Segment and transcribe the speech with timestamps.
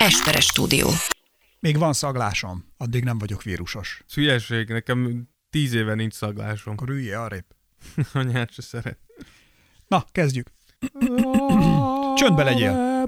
[0.00, 0.90] Esperes stúdió.
[1.58, 4.02] Még van szaglásom, addig nem vagyok vírusos.
[4.08, 6.72] Ez hülyeség, nekem tíz éve nincs szaglásom.
[6.72, 7.44] Akkor üljél arrébb.
[8.12, 8.98] Anyát se szeret.
[9.88, 10.46] Na, kezdjük.
[12.14, 13.06] Csöndbe legyél.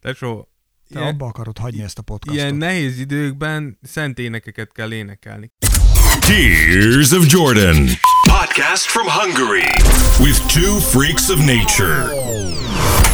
[0.00, 0.48] Tesó,
[0.88, 2.42] Te ilyen, abba akarod hagyni ezt a podcastot.
[2.42, 5.52] ilyen nehéz időkben szent énekeket kell énekelni.
[6.20, 7.86] Tears of Jordan.
[8.28, 9.70] Podcast from Hungary
[10.20, 12.08] with two freaks of nature.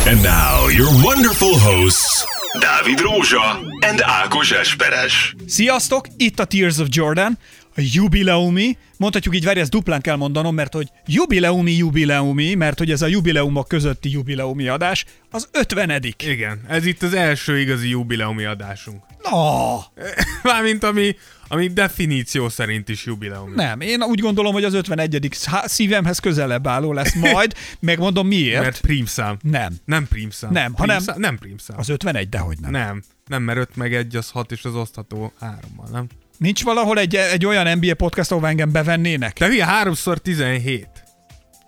[0.07, 2.25] And now, your wonderful hosts,
[2.59, 5.35] Dávid Rózsa and Ákos Esperes.
[5.47, 7.39] Sziasztok, itt a Tears of Jordan,
[7.77, 12.91] a jubileumi, mondhatjuk így, várj, ezt duplán kell mondanom, mert hogy jubileumi, jubileumi, mert hogy
[12.91, 18.45] ez a jubileumok közötti jubileumi adás, az 50 Igen, ez itt az első igazi jubileumi
[18.45, 19.03] adásunk.
[19.31, 19.79] No,
[20.53, 21.17] Mármint ami,
[21.53, 23.55] ami definíció szerint is jubileumi.
[23.55, 25.29] nem, én úgy gondolom, hogy az 51.
[25.31, 28.63] szá- szívemhez közelebb álló lesz majd, megmondom miért.
[28.63, 29.37] Mert prímszám.
[29.43, 29.73] Nem.
[29.85, 30.53] Nem prímszám.
[30.53, 31.21] Nem, hanem- Prímszám?
[31.21, 31.79] Nem prímszám.
[31.79, 32.71] Az 51, dehogy nem.
[32.71, 33.03] Nem.
[33.27, 36.07] Nem, mert 5 meg 1 az 6 és az osztható 3-mal, nem?
[36.39, 39.39] Nincs valahol egy, egy olyan NBA podcast, ahol engem bevennének?
[39.39, 40.87] De hülye 3x 17.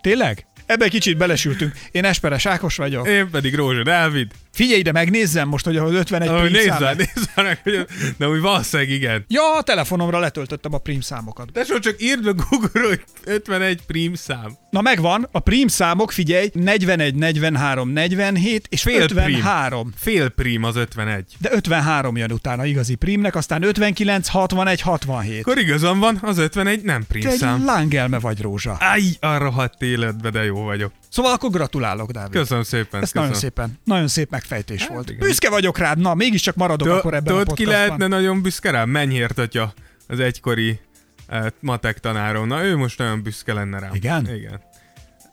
[0.00, 0.46] Tényleg?
[0.66, 1.72] Ebbe kicsit belesültünk.
[1.90, 3.08] Én Esperes Ákos vagyok.
[3.08, 4.32] Én pedig Rózsa Dávid.
[4.54, 7.86] Figyelj ide, megnézzem most, hogy ahol 51 Ahogy prim nézzel, nézzel meg, hogy
[8.18, 9.24] de úgy valószínűleg igen.
[9.28, 11.52] Ja, a telefonomra letöltöttem a prim számokat.
[11.52, 14.56] De so csak írd meg Google, hogy 51 prim szám.
[14.70, 19.80] Na megvan, a prim számok, figyelj, 41, 43, 47 és Fél 53.
[19.80, 19.92] prim.
[19.96, 21.24] Fél prim az 51.
[21.38, 25.40] De 53 jön utána igazi primnek, aztán 59, 61, 67.
[25.40, 27.64] Akkor igazam van, az 51 nem prim Te egy szám.
[27.64, 28.76] lángelme vagy, Rózsa.
[28.80, 30.92] Áj, a rohadt életbe, de jó vagyok.
[31.14, 32.32] Szóval akkor gratulálok, Dávid.
[32.32, 33.02] Köszönöm szépen.
[33.02, 33.28] Ezt köszönöm.
[33.28, 35.10] nagyon szépen, nagyon szép megfejtés volt.
[35.10, 35.26] igen.
[35.26, 38.88] Büszke vagyok rád, na mégiscsak maradok akkor ebben a ki lehetne nagyon büszke rám?
[38.88, 39.72] Mennyért atya,
[40.08, 40.80] az egykori
[41.26, 42.46] eh, matek tanárom.
[42.46, 43.94] Na, ő most nagyon büszke lenne rám.
[43.94, 44.34] Igen?
[44.34, 44.60] Igen.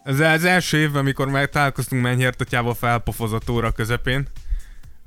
[0.04, 4.28] Ez az első évben, amikor már találkoztunk Mennyért atyával felpofozott óra közepén,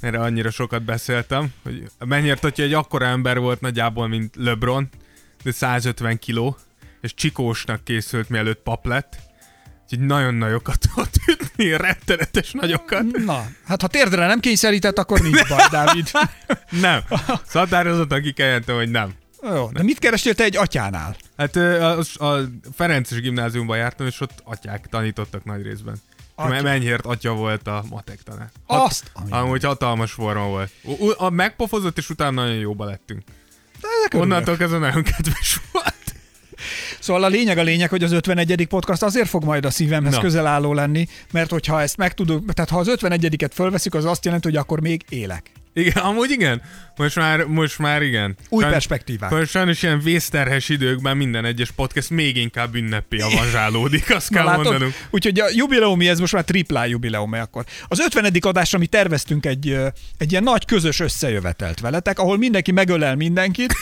[0.01, 4.89] erre annyira sokat beszéltem, hogy Mennyért atya egy akkora ember volt nagyjából, mint LeBron,
[5.43, 6.57] de 150 kiló,
[7.01, 9.33] és csikósnak készült, mielőtt pap lett.
[9.85, 13.03] Úgyhogy nagyon nagyokat tudott ütni, rettenetes nagyokat.
[13.25, 16.11] Na, hát ha térdre nem kényszerített, akkor nincs baj, Dávid.
[16.87, 17.01] Nem.
[17.47, 19.13] Szatározottan ki kell jelentem, hogy nem.
[19.43, 21.17] Jó, de mit kerestél te egy atyánál?
[21.37, 22.41] Hát a, a
[22.75, 25.95] Ferences gimnáziumban jártam, és ott atyák tanítottak nagy részben.
[26.35, 26.53] Atya.
[26.55, 26.63] Atya.
[26.63, 28.51] Mennyért atya volt a matek tanár.
[28.67, 30.71] Azt, ami- Amúgy hatalmas forma volt.
[30.83, 33.23] U- a megpofozott, és utána nagyon jóba lettünk.
[33.81, 34.21] De ezek.
[34.23, 35.74] Onnantól kezdve nagyon kedves volt.
[37.05, 38.67] Szóval a lényeg a lényeg, hogy az 51.
[38.69, 40.21] podcast azért fog majd a szívemhez Na.
[40.21, 44.49] közel álló lenni, mert hogyha ezt megtudunk, tehát ha az 51-et fölveszük, az azt jelenti,
[44.49, 45.51] hogy akkor még élek.
[45.75, 46.63] Igen, amúgy igen.
[46.97, 48.37] Most már, most már igen.
[48.49, 49.31] Új Sajn- perspektívák.
[49.31, 54.65] Sajnos, sajnos ilyen vészterhes időkben minden egyes podcast még inkább ünnepé avanzsálódik, azt kell látod?
[54.65, 54.95] mondanunk.
[55.11, 57.65] Úgyhogy a jubileumi, ez most már triplá jubileumi akkor.
[57.89, 58.33] Az 50.
[58.41, 59.79] adásra mi terveztünk egy,
[60.19, 63.75] egy ilyen nagy közös összejövetelt veletek, ahol mindenki megölel mindenkit.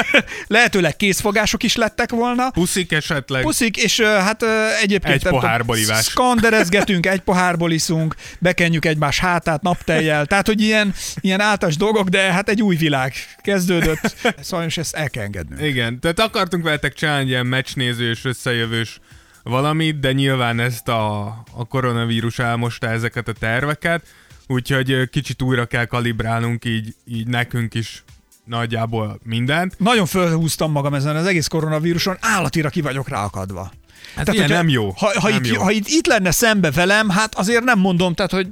[0.46, 2.50] Lehetőleg készfogások is lettek volna.
[2.50, 3.42] Puszik esetleg.
[3.42, 4.44] Puszik, és hát
[4.82, 6.04] egyébként Egy pohárból ivás.
[6.04, 10.26] Skanderezgetünk, egy pohárból iszunk, bekenjük egymás hátát naptejjel.
[10.26, 13.12] Tehát, hogy ilyen, ilyen általános dolgok, de hát egy új világ
[13.42, 14.16] kezdődött.
[14.42, 15.62] Sajnos ezt el kell engednünk.
[15.62, 19.00] Igen, tehát akartunk veletek csinálni egy ilyen meccsnézős, összejövős
[19.42, 24.06] valamit, de nyilván ezt a, a koronavírus elmosta ezeket a terveket,
[24.46, 28.04] úgyhogy kicsit újra kell kalibrálnunk így, így nekünk is
[28.44, 29.78] nagyjából mindent.
[29.78, 33.72] Nagyon fölhúztam magam ezen az egész koronavíruson, állatira ki vagyok ráakadva.
[34.14, 34.90] Hát ilyen hogyha- nem jó.
[34.90, 35.62] Ha, ha, nem itt, jó.
[35.62, 38.48] ha itt, itt lenne szembe velem, hát azért nem mondom, tehát, hogy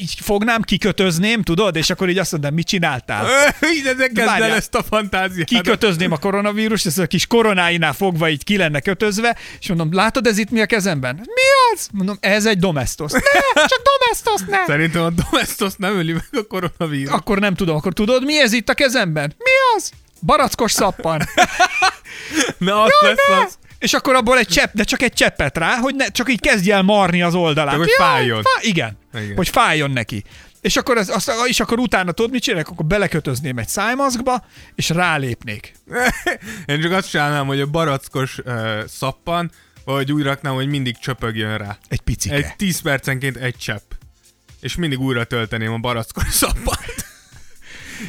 [0.00, 3.26] így fognám, kikötözném, tudod, és akkor így azt mondom, mit csináltál?
[3.74, 5.46] Így de kezd el ezt a fantáziát.
[5.46, 10.26] Kikötözném a koronavírust, ez a kis koronáinál fogva így ki lenne kötözve, és mondom, látod
[10.26, 11.14] ez itt mi a kezemben?
[11.14, 11.88] Mi az?
[11.92, 13.12] Mondom, ez egy domestos.
[13.12, 13.18] Ne,
[13.54, 14.64] csak domestos, ne!
[14.66, 17.12] Szerintem a Domestos nem öli meg a koronavírus.
[17.12, 19.34] Akkor nem tudom, akkor tudod, mi ez itt a kezemben?
[19.38, 19.90] Mi az?
[20.20, 21.22] Barackos szappan.
[22.58, 23.58] Na, az lesz az.
[23.82, 26.70] És akkor abból egy csepp, de csak egy cseppet rá, hogy ne, csak így kezdj
[26.70, 27.74] el marni az oldalát.
[27.74, 28.42] Csak, hogy fájjon.
[28.42, 29.36] Fá, igen, Igen.
[29.36, 30.24] hogy fájjon neki.
[30.60, 32.68] És akkor, azt, és akkor utána tudod, mit csinálok?
[32.68, 34.44] Akkor belekötözném egy szájmaszkba,
[34.74, 35.72] és rálépnék.
[36.66, 39.50] Én csak azt csinálnám, hogy a barackos uh, szappan,
[39.84, 41.78] vagy úgy raknám, hogy mindig csöpögjön rá.
[41.88, 42.34] Egy picike.
[42.34, 43.90] Egy 10 percenként egy csepp.
[44.60, 47.11] És mindig újra tölteném a barackos szappant.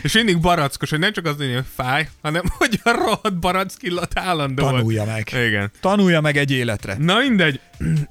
[0.02, 4.20] És mindig barackos, hogy nem csak az, hogy fáj, hanem hogy a rohadt barack illat
[4.20, 4.76] állandó volt.
[4.76, 5.30] Tanulja meg.
[5.48, 5.72] Igen.
[5.80, 6.96] Tanulja meg egy életre.
[7.00, 7.60] Na mindegy,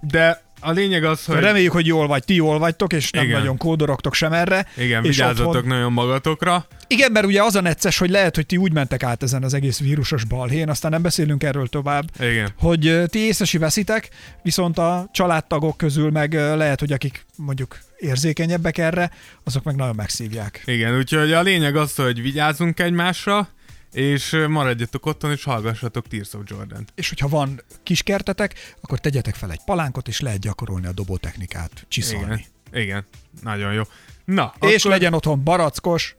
[0.00, 1.38] de a lényeg az, hogy...
[1.38, 3.38] Reméljük, hogy jól vagy, ti jól vagytok, és nem Igen.
[3.38, 4.67] nagyon kódorogtok sem erre.
[4.76, 6.67] Igen, vigyázzatok otthon- nagyon magatokra.
[6.87, 9.55] Igen, mert ugye az a necces, hogy lehet, hogy ti úgy mentek át ezen az
[9.55, 12.49] egész vírusos balhén, aztán nem beszélünk erről tovább, Igen.
[12.59, 14.09] hogy ti észesi veszitek,
[14.43, 19.11] viszont a családtagok közül meg lehet, hogy akik mondjuk érzékenyebbek erre,
[19.44, 20.62] azok meg nagyon megszívják.
[20.65, 23.49] Igen, úgyhogy a lényeg az, hogy vigyázzunk egymásra,
[23.93, 26.85] és maradjatok otthon, és hallgassatok Tears of Jordan.
[26.94, 31.85] És hogyha van kiskertetek, akkor tegyetek fel egy palánkot, és lehet gyakorolni a dobótechnikát, Igen.
[31.89, 32.47] csiszolni.
[32.73, 33.05] Igen.
[33.43, 33.83] Nagyon jó.
[34.25, 36.17] Na, És legyen otthon barackos,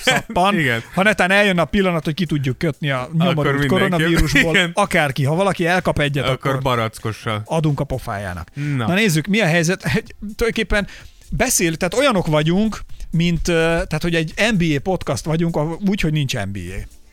[0.00, 0.58] szappan.
[0.58, 0.82] Igen.
[0.94, 4.70] Ha netán eljön a pillanat, hogy ki tudjuk kötni a nyomorult koronavírusból, Igen.
[4.74, 7.42] akárki, ha valaki elkap egyet, Akkor akkor barackossal.
[7.44, 8.48] adunk a pofájának.
[8.54, 8.86] Na.
[8.86, 9.84] Na nézzük, mi a helyzet.
[9.84, 10.86] Egy- Tulajdonképpen
[11.30, 12.80] beszél, tehát olyanok vagyunk,
[13.10, 16.60] mint, tehát hogy egy NBA podcast vagyunk, ahol- úgy, hogy nincs NBA.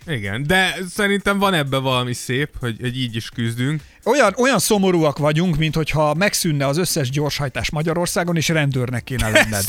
[0.08, 3.82] Igen, de szerintem van ebben valami szép, hogy, hogy így is küzdünk.
[4.04, 9.64] Olyan, olyan szomorúak vagyunk, mint hogyha megszűnne az összes gyorshajtás Magyarországon, és rendőrnek kéne lenned.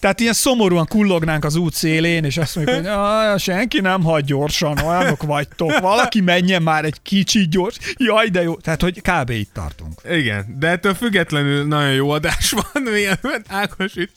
[0.00, 4.24] Tehát ilyen szomorúan kullognánk az út szélén, és azt mondjuk, hogy "Aj, senki nem hagy
[4.24, 7.76] gyorsan, olyanok vagytok, valaki menjen már egy kicsit gyors.
[7.96, 8.56] Jaj, de jó.
[8.56, 9.30] Tehát, hogy kb.
[9.30, 10.00] itt tartunk.
[10.10, 14.14] Igen, de ettől függetlenül nagyon jó adás van, mielőtt Ákos itt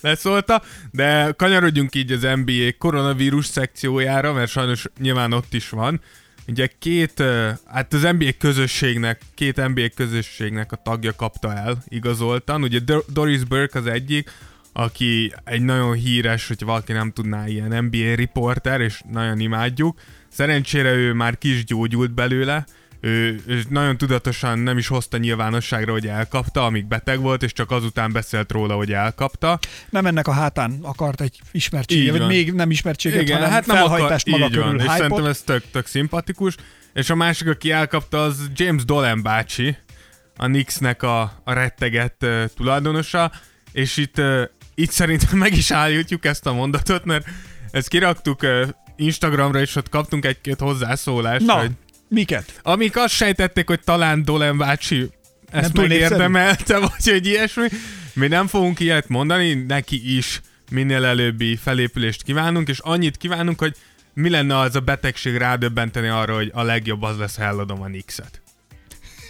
[0.00, 6.00] leszólta, de kanyarodjunk így az NBA koronavírus szekciójára, mert sajnos nyilván ott is van.
[6.50, 7.22] Ugye két,
[7.66, 12.62] hát az NBA közösségnek, két NBA közösségnek a tagja kapta el igazoltan.
[12.62, 14.30] Ugye Dor- Doris Burke az egyik,
[14.72, 20.00] aki egy nagyon híres, hogy valaki nem tudná, ilyen NBA riporter, és nagyon imádjuk.
[20.28, 22.66] Szerencsére ő már kis gyógyult belőle,
[23.00, 27.70] ő, ő nagyon tudatosan nem is hozta nyilvánosságra, hogy elkapta, amíg beteg volt, és csak
[27.70, 29.58] azután beszélt róla, hogy elkapta.
[29.90, 33.76] Nem ennek a hátán akart egy ismertséget, vagy még nem ismertséget, Igen, hanem hát nem
[33.76, 34.76] felhajtást akar, maga így körül.
[34.76, 36.54] van, és szerintem ez tök, tök szimpatikus.
[36.94, 39.76] És a másik, aki elkapta, az James Dolan bácsi,
[40.36, 43.32] a Knicksnek a, a rettegett uh, tulajdonosa,
[43.72, 44.42] és itt, uh,
[44.74, 47.26] itt szerintem meg is állítjuk ezt a mondatot, mert
[47.70, 51.70] ezt kiraktuk uh, Instagramra, és ott kaptunk egy-két hozzászólást, Na, hogy
[52.10, 52.60] miket?
[52.62, 55.10] amik azt sejtették, hogy talán Dolan bácsi
[55.50, 57.66] ezt túl megérdemelte, vagy hogy ilyesmi.
[58.12, 60.40] Mi nem fogunk ilyet mondani, neki is
[60.70, 63.76] minél előbbi felépülést kívánunk, és annyit kívánunk, hogy
[64.14, 67.88] mi lenne az a betegség rádöbbenteni arra, hogy a legjobb az lesz, ha eladom a
[67.88, 68.39] Nix-et.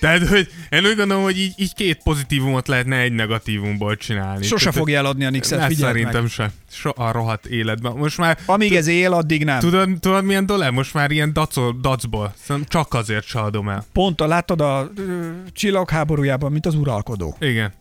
[0.00, 4.44] Tehát, hogy én úgy gondolom, hogy így, így két pozitívumot lehetne egy negatívumból csinálni.
[4.44, 6.30] Sose Tehát, fogja eladni a Nixet, figyeld szerintem meg.
[6.30, 6.50] se.
[6.70, 7.92] So, a rohadt életben.
[7.92, 9.58] Most már Amíg ez él, addig nem.
[9.58, 10.72] Tudod, tudod milyen dolog?
[10.72, 12.34] Most már ilyen dacol, dacból.
[12.42, 13.84] Szerintem csak azért se adom el.
[13.92, 17.36] Pont a, láttad a ö, csillagháborújában, mint az uralkodó.
[17.40, 17.72] Igen.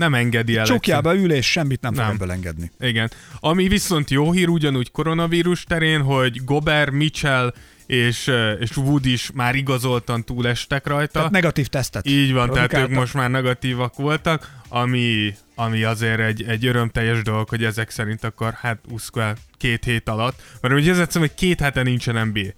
[0.00, 0.66] Nem engedi el.
[0.66, 2.14] Csukjába ül, és semmit nem fog Nem.
[2.14, 2.70] ebből engedni.
[2.78, 3.10] Igen.
[3.40, 7.54] Ami viszont jó hír ugyanúgy koronavírus terén, hogy Gober, Mitchell
[7.86, 11.12] és, ö, és Wood is már igazoltan túlestek rajta.
[11.12, 12.06] Tehát negatív tesztet.
[12.06, 17.48] Így van, tehát ők most már negatívak voltak, ami, ami azért egy, egy örömteljes dolog,
[17.48, 20.42] hogy ezek szerint akkor hát úszkál két hét alatt.
[20.60, 22.48] Mert ugye ez egyszerűen, hogy két hete nincsen NBA.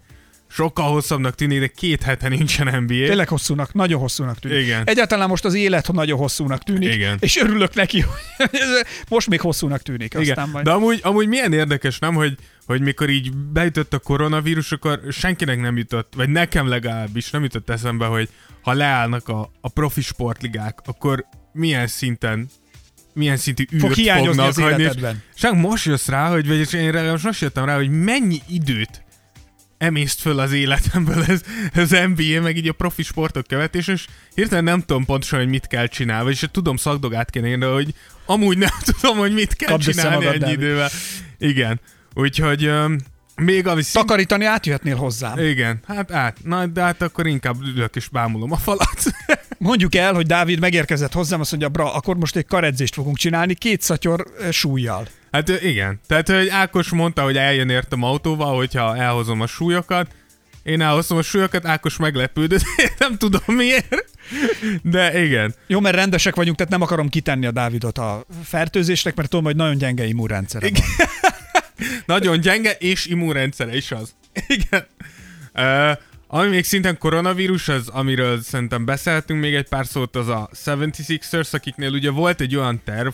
[0.54, 2.86] Sokkal hosszabbnak tűnik, de két hete nincsen NBA.
[2.86, 4.64] Tényleg hosszúnak, nagyon hosszúnak tűnik.
[4.64, 4.82] Igen.
[4.84, 7.16] Egyáltalán most az élet nagyon hosszúnak tűnik, Igen.
[7.20, 8.48] és örülök neki, hogy
[9.08, 10.14] most még hosszúnak tűnik.
[10.16, 10.64] Aztán Igen, majd...
[10.64, 15.60] de amúgy, amúgy milyen érdekes, nem, hogy, hogy mikor így beütött a koronavírus, akkor senkinek
[15.60, 18.28] nem jutott, vagy nekem legalábbis nem jutott eszembe, hogy
[18.62, 22.48] ha leállnak a, a profi sportligák, akkor milyen szinten
[23.14, 24.82] milyen szintű űrt Fog hiányozni fognak az hagyni.
[24.82, 29.04] és- csak most jössz rá, hogy, vagy én most jöttem rá, hogy mennyi időt
[29.82, 31.40] emészt föl az életemből ez,
[31.72, 35.66] ez NBA, meg így a profi sportok követés, és hirtelen nem tudom pontosan, hogy mit
[35.66, 37.94] kell csinálni, vagyis tudom szakdogát kéne írni, de hogy
[38.26, 40.48] amúgy nem tudom, hogy mit kell Kapd csinálni Dávid.
[40.48, 40.88] idővel.
[41.38, 41.80] Igen.
[42.14, 42.98] Úgyhogy öm,
[43.36, 44.04] még ami szint...
[44.06, 45.38] Takarítani átjöhetnél hozzám.
[45.38, 49.02] Igen, hát át, na, de hát akkor inkább ülök és bámulom a falat.
[49.58, 53.54] Mondjuk el, hogy Dávid megérkezett hozzám, azt mondja, bra, akkor most egy karedzést fogunk csinálni,
[53.54, 55.06] két szatyor súlyjal.
[55.32, 56.00] Hát igen.
[56.06, 60.14] Tehát, hogy Ákos mondta, hogy eljön értem autóval, hogyha elhozom a súlyokat.
[60.62, 62.62] Én elhozom a súlyokat, Ákos meglepődött,
[62.98, 64.04] nem tudom miért.
[64.82, 65.54] De igen.
[65.66, 69.56] Jó, mert rendesek vagyunk, tehát nem akarom kitenni a Dávidot a fertőzésnek, mert tudom, hogy
[69.56, 70.82] nagyon gyenge immunrendszere van.
[72.06, 74.14] Nagyon gyenge, és immunrendszere is az.
[74.46, 74.86] Igen.
[75.54, 80.50] Uh, ami még szinten koronavírus, az, amiről szerintem beszéltünk még egy pár szót, az a
[80.64, 83.08] 76ers, akiknél ugye volt egy olyan terv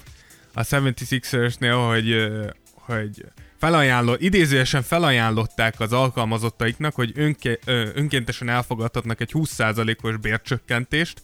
[0.59, 2.31] a 76ersnél, hogy,
[2.75, 3.25] hogy
[3.59, 7.59] felajánlott, idézőesen felajánlották az alkalmazottaiknak, hogy önke,
[7.95, 11.23] önkéntesen elfogadhatnak egy 20%-os bércsökkentést,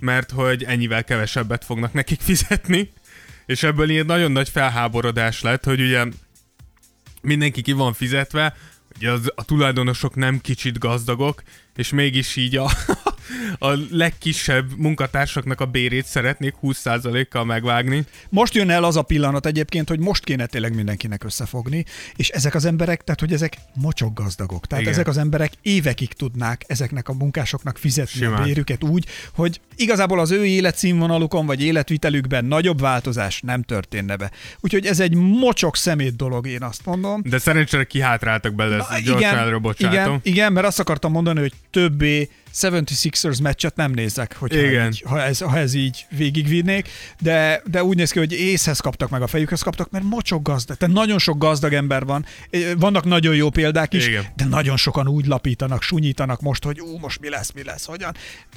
[0.00, 2.92] mert hogy ennyivel kevesebbet fognak nekik fizetni,
[3.46, 6.04] és ebből ilyen nagyon nagy felháborodás lett, hogy ugye
[7.22, 8.56] mindenki ki van fizetve,
[8.96, 11.42] ugye az, a tulajdonosok nem kicsit gazdagok,
[11.78, 12.70] és mégis így a,
[13.68, 18.04] a legkisebb munkatársaknak a bérét szeretnék 20%-kal megvágni.
[18.28, 21.84] Most jön el az a pillanat egyébként, hogy most kéne tényleg mindenkinek összefogni,
[22.16, 24.66] és ezek az emberek, tehát hogy ezek mocsok gazdagok.
[24.66, 24.92] Tehát Igen.
[24.92, 24.92] Igen.
[24.92, 28.40] ezek az emberek évekig tudnák ezeknek a munkásoknak fizetni Simán.
[28.40, 34.30] a bérüket úgy, hogy igazából az ő életszínvonalukon vagy életvitelükben nagyobb változás nem történne be.
[34.60, 37.22] Úgyhogy ez egy mocsok szemét dolog, én azt mondom.
[37.24, 39.92] De szerencsére kihátráltak belőle, Na, gyorsan bocsátom.
[39.92, 42.28] igen, igen, mert azt akartam mondani, hogy többé
[42.60, 44.86] 76ers meccset nem nézek, hogyha Igen.
[44.86, 46.88] így, ha, ez, ha ez így végigvinnék,
[47.20, 50.76] de, de úgy néz ki, hogy észhez kaptak meg a fejükhez kaptak, mert mocsok gazdag.
[50.76, 52.24] Tehát nagyon sok gazdag ember van.
[52.76, 54.24] Vannak nagyon jó példák is, Igen.
[54.36, 58.14] de nagyon sokan úgy lapítanak, sunyítanak most, hogy ú, most mi lesz, mi lesz, hogyan.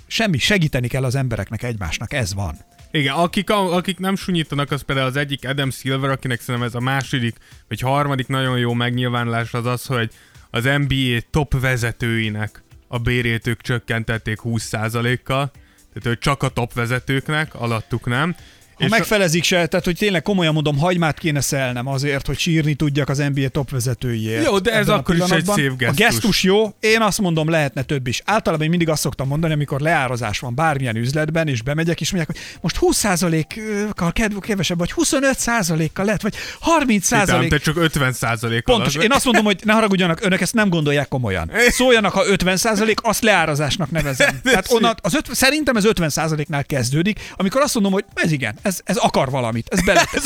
[0.08, 2.58] Semmi, segíteni kell az embereknek egymásnak, ez van.
[2.92, 6.80] Igen, akik, akik nem sunyítanak, az például az egyik Adam Silver, akinek szerintem ez a
[6.80, 7.36] második
[7.68, 10.12] vagy harmadik nagyon jó megnyilvánulás az az, hogy
[10.50, 15.52] az NBA top vezetőinek a bérét ők csökkentették 20%-kal,
[15.94, 18.36] tehát hogy csak a top vezetőknek, alattuk nem.
[18.82, 23.10] Ha megfelezik se, tehát hogy tényleg komolyan mondom, hagymát kéne szelnem azért, hogy sírni tudjak
[23.10, 24.46] az NBA top vezetőiért.
[24.46, 25.98] Jó, de ez akkor is egy szép A gesztus.
[25.98, 28.22] gesztus jó, én azt mondom, lehetne több is.
[28.26, 32.38] Általában én mindig azt szoktam mondani, amikor leárazás van bármilyen üzletben, és bemegyek, és mondják,
[32.38, 37.20] hogy most 20%-kal kedv- kevesebb, vagy 25%-kal lehet, vagy 30%.
[37.20, 38.96] Hittem, te csak 50% Pontos.
[38.96, 41.52] Én azt mondom, hogy ne haragudjanak, önök ezt nem gondolják komolyan.
[41.70, 44.40] Szóljanak, ha 50% azt leárazásnak nevezem.
[44.44, 48.56] Tehát onnan, az öt, szerintem ez 50% nál kezdődik, amikor azt mondom, hogy ez igen,
[48.62, 49.68] ez, ez akar valamit.
[49.70, 50.24] Ez, bele, ez,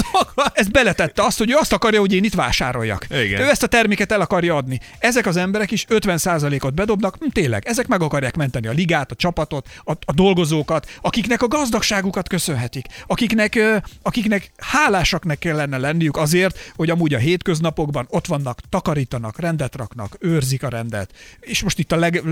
[0.53, 3.05] ez beletette azt, hogy ő azt akarja, hogy én itt vásároljak.
[3.09, 3.41] Igen.
[3.41, 4.79] Ő ezt a terméket el akarja adni.
[4.99, 6.19] Ezek az emberek is 50
[6.59, 10.89] ot bedobnak, hm, tényleg, ezek meg akarják menteni a ligát, a csapatot, a, a dolgozókat,
[11.01, 13.59] akiknek a gazdagságukat köszönhetik, akiknek,
[14.01, 20.63] akiknek hálásaknak kellene lenniük azért, hogy amúgy a hétköznapokban ott vannak, takarítanak, rendet raknak, őrzik
[20.63, 21.11] a rendet.
[21.39, 22.23] És most itt a leg,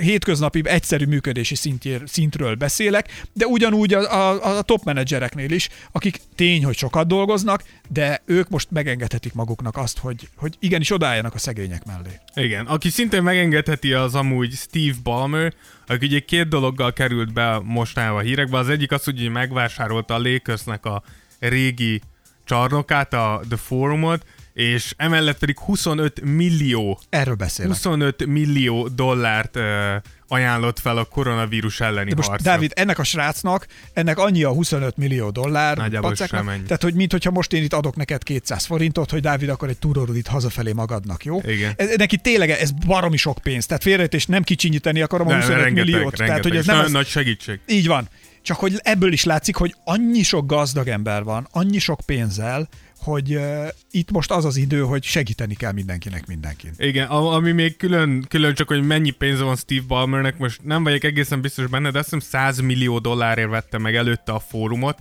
[0.00, 4.84] hétköznapi egyszerű működési szintjér, szintről beszélek, de ugyanúgy a, a, a top
[5.18, 10.56] menedzsereknél is, akik tény, hogy sokat dolgoznak, de ők most megengedhetik maguknak azt, hogy, hogy
[10.58, 12.20] igenis odálljanak a szegények mellé.
[12.34, 15.54] Igen, aki szintén megengedheti az amúgy Steve Ballmer,
[15.86, 18.58] aki ugye két dologgal került be mostanában a hírekbe.
[18.58, 21.02] Az egyik az, hogy megvásárolta a Lakersnek a
[21.38, 22.00] régi
[22.44, 24.24] csarnokát, a The Forumot,
[24.58, 27.72] és emellett pedig 25 millió, Erről beszélek.
[27.72, 29.94] 25 millió dollárt ö,
[30.28, 32.50] ajánlott fel a koronavírus elleni De most, harcra.
[32.50, 36.62] Dávid, ennek a srácnak, ennek annyi a 25 millió dollár, Nagyjából sem ennyi.
[36.62, 39.78] tehát, hogy mint hogyha most én itt adok neked 200 forintot, hogy Dávid, akkor egy
[39.78, 41.40] túrórudit hazafelé magadnak, jó?
[41.46, 41.72] Igen.
[41.76, 45.60] Ez, neki tényleg ez baromi sok pénz, tehát félreértés nem kicsinyíteni akarom a De 25
[45.62, 46.16] rengeteg, milliót.
[46.16, 46.26] rengeteg.
[46.26, 47.60] Tehát, hogy ez nem nagyon az, nagy segítség.
[47.68, 48.08] így van.
[48.42, 53.34] Csak hogy ebből is látszik, hogy annyi sok gazdag ember van, annyi sok pénzzel, hogy
[53.34, 56.72] uh, itt most az az idő, hogy segíteni kell mindenkinek mindenkin.
[56.78, 61.04] Igen, ami még külön, külön csak, hogy mennyi pénze van Steve Ballmernek, most nem vagyok
[61.04, 64.98] egészen biztos benne, de azt hiszem 100 millió dollárért vette meg előtte a fórumot,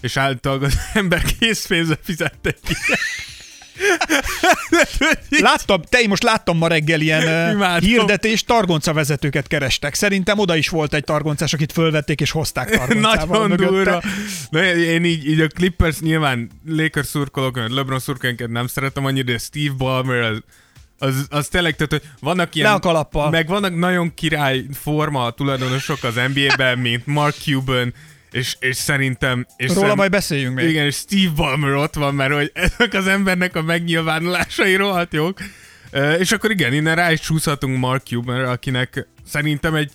[0.00, 2.74] és általában az ember készpénzre fizette ki.
[5.28, 7.88] Láttam, te most láttam ma reggel ilyen Imádom.
[7.88, 9.94] hirdetést, targonca vezetőket kerestek.
[9.94, 13.70] Szerintem oda is volt egy targoncás, akit fölvették és hozták targoncával Nagyon mögötte.
[13.70, 14.02] durva.
[14.50, 19.38] De én így, így a Clippers nyilván Lakers szurkolók, LeBron szurkolóként nem szeretem annyira, de
[19.38, 20.42] Steve Ballmer az,
[20.98, 22.68] az, az tényleg, tehát hogy vannak ilyen...
[22.68, 23.30] Le a kalappal.
[23.30, 27.94] Meg vannak nagyon király forma tulajdonosok az NBA-ben, mint Mark Cuban,
[28.32, 29.46] és, és szerintem...
[29.56, 30.68] És Róla szerint- majd beszéljünk még.
[30.68, 35.38] Igen, és Steve Ballmer ott van, mert hogy ezek az embernek a megnyilvánulásai rohadt jók.
[36.18, 39.92] És akkor igen, innen rá is csúszhatunk Mark Cubanre, akinek szerintem egy,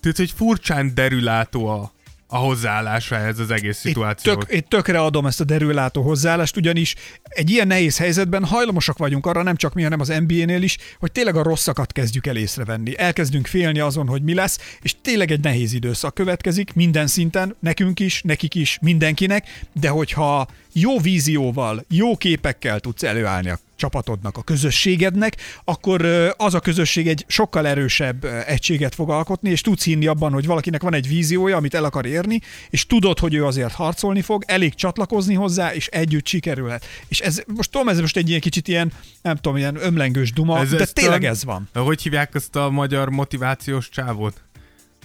[0.00, 1.92] tudod, hogy furcsán derülátó a,
[2.30, 4.44] a hozzáállása ehhez az egész Itt, szituációhoz.
[4.44, 9.26] tök, itt tökre adom ezt a derülátó hozzáállást, ugyanis egy ilyen nehéz helyzetben hajlamosak vagyunk
[9.26, 12.98] arra, nem csak mi, hanem az NBA-nél is, hogy tényleg a rosszakat kezdjük el észrevenni.
[12.98, 18.00] Elkezdünk félni azon, hogy mi lesz, és tényleg egy nehéz időszak következik minden szinten, nekünk
[18.00, 24.42] is, nekik is, mindenkinek, de hogyha jó vízióval, jó képekkel tudsz előállni a csapatodnak, a
[24.42, 26.04] közösségednek, akkor
[26.36, 30.82] az a közösség egy sokkal erősebb egységet fog alkotni, és tudsz hinni abban, hogy valakinek
[30.82, 34.74] van egy víziója, amit el akar érni, és tudod, hogy ő azért harcolni fog, elég
[34.74, 36.84] csatlakozni hozzá, és együtt sikerülhet.
[37.08, 38.92] És ez most tudom, ez most egy ilyen kicsit ilyen,
[39.22, 41.68] nem tudom, ilyen ömlengős duma, ez, de tényleg tudod, ez van.
[41.74, 44.42] Hogy hívják azt a magyar motivációs csávót?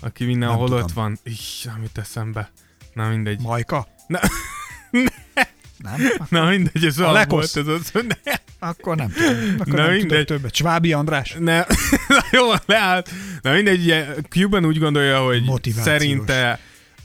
[0.02, 1.20] Aki mindenhol ott van.
[1.24, 2.52] Is, amit eszembe.
[2.94, 3.42] Na mindegy.
[3.42, 3.88] Majka?
[4.08, 4.20] Na,
[5.84, 6.12] Nem?
[6.42, 7.54] na mindegy, ez A Lekosz.
[7.54, 7.68] volt.
[7.68, 7.92] Ez az,
[8.24, 9.56] ne, Akkor nem tudom.
[9.60, 10.26] Akkor Na nem mindegy.
[10.26, 10.56] többet.
[10.56, 11.36] Svábi András?
[11.40, 11.58] Ne,
[12.08, 13.10] na jó, leállt.
[13.42, 15.86] Na mindegy, ugye, Cuban úgy gondolja, hogy Motivációs.
[15.98, 16.60] szerinte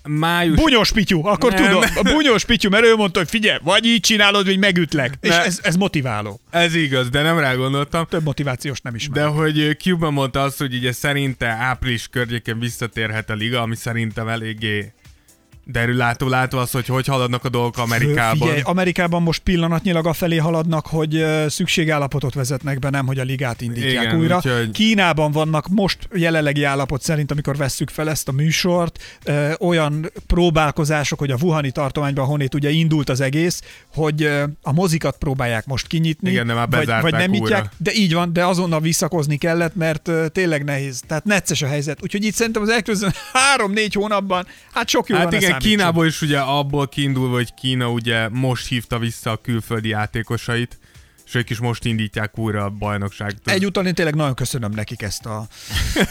[0.05, 0.57] május...
[0.57, 1.65] Bunyos Pityu, akkor Nem.
[1.65, 1.83] tudom.
[1.95, 5.15] A bunyos Pityu, mert ő mondta, hogy figyelj, vagy így csinálod, vagy megütlek.
[5.21, 5.45] És Ne.
[5.45, 6.41] ez, ez motiváló.
[6.51, 8.07] Ez igaz, de nem rá gondoltam.
[8.09, 9.23] Több motivációs nem ismer.
[9.23, 14.29] De hogy Cuban mondta azt, hogy ugye szerinte április környékén visszatérhet a liga, ami szerintem
[14.29, 14.93] eléggé
[15.73, 18.39] derülátó látva az, hogy hogy haladnak a dolgok Amerikában.
[18.39, 24.05] Figyelj, Amerikában most pillanatnyilag afelé haladnak, hogy szükségállapotot vezetnek be, nem hogy a ligát indítják
[24.05, 24.37] Igen, újra.
[24.37, 30.11] úgyhogy- Kínában vannak most jelenlegi állapot szerint, amikor vesszük fel ezt a műsort, ö, olyan
[30.27, 33.61] próbálkozások, hogy a Wuhani tartományban, honnét ugye indult az egész,
[33.95, 37.31] hogy ö, a mozikat próbálják most kinyitni, Igen, de már vagy, vagy nem újra.
[37.31, 41.01] nyitják, de így van, de azonnal visszakozni kellett, mert ö, tényleg nehéz.
[41.07, 42.03] Tehát necces a helyzet.
[42.03, 45.51] Úgyhogy itt szerintem az elkövetkező három-négy hónapban, hát sok jó Hát van, igen.
[45.59, 50.79] Kínából is ugye abból kiindulva, hogy Kína ugye most hívta vissza a külföldi játékosait,
[51.29, 53.41] és ők is most indítják újra a bajnokságot.
[53.45, 55.47] Egyúttal én tényleg nagyon köszönöm nekik ezt a,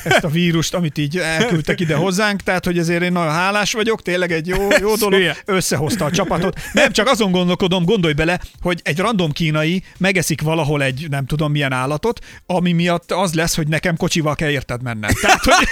[0.03, 4.01] ezt a vírust, amit így elküldtek ide hozzánk, tehát hogy ezért én nagyon hálás vagyok,
[4.01, 6.59] tényleg egy jó, jó dolog, összehozta a csapatot.
[6.73, 11.51] Nem, csak azon gondolkodom, gondolj bele, hogy egy random kínai megeszik valahol egy nem tudom
[11.51, 15.09] milyen állatot, ami miatt az lesz, hogy nekem kocsival kell érted mennem.
[15.21, 15.67] Tehát, hogy,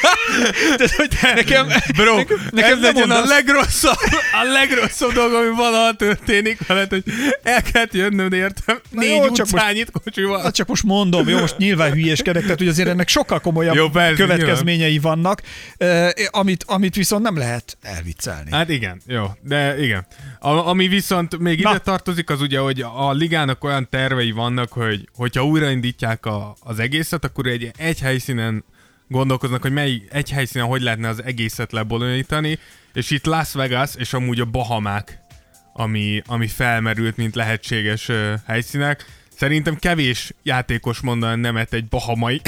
[0.78, 2.16] tehát, hogy nekem, Bro,
[2.52, 3.98] nekem, ez legyen a legrosszabb,
[4.42, 7.04] a legrosszabb dolog, ami valaha történik veled, hogy
[7.44, 10.42] el kellett jönnöm, értem, négy csak utcányit kocsival.
[10.42, 13.90] Hát csak most mondom, jó, most nyilván hülyéskedek, tehát hogy azért ennek sokkal komolyabb Jó,
[13.90, 15.42] persze, következményei vannak,
[15.78, 18.52] eh, amit, amit viszont nem lehet elviccelni.
[18.52, 20.06] Hát igen, jó, de igen.
[20.40, 21.70] A, ami viszont még Na.
[21.70, 26.80] ide tartozik, az ugye, hogy a ligának olyan tervei vannak, hogy hogyha újraindítják a, az
[26.80, 28.64] egészet, akkor egy, egy helyszínen
[29.08, 32.60] gondolkoznak, hogy mely egy helyszínen hogy lehetne az egészet lebonyolítani,
[32.94, 35.20] és itt Las Vegas és amúgy a Bahamák,
[35.74, 39.06] ami, ami felmerült, mint lehetséges ö, helyszínek.
[39.38, 42.42] Szerintem kevés játékos mondaná nemet egy bahamai,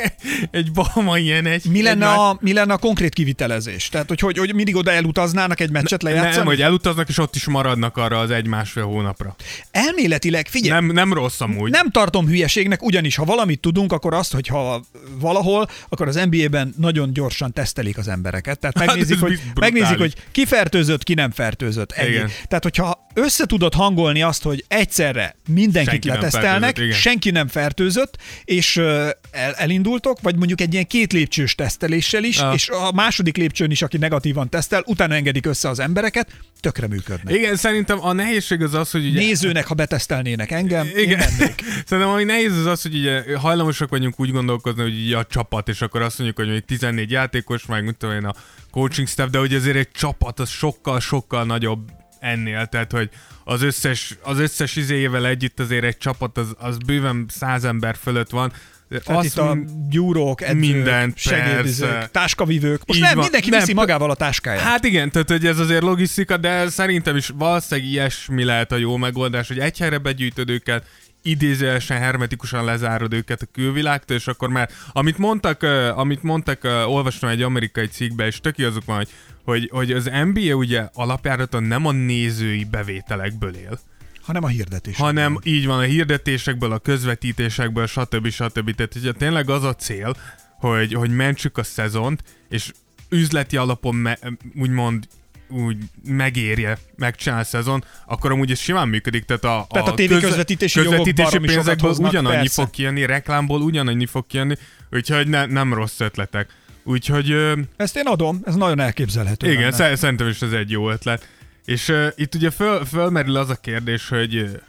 [0.50, 3.88] egy bahamai ilyen egy Mi lenne, a, mi lenne a konkrét kivitelezés?
[3.88, 6.36] Tehát, hogy, hogy, hogy mindig oda elutaznának egy meccset lejátszani?
[6.36, 9.36] Nem, hogy elutaznak, és ott is maradnak arra az egy-másfél hónapra.
[9.70, 11.70] Elméletileg, figyelj, Nem, nem rossz amúgy.
[11.70, 14.84] Nem tartom hülyeségnek, ugyanis ha valamit tudunk, akkor azt, hogy ha
[15.20, 18.58] valahol, akkor az NBA-ben nagyon gyorsan tesztelik az embereket.
[18.58, 19.72] Tehát megnézik, ez hogy, brutális.
[19.72, 21.92] megnézik hogy ki fertőzött, ki nem fertőzött.
[21.92, 22.08] Ennyi.
[22.08, 22.30] Igen.
[22.48, 26.92] Tehát, hogyha össze tudod hangolni azt, hogy egyszerre mindenkit Senki nem letesztelnek, igen.
[26.92, 32.54] senki nem fertőzött, és el, elindultok, vagy mondjuk egy ilyen két lépcsős teszteléssel is, Ah.
[32.54, 36.28] és a második lépcsőn is, aki negatívan tesztel, utána engedik össze az embereket,
[36.60, 37.34] tökre működnek.
[37.34, 39.18] Igen, szerintem a nehézség az az, hogy ugye...
[39.18, 41.20] Nézőnek, ha betesztelnének engem, Igen.
[41.86, 45.68] Szerintem ami nehéz az az, hogy ugye hajlamosak vagyunk úgy gondolkozni, hogy ugye a csapat,
[45.68, 48.34] és akkor azt mondjuk, hogy mondjuk 14 játékos, meg mit tudom én, a
[48.70, 51.90] coaching staff, de hogy azért egy csapat az sokkal-sokkal nagyobb
[52.24, 53.08] ennél, tehát hogy
[53.44, 58.30] az összes, az összes izéjével együtt azért egy csapat az, az bőven száz ember fölött
[58.30, 58.52] van.
[58.88, 59.58] Tehát Azt itt a
[59.88, 62.08] gyúrók, edzők, Mindent, segédizők, persze.
[62.12, 62.82] táskavívők.
[62.86, 63.22] Most Így nem, van.
[63.22, 64.60] mindenki Nem, viszi magával a táskáját.
[64.62, 68.96] Hát igen, tehát hogy ez azért logisztika, de szerintem is valószínűleg ilyesmi lehet a jó
[68.96, 70.86] megoldás, hogy egy helyre begyűjtöd őket,
[71.24, 75.62] idézőjelesen hermetikusan lezárod őket a külvilágtól, és akkor már, amit mondtak,
[75.96, 79.08] amit mondtak, olvastam egy amerikai cikkbe, és tök azok van, hogy,
[79.44, 83.80] hogy, hogy az NBA ugye alapjáraton nem a nézői bevételekből él,
[84.22, 84.96] hanem a hirdetés.
[84.96, 88.28] hanem így van a hirdetésekből, a közvetítésekből, stb.
[88.28, 88.74] stb.
[88.74, 90.16] Tehát ugye tényleg az a cél,
[90.58, 92.72] hogy, hogy mentsük a szezont, és
[93.08, 94.18] üzleti alapon me,
[94.54, 95.06] úgymond
[95.54, 99.24] úgy megérje megcsinálni a szezon, akkor amúgy ez simán működik.
[99.24, 102.62] Tehát a, Tehát a tévé közvetítési közvetítési pénzekből hoznak, ugyanannyi persze.
[102.62, 104.54] fog kijönni, reklámból ugyanannyi fog kijönni,
[104.90, 106.48] úgyhogy ne, nem rossz ötletek.
[106.84, 109.46] Úgyhogy ö, Ezt én adom, ez nagyon elképzelhető.
[109.50, 109.74] igen, lenne.
[109.74, 111.28] sze- szerintem is ez egy jó ötlet.
[111.64, 114.60] És uh, itt ugye föl, fölmerül az a kérdés, hogy,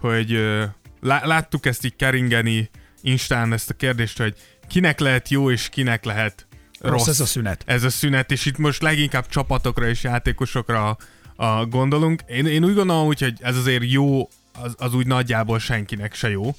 [0.00, 0.30] hogy
[1.00, 2.70] lá- láttuk ezt így keringeni
[3.02, 4.34] Instán ezt a kérdést, hogy
[4.68, 6.45] kinek lehet jó és kinek lehet
[6.80, 7.62] rossz, Rossz ez a szünet.
[7.66, 10.96] Ez a szünet, és itt most leginkább csapatokra és játékosokra
[11.36, 12.22] a, gondolunk.
[12.26, 16.54] Én, én úgy gondolom, hogy ez azért jó, az, az úgy nagyjából senkinek se jó.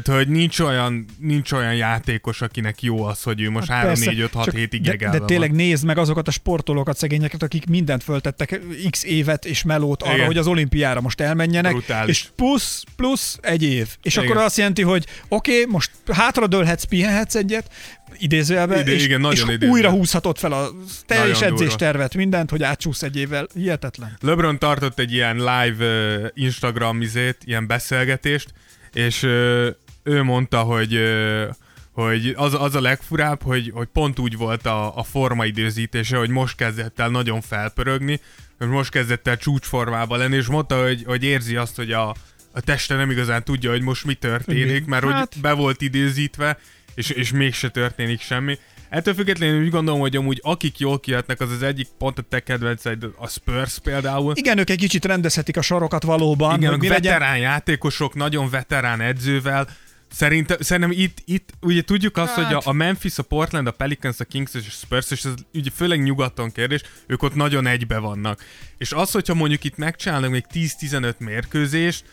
[0.00, 3.92] Tehát, hogy nincs olyan, nincs olyan játékos, akinek jó az, hogy ő most Hát 3,
[3.92, 5.58] persze, 4, 5, 6 csak hétig de, jegelve de tényleg van.
[5.58, 10.26] nézd meg azokat a sportolókat, szegényeket, akik mindent föltettek, x évet és melót arra, Igen.
[10.26, 12.20] hogy az olimpiára most elmenjenek, Brutális.
[12.20, 13.88] és plusz, plusz egy év.
[14.02, 14.28] És Igen.
[14.28, 17.70] akkor azt jelenti, hogy oké, okay, most hátradőlhetsz, pihenhetsz egyet,
[18.18, 19.70] idézőjelben, Ide- és, igen, nagyon és idézőjelben.
[19.70, 20.68] újra húzhatod fel a
[21.06, 23.46] teljes Nagyon edzéstervet, mindent, hogy átsúsz egy évvel.
[23.54, 24.16] Hihetetlen.
[24.20, 28.52] LeBron tartott egy ilyen live uh, Instagram izét, ilyen beszélgetést,
[28.92, 29.66] és uh,
[30.02, 31.00] ő mondta, hogy
[31.92, 36.56] hogy az, az a legfurább, hogy, hogy pont úgy volt a, a formaidőzítése, hogy most
[36.56, 38.20] kezdett el nagyon felpörögni,
[38.58, 42.14] hogy most kezdett el csúcsformában lenni, és mondta, hogy, hogy érzi azt, hogy a,
[42.52, 46.58] a teste nem igazán tudja, hogy most mi történik, mert Hát- hogy be volt időzítve,
[46.94, 48.58] és, és mégse történik semmi.
[48.88, 52.40] Ettől függetlenül úgy gondolom, hogy amúgy akik jól kijöhetnek, az az egyik pont a te
[52.40, 54.32] kedvenceid, a Spurs például.
[54.36, 56.58] Igen, ők egy kicsit rendezhetik a sorokat valóban.
[56.58, 57.38] Igen, hogy veterán legyen.
[57.38, 59.68] játékosok, nagyon veterán edzővel,
[60.12, 63.70] Szerintem, szerintem itt, itt ugye tudjuk azt, Hát- hogy a, a Memphis, a Portland, a
[63.70, 67.66] Pelicans, a Kings és a Spurs, és ez ugye főleg nyugaton kérdés, ők ott nagyon
[67.66, 68.44] egybe vannak.
[68.78, 72.04] És az, hogyha mondjuk itt megcsinálnak még 10-15 mérkőzést,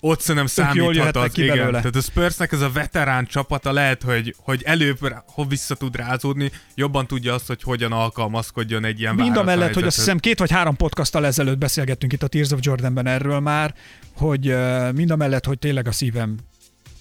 [0.00, 1.56] ott szerintem számíthat az, ki igen.
[1.56, 1.78] belőle.
[1.78, 6.50] Tehát a Spursnek ez a veterán csapata lehet, hogy, hogy előbb hogy vissza tud rázódni,
[6.74, 10.38] jobban tudja azt, hogy hogyan alkalmazkodjon egy ilyen Mind a mellett, hogy azt hiszem két
[10.38, 13.74] vagy három podcasttal ezelőtt beszélgettünk itt a Tears of Jordanben erről már,
[14.14, 14.56] hogy
[14.94, 16.36] mind a mellett, hogy tényleg a szívem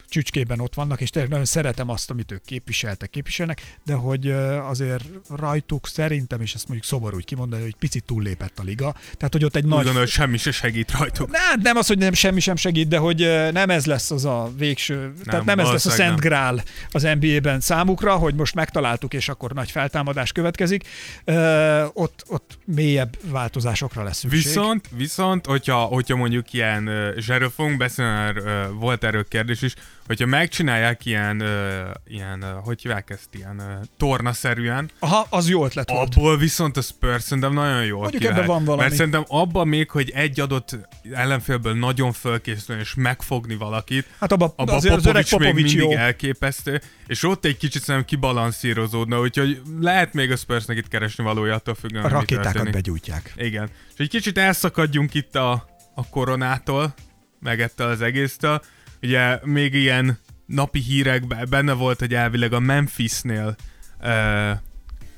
[0.10, 4.32] csücskében ott vannak, és tényleg nagyon szeretem azt, amit ők képviseltek, képviselnek, de hogy
[4.68, 8.96] azért rajtuk szerintem, és ezt mondjuk szomorú úgy kimondani, hogy picit túllépett a liga.
[9.18, 9.78] Tehát, hogy ott egy Úgy nagy...
[9.78, 11.32] gondolom, hogy semmi se segít rajtuk.
[11.32, 13.18] Ne, nem az, hogy nem, semmi sem segít, de hogy
[13.52, 17.08] nem ez lesz az a végső, nem, tehát nem ez lesz a Szent Grál az
[17.20, 20.88] NBA-ben számukra, hogy most megtaláltuk, és akkor nagy feltámadás következik.
[21.26, 24.44] Ö, ott, ott mélyebb változásokra lesz szükség.
[24.44, 28.40] Viszont, viszont, hogyha, hogyha mondjuk ilyen, és erről fogunk beszélni,
[28.80, 29.74] volt erről kérdés is,
[30.08, 35.66] hogyha megcsinálják ilyen, uh, ilyen uh, hogy hívják ezt, ilyen uh, tornaszerűen, Aha, az jó
[35.66, 36.16] ötlet volt.
[36.16, 38.82] abból viszont a Spurs szerintem nagyon jó Mondjuk ebben van valami.
[38.82, 40.78] Mert szerintem abban még, hogy egy adott
[41.14, 45.76] ellenfélből nagyon fölkészülni és megfogni valakit, Hát abba, abban azért az öreg Popovics még Popovics
[45.76, 46.04] mindig jó.
[46.04, 51.56] elképesztő, és ott egy kicsit szerintem kibalanszírozódna, úgyhogy lehet még a Spursnek itt keresni valója
[51.56, 53.34] attól függően, A rakétákat begyújtják.
[53.38, 53.70] Igen.
[53.94, 55.52] És egy kicsit elszakadjunk itt a,
[55.96, 56.94] a koronától,
[57.40, 58.62] meg ettől az egésztől.
[59.02, 63.56] Ugye még ilyen napi hírekben benne volt, hogy elvileg a Memphisnél
[64.02, 64.52] ö,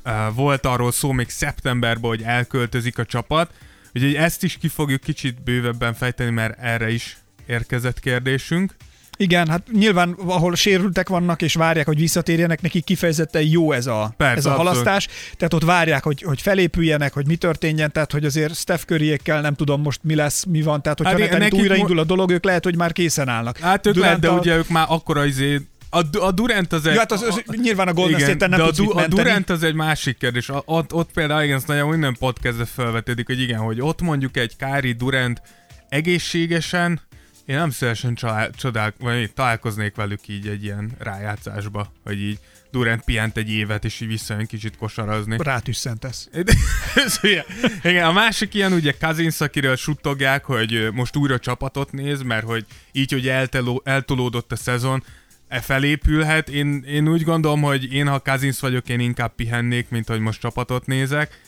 [0.03, 3.53] ö, volt arról szó még szeptemberben, hogy elköltözik a csapat.
[3.93, 8.75] Úgyhogy ezt is ki fogjuk kicsit bővebben fejteni, mert erre is érkezett kérdésünk.
[9.21, 14.13] Igen, hát nyilván ahol sérültek vannak és várják, hogy visszatérjenek, nekik kifejezetten jó ez a,
[14.17, 14.71] Persze, ez a abszolút.
[14.71, 15.07] halasztás.
[15.37, 19.53] Tehát ott várják, hogy, hogy felépüljenek, hogy mi történjen, tehát hogy azért Steph Curryékkel nem
[19.53, 22.63] tudom most mi lesz, mi van, tehát hogyha Hát nekik újraindul a dolog, ők lehet,
[22.63, 23.57] hogy már készen állnak.
[23.57, 25.61] Hát ők lehet, de Durant-tal- ugye ők már akkora izé...
[25.89, 26.93] A, a Durant az egy...
[26.93, 29.07] Ja, hát az, az, nyilván a Golden Igen, State-en nem de a, du- a.
[29.07, 30.49] Durant az egy másik kérdés.
[30.49, 34.55] A- Ott, ott például igen, nagyon minden podcastbe felvetődik, hogy igen, hogy ott mondjuk egy
[34.55, 35.41] Kári Durant
[35.89, 37.01] egészségesen,
[37.49, 42.39] én nem szívesen csalá- csodál, vagy találkoznék velük így egy ilyen rájátszásba, hogy így
[42.71, 45.37] Durant pihent egy évet, és így visszajön kicsit kosarazni.
[45.39, 46.29] Rátüsszentesz.
[47.83, 52.65] Igen, a másik ilyen ugye Kazinsz, akiről suttogják, hogy most újra csapatot néz, mert hogy
[52.91, 55.03] így, hogy elteló, eltolódott a szezon,
[55.47, 56.49] e felépülhet.
[56.49, 60.39] Én, én úgy gondolom, hogy én, ha Kazinsz vagyok, én inkább pihennék, mint hogy most
[60.41, 61.41] csapatot nézek.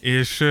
[0.00, 0.44] És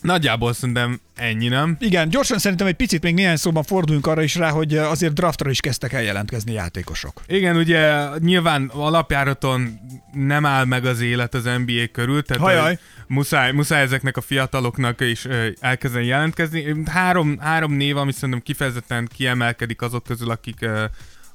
[0.00, 1.76] nagyjából szerintem ennyi, nem?
[1.80, 5.50] Igen, gyorsan szerintem egy picit még néhány szóban forduljunk arra is rá, hogy azért draftra
[5.50, 7.22] is kezdtek el jelentkezni játékosok.
[7.26, 9.80] Igen, ugye nyilván alapjáraton
[10.12, 12.72] nem áll meg az élet az NBA körül, tehát Hajaj.
[12.72, 16.74] ö, muszáj, muszáj ezeknek a fiataloknak is ö, elkezdeni jelentkezni.
[16.86, 20.68] Három, három név, ami szerintem kifejezetten kiemelkedik azok közül, akik,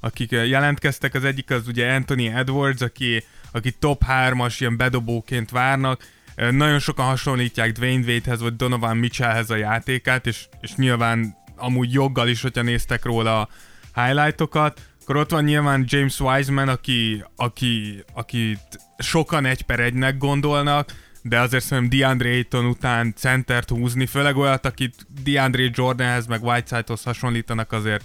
[0.00, 1.14] akik jelentkeztek.
[1.14, 6.02] Az egyik az ugye Anthony Edwards, aki, aki top 3-as ilyen bedobóként várnak.
[6.50, 12.28] Nagyon sokan hasonlítják Dwayne Wade-hez vagy Donovan Mitchellhez a játékát, és, és nyilván amúgy joggal
[12.28, 13.48] is, hogyha néztek róla a
[13.94, 14.80] highlightokat.
[15.02, 21.40] Akkor ott van nyilván James Wiseman, aki, aki, akit sokan egy per egynek gondolnak, de
[21.40, 27.72] azért szerintem DeAndre Ayton után centert húzni, főleg olyat, akit DeAndre Jordanhez meg Whitesidehoz hasonlítanak
[27.72, 28.04] azért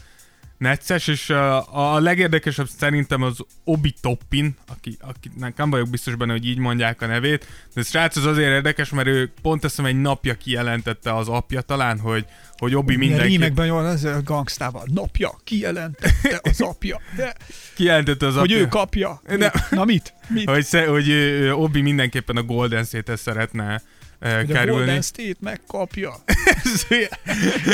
[0.58, 1.30] necces, és
[1.72, 7.02] a legérdekesebb szerintem az Obi Toppin, aki, aki nem vagyok biztos benne, hogy így mondják
[7.02, 11.16] a nevét, de ez srác az azért érdekes, mert ő pont hiszem egy napja kijelentette
[11.16, 12.26] az apja talán, hogy,
[12.58, 14.84] hogy Obi Milyen mindenki rímekben jól az a gangstával.
[14.94, 17.02] Napja, kijelentette az apja.
[17.16, 17.36] De,
[17.76, 18.64] kijelentette az hogy apja.
[18.64, 19.22] ő kapja.
[19.28, 19.52] Nem.
[19.70, 20.14] Na mit?
[20.28, 20.50] mit?
[20.50, 21.12] hogy, sze, hogy
[21.52, 23.82] Obi mindenképpen a Golden State-hez szeretne
[24.20, 24.72] Hogy a kerülni.
[24.72, 26.14] Golden State megkapja.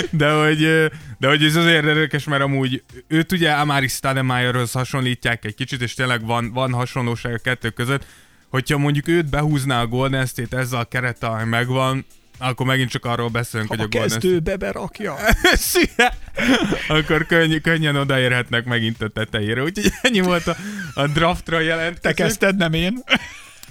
[0.10, 0.60] de hogy,
[1.19, 5.93] de hogy ez azért érdekes, mert amúgy őt ugye Amari Stoudemirehoz hasonlítják egy kicsit, és
[5.93, 8.06] tényleg van, van hasonlóság a kettő között.
[8.49, 12.06] Hogyha mondjuk őt behúzná a Golden State ezzel a kerettel, ami megvan,
[12.38, 14.27] akkor megint csak arról beszélünk, Ha hogy a a Golden State...
[14.27, 15.15] kezdőbe berakja.
[15.53, 16.13] Szia!
[16.88, 19.63] akkor könny, könnyen odaérhetnek megint a tetejére.
[19.63, 20.56] Úgyhogy ennyi volt a,
[20.93, 22.13] a draftra Te jelentkező.
[22.13, 23.03] kezdted, nem én.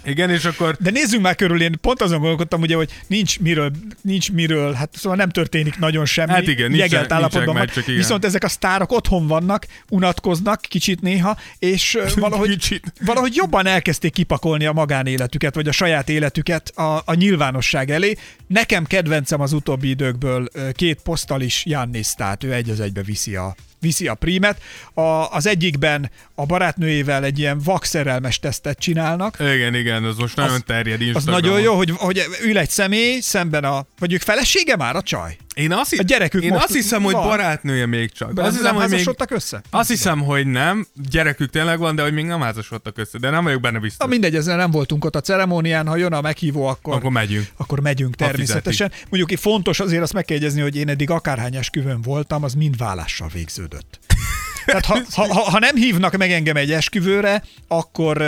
[0.05, 3.71] Igen, és akkor De nézzünk már körül, én pont azon gondolkodtam, ugye, hogy nincs miről,
[4.01, 6.31] nincs miről, hát szóval nem történik nagyon semmi.
[6.31, 7.55] Hát igen, nincsen- jegelt állapotban van.
[7.55, 7.97] meccsek, igen.
[7.97, 12.93] Viszont ezek a sztárok otthon vannak, unatkoznak kicsit néha, és valahogy, Kicsit.
[13.05, 18.17] valahogy jobban elkezdték kipakolni a magánéletüket, vagy a saját életüket a, a nyilvánosság elé.
[18.47, 23.55] Nekem kedvencem az utóbbi időkből két posztalis Jannis, tehát ő egy az egybe viszi a
[23.83, 24.63] viszi a prímet.
[24.95, 25.01] A,
[25.37, 30.63] az egyikben a barátnőjével egy ilyen vakszerelmes tesztet csinálnak, igen, igen, az most nagyon Az-
[30.67, 31.41] terjed az Instagramon.
[31.41, 33.87] nagyon jó, hogy, hogy ül egy személy szemben a...
[33.99, 35.37] Vagy ők felesége már a csaj?
[35.55, 37.27] Én azt, A gyerekük én most azt hiszem, hogy van.
[37.27, 38.33] barátnője még csak.
[38.33, 39.63] De azt az hiszem, nem hogy még, össze?
[39.71, 40.87] azt hiszem, hogy nem.
[41.11, 43.19] Gyerekük tényleg van, de hogy még nem házasodtak össze.
[43.19, 43.99] De nem vagyok benne biztos.
[43.99, 47.47] Na mindegy, ezzel nem voltunk ott a ceremónián, ha jön a meghívó, akkor, Akkor megyünk.
[47.57, 48.93] akkor megyünk természetesen.
[49.11, 52.77] Mondjuk fontos azért azt meg kell jegyezni, hogy én eddig akárhány esküvőn voltam, az mind
[52.77, 53.99] vállással végződött.
[54.67, 58.23] Tehát ha, ha, ha, nem hívnak meg engem egy esküvőre, akkor,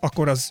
[0.00, 0.50] akkor az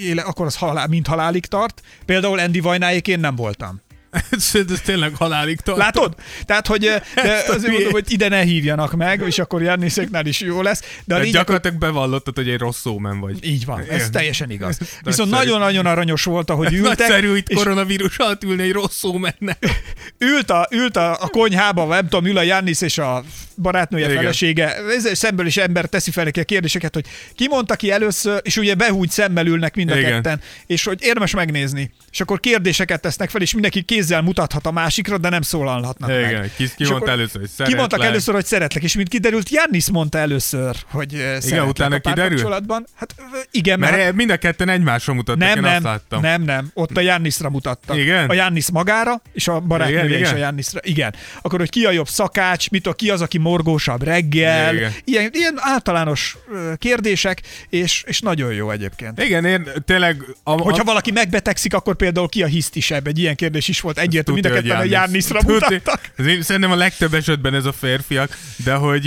[0.00, 1.82] éle, akkor az halál, mind halálig tart.
[2.06, 3.82] Például Andy Vajnáék én nem voltam.
[4.30, 5.78] ez, ez tényleg halálig tart.
[5.78, 6.14] Látod?
[6.44, 6.80] Tehát, hogy
[7.14, 10.80] de azért mondom, hogy ide ne hívjanak meg, és akkor Janniszéknál is jó lesz.
[10.80, 13.44] De Tehát lényeg, gyakorlatilag bevallottad, hogy egy rossz szómen vagy.
[13.44, 14.10] így van, ez Igen.
[14.10, 14.78] teljesen igaz.
[14.80, 16.98] Ez Viszont nagyon-nagyon aranyos volt, ahogy ültek.
[16.98, 19.82] Nagyszerű itt és koronavírus alatt ülni egy rossz szómennek.
[20.18, 23.24] ült a, ült a, a konyhába, nem tudom, ül a Jannis és a
[23.56, 24.16] barátnője Igen.
[24.16, 28.40] felesége, ez szemből is ember teszi fel neki a kérdéseket, hogy ki mondta ki először,
[28.42, 30.10] és ugye behúgy szemmel ülnek mind a Igen.
[30.10, 31.90] ketten, és hogy érdemes megnézni.
[32.10, 36.30] És akkor kérdéseket tesznek fel, és mindenki kézzel mutathat a másikra, de nem szólalhatnak meg.
[36.30, 37.78] Igen, ki, ki És mondta akkor először, hogy szeretlek.
[37.78, 41.98] mondtak először, hogy szeretlek, és mint kiderült, Jannis mondta először, hogy eh, szeretlek utána a
[41.98, 42.86] párkapcsolatban.
[42.94, 46.20] Hát ö, igen, mert, Mert mind a ketten egymásra mutattak, nem, én nem, azt láttam.
[46.20, 46.70] nem, nem.
[46.74, 47.96] Ott a Jannisra mutattak.
[47.96, 48.28] Igen?
[48.30, 50.34] A Jannis magára, és a barátnője Igen, is igen?
[50.34, 50.80] a Jannisra.
[50.82, 51.14] Igen.
[51.42, 54.74] Akkor, hogy ki a jobb szakács, mit a, ki az, aki morgósabb reggel.
[54.74, 54.92] Igen.
[55.04, 59.22] Ilyen, ilyen általános ö, kérdések, és, és nagyon jó egyébként.
[59.22, 60.22] Igen, én tényleg...
[60.42, 63.06] A, a, Hogyha valaki megbetegszik, akkor például ki a hisztisebb?
[63.06, 63.93] Egy ilyen kérdés is volt.
[63.98, 65.28] Egyértelmű, mind a ketten a hogy Giannis.
[65.28, 65.54] Jannisra Tudja.
[65.54, 66.00] mutattak.
[66.42, 69.02] Szerintem a legtöbb esetben ez a férfiak, de hogy,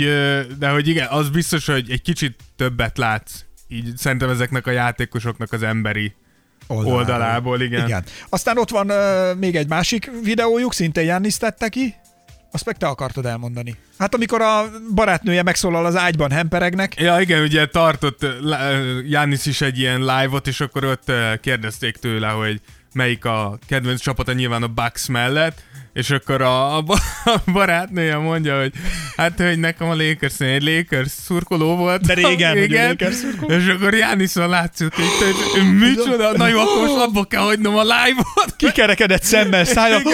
[0.58, 3.32] de hogy igen, az biztos, hogy egy kicsit többet látsz.
[3.68, 6.14] Így szerintem ezeknek a játékosoknak az emberi
[6.66, 7.86] oldalából, igen.
[7.86, 8.04] igen.
[8.28, 11.94] Aztán ott van uh, még egy másik videójuk, szintén Jannis tette ki.
[12.52, 13.76] Azt meg te akartad elmondani.
[13.98, 18.26] Hát amikor a barátnője megszólal az ágyban hemperegnek, Ja, igen, ugye tartott
[19.08, 22.60] Jánisz is egy ilyen live-ot, és akkor ott kérdezték tőle, hogy
[22.98, 25.62] melyik a kedvenc csapata nyilván a Bucks mellett,
[25.98, 28.72] és akkor a, a, ba- a barátnője mondja, hogy
[29.16, 32.06] hát, hogy nekem a Lakers, én egy Lakers szurkoló volt.
[32.06, 33.54] De régen, a Lakers szurkoló.
[33.58, 37.82] És akkor Jániszon látszott, hogy te, micsoda, na jó, akkor most abba kell hagynom a
[37.82, 38.56] live-ot.
[38.56, 40.00] kikerekedett szemmel, szája.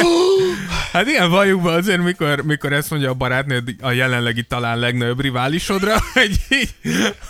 [0.92, 5.20] Hát igen, valljuk be azért, mikor, mikor ezt mondja a barátnőd a jelenlegi talán legnagyobb
[5.20, 6.74] riválisodra, hogy így,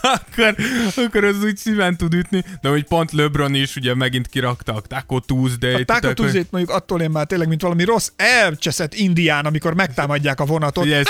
[0.01, 0.55] akkor,
[0.97, 2.45] akkor az úgy szíven tud ütni.
[2.63, 5.91] De hogy pont LeBron is ugye megint kirakta a Taco Tuesday-t.
[5.91, 8.09] A Taco Tuesday-t mondjuk attól én már tényleg, mint valami rossz
[8.45, 10.85] elcseszett indián, amikor megtámadják a vonatot.
[10.85, 11.03] Ugye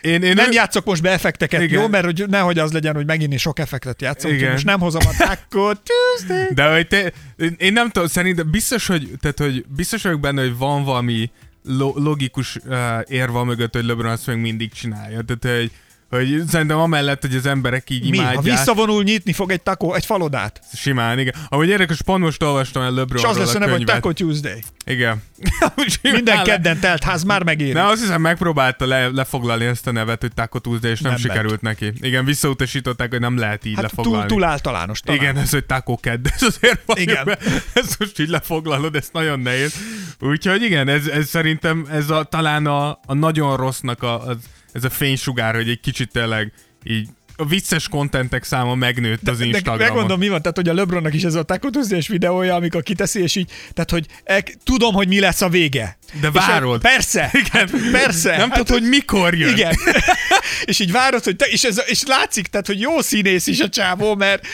[0.00, 1.80] Én, én Nem ő- játszok most be effekteket, Igen.
[1.80, 1.88] jó?
[1.88, 4.50] Mert hogy nehogy az legyen, hogy megint én sok effektet játszom, Igen.
[4.52, 5.12] most nem hozom a
[5.50, 6.48] Tuesday.
[6.54, 10.40] De hogy te, én- én nem tudom, szerintem biztos, hogy, tehát, hogy biztos vagyok benne,
[10.40, 11.30] hogy van valami
[11.64, 15.20] lo- logikus uh, érva mögött, hogy LeBron azt még mindig csinálja.
[15.40, 15.70] Tehát, hogy,
[16.16, 18.16] hogy szerintem amellett, hogy az emberek így Mi?
[18.16, 18.56] Ha imádják.
[18.56, 20.60] visszavonul, nyitni fog egy taco, egy falodát.
[20.74, 21.34] Simán, igen.
[21.48, 23.84] Ahogy érdekes, pont most olvastam el És LeBronról az lesz a neve, hogy.
[23.84, 24.62] Taco Tuesday.
[24.84, 25.22] Igen.
[26.02, 27.72] Minden kedden telt ház már megéri.
[27.72, 31.20] De azt hiszem megpróbálta le, lefoglalni ezt a nevet, hogy Taco Tuesday, és nem, Nem
[31.20, 31.92] sikerült neki.
[32.00, 34.28] Igen, visszautasították, hogy nem lehet így hát túl, lefoglalni.
[34.28, 35.20] túl általános talán.
[35.20, 36.96] Igen, ez, hogy Taco Kedd, ez azért van.
[36.98, 37.38] Igen.
[37.72, 39.74] Ez most így lefoglalod, ez nagyon nehéz.
[40.20, 44.36] Úgyhogy igen, ez, ez szerintem ez a, talán a, a nagyon rossznak a, az,
[44.76, 46.52] ez a fénysugár, hogy egy kicsit tényleg
[46.84, 49.86] így a vicces kontentek száma megnőtt az De Instagramon.
[49.86, 53.36] megmondom, mi van, tehát hogy a LeBronnak is ez a Tuesday-es videója, amikor kiteszi, és
[53.36, 55.98] így, tehát hogy el, tudom, hogy mi lesz a vége.
[56.20, 56.80] De És várod.
[56.80, 57.68] Persze, Igen.
[57.68, 58.36] hát persze.
[58.36, 59.50] Nem tudod, hogy mikor jön.
[59.50, 59.74] Igen.
[60.64, 63.68] és így várod, hogy te, és, ez, és látszik, tehát, hogy jó színész is a
[63.68, 64.46] csávó, mert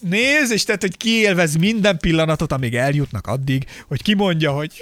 [0.00, 4.72] néz, és tehát, hogy kiélvez minden pillanatot, amíg eljutnak addig, hogy kimondja, hogy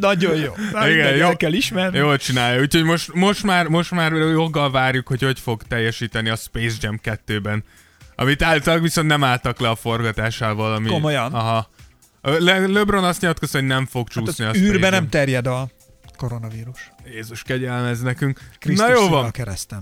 [0.00, 0.52] nagyon jó.
[0.72, 1.26] Na, Igen, jó.
[1.26, 1.98] el kell ismerni.
[1.98, 6.36] Jól csinálja, úgyhogy most, most, már, most már joggal várjuk, hogy hogy fog teljesíteni a
[6.36, 7.64] Space Jam 2-ben.
[8.16, 10.74] Amit álltak, viszont nem álltak le a forgatásával.
[10.74, 11.32] Ami, Komolyan?
[11.34, 11.70] Aha.
[12.22, 14.94] Le, LeBron azt nyilatkozta, hogy nem fog Hát csúszni az a Space űrbe Jam.
[14.94, 15.68] nem terjed a
[16.16, 16.90] koronavírus.
[17.12, 18.40] Jézus kegyelmez nekünk.
[18.58, 19.30] Krisztus Na jó van.
[19.30, 19.80] keresztem.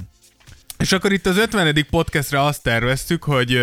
[0.79, 1.87] És akkor itt az 50.
[1.91, 3.61] podcastra azt terveztük, hogy,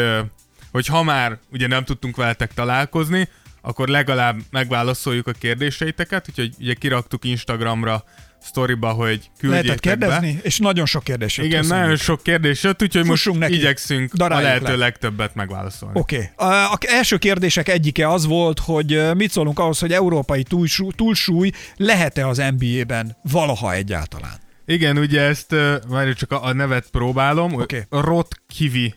[0.71, 3.29] hogy ha már ugye nem tudtunk veletek találkozni,
[3.61, 8.03] akkor legalább megválaszoljuk a kérdéseiteket, úgyhogy ugye kiraktuk Instagramra
[8.41, 10.39] sztoriba, hogy küldjétek Lehetett kérdezni, be.
[10.43, 11.45] és nagyon sok kérdés jött.
[11.45, 11.83] Igen, köszönjük.
[11.83, 13.61] nagyon sok kérdés jött, úgyhogy Fussunk most neki.
[13.61, 14.75] igyekszünk a Daráljuk lehető le.
[14.75, 15.99] legtöbbet megválaszolni.
[15.99, 16.31] Oké.
[16.35, 16.49] Okay.
[16.49, 21.51] A, a első kérdések egyike az volt, hogy mit szólunk ahhoz, hogy európai túlsúly, túlsúly
[21.75, 24.39] lehet-e az NBA-ben valaha egyáltalán?
[24.65, 25.55] Igen, ugye ezt,
[25.87, 27.53] várj csak a, a nevet próbálom.
[27.53, 27.85] Oké.
[27.89, 28.93] Rot Kivi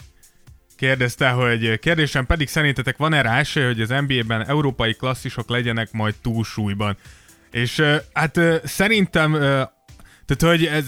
[0.84, 6.14] kérdezte, hogy kérdésem pedig szerintetek van-e rá esély, hogy az NBA-ben európai klasszisok legyenek majd
[6.22, 6.96] túlsúlyban?
[7.50, 9.32] És hát szerintem,
[10.26, 10.84] tehát hogy ez,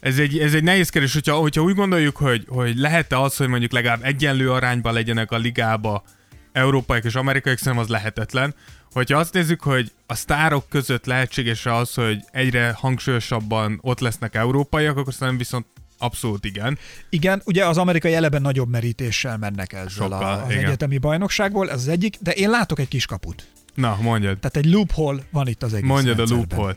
[0.00, 3.48] ez egy, ez egy nehéz kérdés, hogyha, hogyha úgy gondoljuk, hogy, hogy lehet-e az, hogy
[3.48, 6.04] mondjuk legalább egyenlő arányban legyenek a ligába
[6.52, 8.54] európaiak és amerikaiak, szerintem az lehetetlen.
[8.92, 14.96] Hogyha azt nézzük, hogy a sztárok között lehetséges az, hogy egyre hangsúlyosabban ott lesznek európaiak,
[14.96, 15.66] akkor szerintem viszont
[15.98, 16.78] abszolút igen.
[17.08, 20.64] Igen, ugye az amerikai eleben nagyobb merítéssel mennek ezzel Sokkal, a, az igen.
[20.64, 23.46] egyetemi bajnokságból, ez az egyik, de én látok egy kis kaput.
[23.74, 24.38] Na, mondjad.
[24.38, 26.46] Tehát egy loophole van itt az egész Mondjad a rendszerben.
[26.56, 26.76] loophole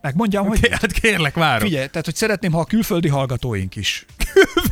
[0.00, 1.68] Megmondjam, hogy Ké- Hát kérlek, várom.
[1.68, 4.06] Figyelj, tehát hogy szeretném, ha a külföldi hallgatóink is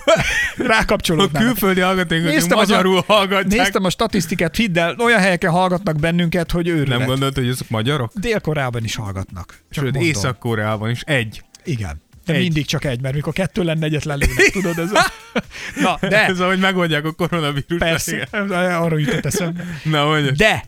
[0.04, 0.22] a
[0.56, 1.48] rákapcsolódnának.
[1.48, 3.60] külföldi hallgatóink, Néztem az a- magyarul hallgatják.
[3.62, 6.98] Néztem a statisztikát, hidd el, olyan helyeken hallgatnak bennünket, hogy őrület.
[6.98, 8.12] Nem gondolod, hogy ezek magyarok?
[8.14, 9.58] Dél-Koreában is hallgatnak.
[9.70, 9.96] Sőt.
[9.96, 11.42] Észak-Koreában is egy.
[11.64, 12.02] Igen.
[12.26, 12.40] De Egy.
[12.40, 14.78] mindig csak egy, mert mikor kettő lenne, egyet lelőnek, tudod?
[14.78, 15.12] Ez a...
[15.82, 17.78] Na, de, Ez ahogy megoldják a koronavírust.
[17.78, 18.50] persze, Igen.
[18.50, 19.64] arra jutott eszembe.
[19.84, 20.36] Na, mondjad.
[20.36, 20.64] De,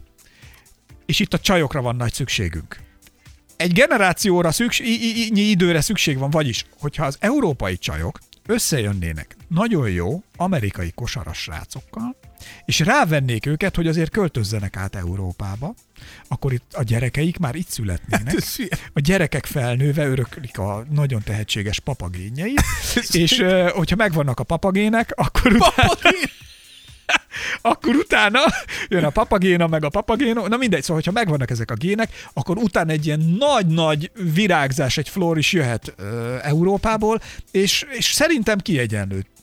[1.06, 2.76] és itt a csajokra van nagy szükségünk.
[3.56, 4.86] Egy generációra szükség,
[5.36, 12.16] időre szükség van, vagyis, hogyha az európai csajok összejönnének nagyon jó amerikai kosaras srácokkal,
[12.64, 15.74] és rávennék őket, hogy azért költözzenek át Európába,
[16.28, 18.34] akkor itt a gyerekeik már itt születnének.
[18.56, 18.68] Hülye.
[18.92, 22.62] A gyerekek felnőve öröklik a nagyon tehetséges papagénjeit,
[23.10, 25.92] és hogyha megvannak a papagének, akkor utána,
[27.70, 28.40] akkor utána
[28.88, 32.56] jön a papagéna, meg a papagéno, na mindegy, szóval, hogyha megvannak ezek a gének, akkor
[32.56, 37.20] utána egy ilyen nagy-nagy virágzás, egy flor is jöhet ö, Európából,
[37.50, 38.58] és, és szerintem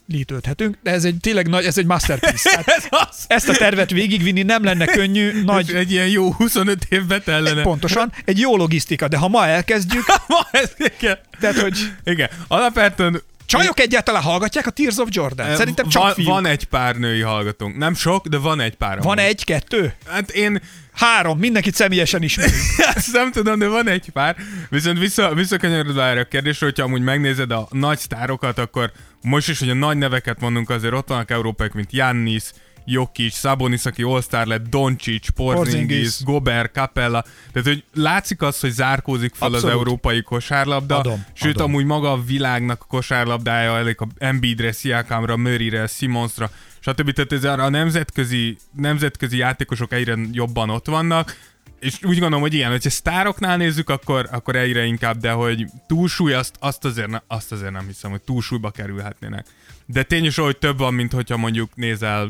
[0.07, 2.49] kiegyenlítődhetünk, de ez egy tényleg nagy, ez egy masterpiece.
[2.49, 3.25] Tehát Ez az.
[3.27, 5.73] ezt a tervet végigvinni nem lenne könnyű, Nagy...
[5.73, 7.61] Egy ilyen jó 25 évbe tellene.
[7.61, 11.17] pontosan, egy jó logisztika, de ha ma elkezdjük, Ma ez, igen.
[11.39, 12.29] tehát, hogy igen.
[12.47, 15.55] Alapvetően Csajok egyáltalán hallgatják a Tears of Jordan?
[15.55, 16.27] Szerintem csak van, fiúk.
[16.27, 17.77] van egy pár női hallgatónk.
[17.77, 18.97] Nem sok, de van egy pár.
[18.97, 19.29] Van amúgy.
[19.29, 19.93] egy, kettő?
[20.07, 20.61] Hát én
[20.95, 22.55] Három, mindenkit személyesen ismerünk.
[22.95, 24.35] ezt nem tudom, de van egy pár.
[24.69, 29.59] Viszont vissza, visszakanyarodva erre a kérdésre, hogyha amúgy megnézed a nagy sztárokat, akkor most is,
[29.59, 32.43] hogy a nagy neveket mondunk, azért ott vannak európaiak, mint Jannis,
[32.85, 36.23] Jokic, Sabonis, aki All-Star lett, Doncic, Porzingis.
[36.23, 37.21] Gobert, Capella.
[37.51, 39.75] Tehát, hogy látszik az, hogy zárkózik fel az Abszolút.
[39.75, 40.97] európai kosárlabda.
[40.97, 41.67] Adom, sőt, adom.
[41.67, 46.49] amúgy maga a világnak a kosárlabdája elég a Embiidre, Siakamra, Murrayre, Simonsra,
[46.85, 47.11] stb.
[47.11, 51.37] Tehát ez a nemzetközi, nemzetközi játékosok egyre jobban ott vannak,
[51.79, 56.33] és úgy gondolom, hogy igen, hogyha sztároknál nézzük, akkor, akkor egyre inkább, de hogy túlsúly,
[56.33, 59.45] azt, azt, azért, ne, azt azért nem hiszem, hogy túlsúlyba kerülhetnének.
[59.85, 62.29] De tény hogy több van, mint hogyha mondjuk nézel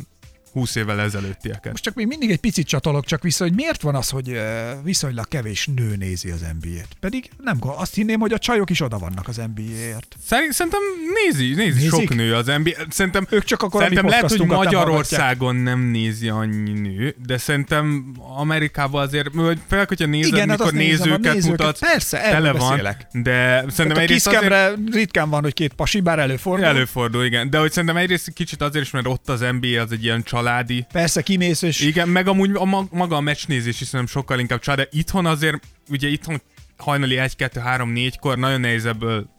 [0.55, 1.71] 20 évvel ezelőttieket.
[1.71, 4.39] Most csak még mindig egy picit csatolok csak vissza, hogy miért van az, hogy
[4.83, 6.87] viszonylag kevés nő nézi az NBA-t.
[6.99, 10.15] Pedig nem azt hinném, hogy a csajok is oda vannak az NBA-ért.
[10.25, 10.81] Szerint, szerintem
[11.25, 11.89] nézi, nézi Nézik?
[11.89, 12.71] sok nő az NBA.
[12.89, 19.01] Szerintem, Ők csak akkor szerintem lehet, hogy Magyarországon nem nézi annyi nő, de szerintem Amerikában
[19.01, 21.49] azért, vagy főleg, hogyha nézed, Igen, hát mikor a nézőket, nézőket.
[21.49, 23.07] mutatsz, Persze, tele van, beszélek.
[23.11, 26.65] de szerintem Tehát a egyrészt azért ritkán van, hogy két pasi, bár előfordul.
[26.65, 27.49] előfordul, igen.
[27.49, 30.85] De hogy szerintem egyrészt kicsit azért is, mert ott az NBA az egy ilyen családi.
[30.91, 34.59] Persze kimész, és Igen, meg amúgy a ma- maga a meccsnézés is szerintem sokkal inkább
[34.59, 35.57] család, de itthon azért,
[35.89, 36.41] ugye itthon
[36.77, 39.29] hajnali 1, 2, 3, 4-kor nagyon nehéz ebből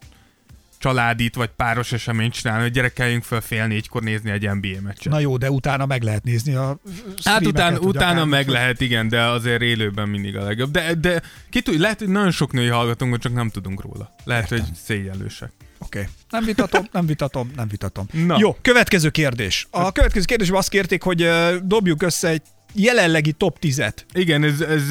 [0.79, 5.13] családit vagy páros eseményt csinálni, hogy gyerekeljünk fel fél négykor nézni egy NBA meccset.
[5.13, 6.79] na jó, de utána meg lehet nézni a
[7.25, 10.71] Hát után, utána meg lehet, igen, de azért élőben mindig a legjobb.
[10.71, 14.15] De, de ki tud, lehet, hogy nagyon sok női hallgatunk, csak nem tudunk róla.
[14.25, 15.53] Lehet, hogy szégyenlősek.
[15.79, 15.99] Oké.
[15.99, 16.13] Okay.
[16.31, 18.07] Nem vitatom, nem vitatom, nem vitatom.
[18.13, 18.37] Na.
[18.39, 19.67] Jó, következő kérdés.
[19.71, 21.29] A következő kérdésben azt kérték, hogy
[21.63, 22.43] dobjuk össze egy
[22.77, 23.95] jelenlegi top 10-et.
[24.13, 24.91] Igen, ez, ez,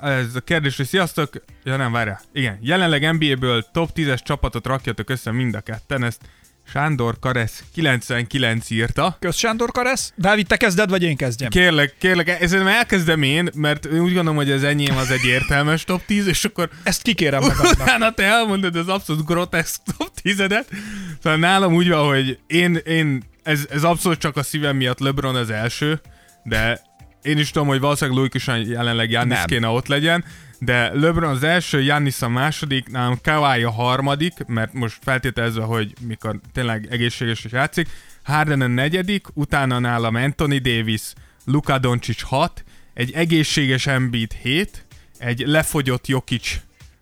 [0.00, 2.20] ez a kérdés, hogy sziasztok, ja nem, várjál.
[2.32, 6.20] Igen, jelenleg NBA-ből top 10-es csapatot rakjatok össze mind a ketten, ezt
[6.72, 9.16] Sándor Karesz 99 írta.
[9.20, 10.12] Kösz Sándor Karesz.
[10.16, 11.50] Dávid, te kezded, vagy én kezdjem?
[11.50, 15.84] Kérlek, kérlek, ezen elkezdem én, mert én úgy gondolom, hogy az enyém az egy értelmes
[15.84, 17.72] top 10, és akkor Ezt kikérem magadnak.
[17.80, 20.64] utána te elmondod az abszolút groteszk top 10-edet.
[21.22, 25.36] Szóval nálam úgy van, hogy én, én ez, ez abszolút csak a szívem miatt LeBron
[25.36, 26.00] az első,
[26.42, 26.80] de
[27.22, 30.24] én is tudom, hogy valószínűleg logikusan jelenleg Jannis kéne ott legyen,
[30.58, 35.92] de LeBron az első, Jannis a második, nálam Kawhi a harmadik, mert most feltételezve, hogy
[36.06, 37.88] mikor tényleg egészséges és játszik,
[38.22, 41.12] Harden a negyedik, utána nálam Anthony Davis,
[41.44, 44.84] Luka Doncic 6, egy egészséges Embiid 7,
[45.18, 46.60] egy lefogyott Jokic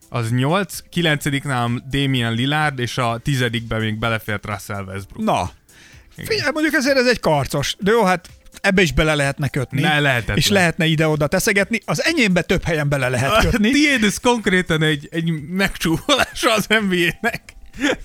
[0.08, 5.24] Az 8, 9 nálam Damien Lillard, és a tizedikben még belefért Russell Westbrook.
[5.24, 5.50] Na,
[6.16, 8.28] figyelj, mondjuk ezért ez egy karcos, de jó, hát
[8.60, 9.80] ebbe is bele lehetne kötni.
[9.80, 10.36] Ne, lehetetlen.
[10.36, 11.80] És lehetne ide-oda teszegetni.
[11.84, 13.70] Az enyémbe több helyen bele lehet kötni.
[13.70, 17.42] Tiéd, ez konkrétán egy, egy megcsúvolása az NBA-nek.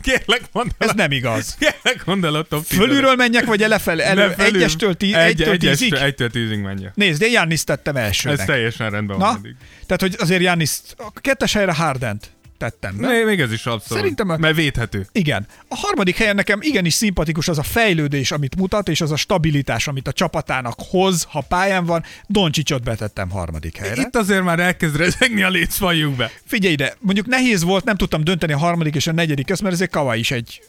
[0.01, 0.87] Kérlek, mondd el.
[0.87, 1.55] Ez nem igaz.
[1.59, 4.03] Kérlek, mondd el a top 10 Fölülről menjek, vagy lefelé?
[4.03, 4.55] Elő, felül.
[4.55, 5.87] egyestől, tí, egy, egytől tízig?
[5.87, 6.91] egyestől, egytől tízig menjen.
[6.95, 8.39] Nézd, én Jannis tettem elsőnek.
[8.39, 9.55] Ez teljesen rendben Na, van eddig.
[9.85, 12.31] tehát hogy azért Jannis, a kettes helyre Hardent
[12.63, 13.07] tettem be.
[13.07, 14.01] Még, még ez is abszolút.
[14.03, 15.07] Szerintem a- Mert védhető.
[15.11, 15.47] Igen.
[15.67, 19.87] A harmadik helyen nekem igenis szimpatikus az a fejlődés, amit mutat, és az a stabilitás,
[19.87, 22.03] amit a csapatának hoz, ha pályán van.
[22.27, 24.01] Doncsicsot betettem harmadik helyre.
[24.01, 26.31] Itt azért már elkezd rezegni a léc, valljuk be.
[26.45, 29.73] Figyelj ide, mondjuk nehéz volt, nem tudtam dönteni a harmadik és a negyedik közt, mert
[29.73, 30.61] ezért Kava is egy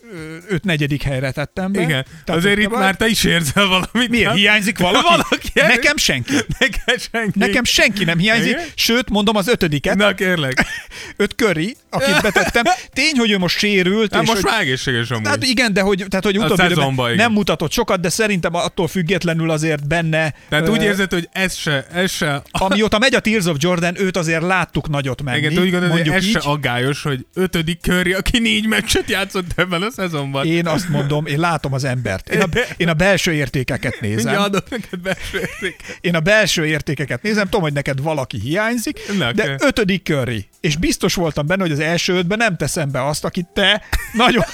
[0.48, 1.80] öt negyedik helyre tettem be.
[1.80, 2.04] Igen.
[2.24, 4.08] Tehát, azért itt már te is érzel valamit.
[4.08, 4.26] Miért?
[4.26, 4.36] nem?
[4.36, 5.06] Hiányzik valaki?
[5.08, 5.50] Valaki.
[5.54, 6.32] Nekem senki.
[6.58, 7.38] Nekem senki.
[7.38, 8.64] Nekem senki nem hiányzik, Igen?
[8.74, 10.64] sőt, mondom az ötödiket, Na kérlek.
[11.16, 12.62] öt köri, akit betettem.
[12.92, 14.14] Tény, hogy ő most sérült.
[14.14, 15.26] Hát és most hogy, már egészséges amúgy.
[15.26, 19.86] Hát igen, de hogy, tehát, hogy utóbbi nem mutatott sokat, de szerintem attól függetlenül azért
[19.86, 20.34] benne.
[20.48, 24.00] Tehát ö, úgy érzed, hogy ez se, ez se, Amióta megy a Tears of Jordan,
[24.00, 25.38] őt azért láttuk nagyot menni.
[25.38, 26.30] igen, úgy gondolod, hogy mondjuk ez így.
[26.30, 30.46] se aggályos, hogy ötödik körri, aki négy meccset játszott ebben a szezonban.
[30.46, 32.28] Én azt mondom, én látom az embert.
[32.28, 34.42] Én a, én a belső értékeket Mindjárt nézem.
[34.42, 35.98] adok neked belső értéket.
[36.00, 40.46] Én a belső értékeket nézem, tudom, hogy neked valaki hiányzik, Na, de ötödik körri.
[40.64, 44.44] És biztos voltam benne, hogy az első ötben nem teszem be azt, akit te nagyon,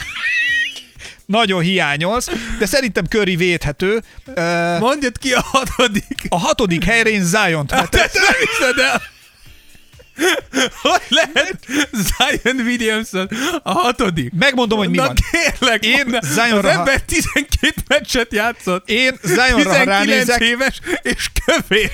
[1.27, 4.03] nagyon hiányolsz, de szerintem Curry védhető.
[4.79, 6.27] Mondjad ki a hatodik.
[6.29, 9.03] A hatodik helyre én Zion-t Hát nem hiszed el.
[10.83, 11.59] Hogy lehet
[11.93, 13.29] Zion Williamson
[13.63, 14.33] a hatodik?
[14.39, 15.15] Megmondom, hogy mi Na van.
[15.31, 16.25] kérlek, Én mondd.
[16.25, 18.89] Zionra Az ember 12 meccset játszott.
[18.89, 21.93] Én Zionra, ha 19 ránézek, éves és kövér.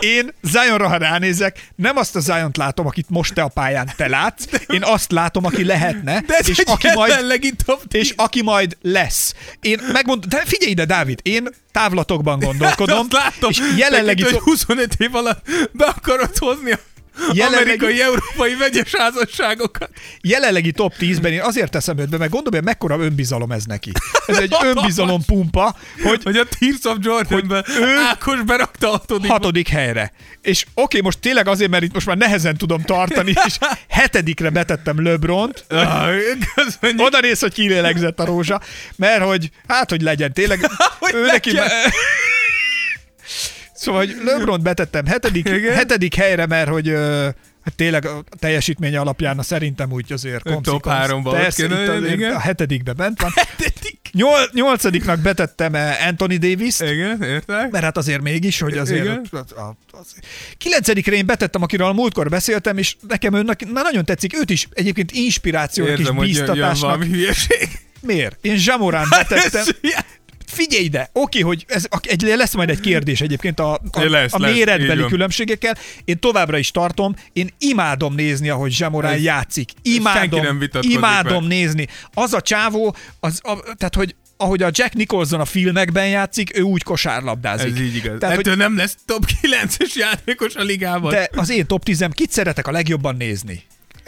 [0.00, 4.08] Én Zionra, ha ránézek, nem azt a Ziont látom, akit most te a pályán te
[4.08, 7.10] látsz, én azt látom, aki lehetne, De ez és aki majd
[7.90, 9.34] és aki majd lesz.
[9.60, 14.40] Én megmondom, de figyelj ide, Dávid, én távlatokban gondolkodom, Azt látom, és jelenlegi, to- hogy
[14.40, 16.78] 25 év alatt be akarod hozni a
[17.32, 19.90] Jelenlegi- amerikai, európai vegyes házasságokat.
[20.20, 23.92] jelenlegi top 10-ben én azért teszem őt be, mert gondolom, hogy mekkora önbizalom ez neki.
[24.26, 29.30] Ez egy önbizalom pumpa, hogy Hogy a Tears of Jordanben ő Ákos berakta hatodik.
[29.30, 30.12] hatodik helyre.
[30.42, 33.58] És oké, most tényleg azért, mert itt most már nehezen tudom tartani, és
[33.88, 35.64] hetedikre betettem LeBront,
[36.96, 38.60] oda néz, hogy kilélegzett a rózsa,
[38.96, 40.60] mert hogy, hát, hogy legyen tényleg,
[40.98, 41.68] Hogy ő neki, legyen.
[43.78, 45.74] Szóval, hogy LeBron betettem hetedik, Igen.
[45.74, 47.28] hetedik helyre, mert hogy ö,
[47.64, 51.36] hát tényleg a teljesítménye alapján a szerintem úgy azért Top komszikonsz.
[51.36, 52.34] Persze, itt legyen, azért igen.
[52.34, 53.32] a hetedikbe bent van.
[53.34, 54.10] Hetedik.
[54.12, 57.70] Nyol, nyolcadiknak betettem eh, Anthony davis Igen, értek?
[57.70, 59.04] mert hát azért mégis, hogy azért...
[59.04, 59.26] Igen.
[59.90, 60.14] Az.
[60.58, 64.68] Kilencedikre én betettem, akiről a múltkor beszéltem, és nekem őnek na, nagyon tetszik, őt is
[64.72, 67.34] egyébként inspirációnak Érzem, és hogy jön, jön.
[68.00, 68.38] Miért?
[68.40, 69.64] Én Zsamorán betettem.
[70.48, 74.38] Figyelj ide, oké, hogy ez, egy, lesz majd egy kérdés egyébként a, a, Lesz, a
[74.40, 75.08] lesz, méretbeli van.
[75.08, 75.76] különbségekkel.
[76.04, 79.70] Én továbbra is tartom, én imádom nézni, ahogy Zsamorán Ez- játszik.
[79.82, 81.54] Imádom, nem imádom vele.
[81.54, 81.86] nézni.
[82.14, 86.60] Az a csávó, az, a, tehát hogy ahogy a Jack Nicholson a filmekben játszik, ő
[86.60, 87.72] úgy kosárlabdázik.
[87.72, 88.18] Ez így igaz.
[88.18, 91.10] Tehát, Ettől hogy, nem lesz top 9-es játékos a ligában.
[91.10, 93.62] de az én top 10 kit szeretek a legjobban nézni?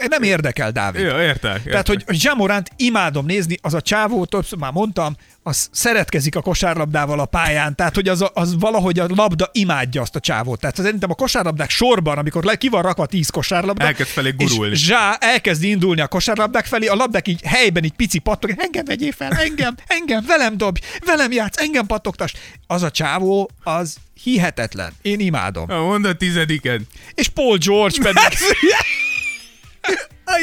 [0.09, 1.01] Nem érdekel, Dávid.
[1.01, 1.51] Jó, értek.
[1.55, 1.63] értek.
[1.71, 7.19] Tehát, hogy Zsamoránt imádom nézni, az a csávó, többször már mondtam, az szeretkezik a kosárlabdával
[7.19, 10.59] a pályán, tehát hogy az, az valahogy a labda imádja azt a csávót.
[10.59, 14.71] Tehát szerintem a kosárlabdák sorban, amikor le, ki van rakva tíz kosárlabda, Elkezd felé gurulni.
[14.71, 18.85] és Zsá elkezd indulni a kosárlabdák felé, a labdák így helyben így pici pattog, engem
[18.85, 22.33] vegyél fel, engem, engem, velem dobj, velem játsz, engem pattogtas.
[22.67, 24.93] Az a csávó, az hihetetlen.
[25.01, 25.65] Én imádom.
[25.67, 26.87] Mondd a tizediken.
[27.13, 29.10] És Paul George pedig, A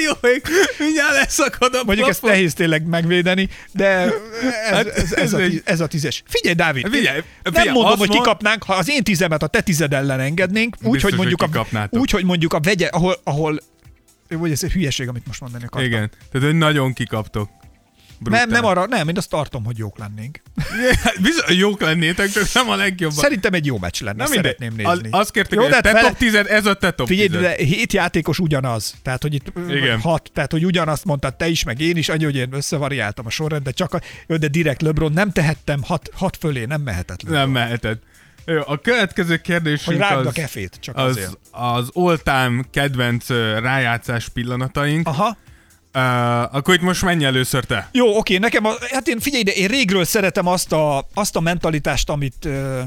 [0.04, 0.42] jó, még
[0.78, 2.36] mindjárt leszakad a mondjuk ezt plafon.
[2.36, 4.10] nehéz tényleg megvédeni, de ez,
[4.70, 6.22] Hát ez, ez, ez a, tíz, ez a tízes.
[6.26, 9.92] Figyelj, Dávid, Figyelj, nem figyelj, mondom, hogy kikapnánk, ha az én tízemet a te tized
[9.92, 13.60] ellen engednénk, úgy, hogy mondjuk, hogy a, úgy, hogy mondjuk a vegye, ahol, ahol
[14.28, 15.90] vagy ez egy hülyeség, amit most mondani akartam.
[15.90, 17.50] Igen, tehát hogy nagyon kikaptok.
[18.20, 18.40] Brutál.
[18.40, 20.40] Nem, nem arra, nem, én azt tartom, hogy jók lennénk.
[21.02, 23.18] Hát Bizony, jók lennétek, csak nem a legjobban.
[23.18, 24.56] Szerintem egy jó meccs lenne, mindegy.
[24.56, 25.18] szeretném Az- nézni.
[25.18, 27.54] Azt kérték, Jó, hogy te vele- top 10 ez a te top Figyelj, 10 de
[27.54, 28.94] hét játékos ugyanaz.
[29.02, 30.00] Tehát, hogy itt Igen.
[30.00, 33.30] hat, tehát, hogy ugyanazt mondtad te is, meg én is, annyi, hogy én összevariáltam a
[33.30, 37.40] sorrendet, csak a, de direkt LeBron nem tehettem hat, hat fölé, nem mehetett LeBron.
[37.40, 37.98] Nem meheted.
[38.46, 41.38] Jó, a következő Hogy kérdésünk a az, kefét, csak azért.
[41.50, 43.28] az, az all-time kedvenc
[43.62, 45.06] rájátszás pillanataink.
[45.08, 45.36] Aha.
[45.94, 47.88] Uh, akkor itt most menj először te.
[47.92, 51.40] Jó, oké, nekem, a, hát én figyelj, de én régről szeretem azt a, azt a
[51.40, 52.80] mentalitást, amit, ö,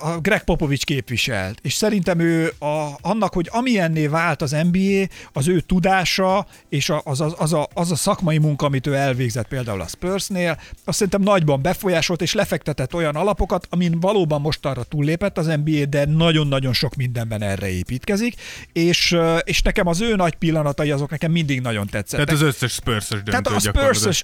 [0.00, 5.48] a Greg Popovich képviselt, és szerintem ő a, annak, hogy amilyenné vált az NBA, az
[5.48, 9.80] ő tudása, és az, az, az, a, az a szakmai munka, amit ő elvégzett például
[9.80, 15.38] a Spursnél, azt szerintem nagyban befolyásolt, és lefektetett olyan alapokat, amin valóban most arra túllépett
[15.38, 18.34] az NBA, de nagyon-nagyon sok mindenben erre építkezik,
[18.72, 22.26] és, és nekem az ő nagy pillanatai azok nekem mindig nagyon tetszettek.
[22.26, 23.46] Tehát az összes Spurs-ös döntő Tehát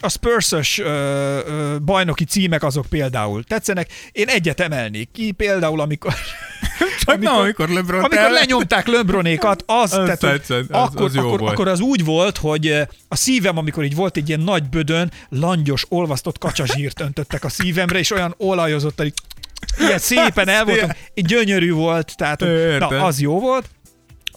[0.01, 3.88] a Spurs-ös, a ö, bajnoki címek azok például tetszenek.
[4.12, 6.14] Én egyet emelnék ki, például amikor...
[6.99, 11.14] Csak amikor, nem, amikor LeBron Amikor lenyomták LeBronékat, az, Az tehát, tetszett, az- akkor, az
[11.14, 11.53] jó akkor, volt.
[11.53, 15.11] akkor az úgy volt, hogy eh, a szívem, amikor így volt egy ilyen nagy bödön,
[15.28, 19.12] langyos, olvasztott kacsazsírt öntöttek a szívemre, és olyan olajozott, hogy
[19.78, 22.41] ilyen szépen el voltam, gyönyörű volt, tehát
[22.78, 23.68] na, az jó volt.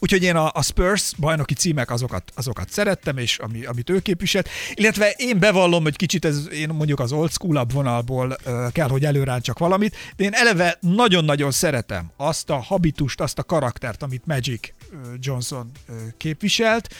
[0.05, 4.49] Úgyhogy én a, a Spurs bajnoki címek azokat, azokat szerettem, és ami, amit ő képviselt.
[4.73, 9.05] Illetve én bevallom, hogy kicsit ez, én mondjuk az old school vonalból uh, kell, hogy
[9.05, 14.73] előráncsak valamit, de én eleve nagyon-nagyon szeretem azt a habitust, azt a karaktert, amit Magic
[15.19, 15.71] Johnson
[16.17, 16.95] képviselt,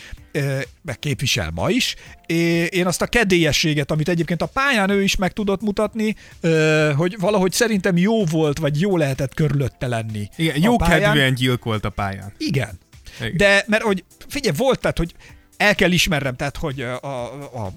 [0.82, 1.95] meg képvisel ma is.
[2.70, 6.16] Én azt a kedélyességet, amit egyébként a pályán ő is meg tudott mutatni,
[6.95, 10.30] hogy valahogy szerintem jó volt, vagy jó lehetett körülötte lenni.
[10.36, 11.01] Igen, jó pályán.
[11.01, 12.34] kedvűen gyilk volt a pályán.
[12.38, 12.80] Igen.
[13.20, 13.38] Igen.
[13.38, 15.16] De, mert hogy figyelj, volt, tehát, hogy
[15.57, 17.72] el kell ismernem, tehát, hogy a, a,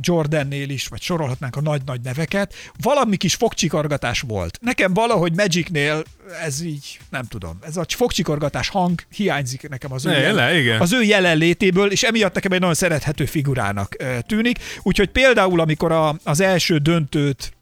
[0.00, 4.58] Jordannél is, vagy sorolhatnánk a nagy-nagy neveket, valami kis fogcsikargatás volt.
[4.60, 6.02] Nekem valahogy Magicnél
[6.42, 10.58] ez így, nem tudom, ez a fogcsikargatás hang hiányzik nekem az ő, Ne, jelen- le,
[10.58, 10.80] igen.
[10.80, 14.58] az ő jelenlétéből, és emiatt nekem egy nagyon szerethető figurának tűnik.
[14.82, 17.52] Úgyhogy például, amikor a, az első döntőt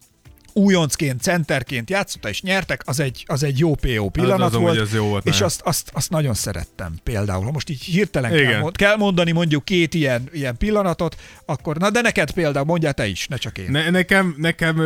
[0.53, 4.79] újoncként, centerként játszotta és nyertek, az egy, az egy jó PO pillanat az amúgy volt,
[4.79, 7.51] az jó volt és azt, azt, azt nagyon szerettem például.
[7.51, 8.61] Most így hirtelen Igen.
[8.61, 13.07] kell, kell mondani mondjuk két ilyen, ilyen pillanatot, akkor na de neked például, mondjál te
[13.07, 13.71] is, ne csak én.
[13.71, 13.83] Ne.
[13.83, 14.81] Ne, nekem, nekem,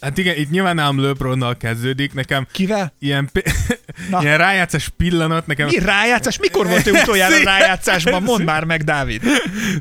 [0.00, 2.92] hát igen, itt nyilván nálam LeBronnal kezdődik, nekem Kivel?
[2.98, 3.30] ilyen,
[4.10, 4.20] Na.
[4.22, 6.38] ilyen rájátszás pillanat, nekem Mi rájátszás?
[6.38, 8.22] Mikor volt ő utoljára rájátszásban?
[8.22, 9.22] Mondd már meg, Dávid.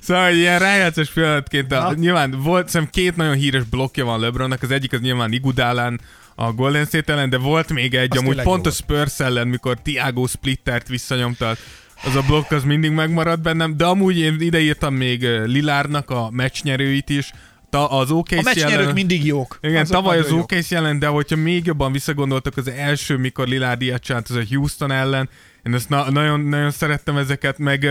[0.02, 4.72] Szóval ilyen rájátszás pillanatként, a, nyilván volt, szerintem két nagyon híres blokkja van LeBronnak, az
[4.72, 6.00] egyik az nyilván Igudálán,
[6.36, 9.48] a Golden State ellen, de volt még egy, Az amúgy pont jó a Spurs ellen,
[9.48, 11.56] mikor Tiago Splittert visszanyomta,
[12.04, 17.10] az a blokk az mindig megmaradt bennem, de amúgy én ideírtam még Lilárnak a meccsnyerőit
[17.10, 17.32] is,
[17.70, 19.58] Ta, az OKC A ellen, mindig jók.
[19.62, 20.42] igen, Azok tavaly az jók.
[20.52, 24.44] OKC ellen, de hogyha még jobban visszagondoltak, az első, mikor Lillard ilyet csinált, az a
[24.50, 25.30] Houston ellen,
[25.64, 27.88] én ezt na- nagyon, nagyon szerettem ezeket, meg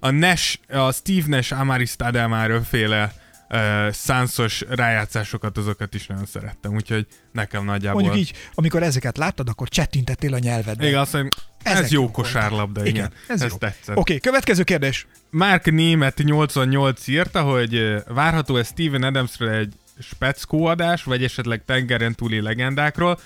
[0.00, 3.12] a Nash, a Steve Nash, Amari Stadelmáről féle
[3.52, 8.02] uh, szánszos rájátszásokat, azokat is nagyon szerettem, úgyhogy nekem nagyjából...
[8.02, 10.86] Mondjuk így, amikor ezeket láttad, akkor csettintettél a nyelvedbe.
[10.86, 11.30] Igen, azt mondom,
[11.62, 12.94] Ezek ez jó kosárlabda, igen.
[12.94, 13.56] Igen, ez ez jó.
[13.56, 13.96] tetszett.
[13.96, 15.06] Oké, okay, következő kérdés.
[15.30, 21.64] Mark Német 88 írta, hogy ö, várható ez Steven Adamsről egy speckó adás, vagy esetleg
[21.64, 23.18] tengeren túli legendákról.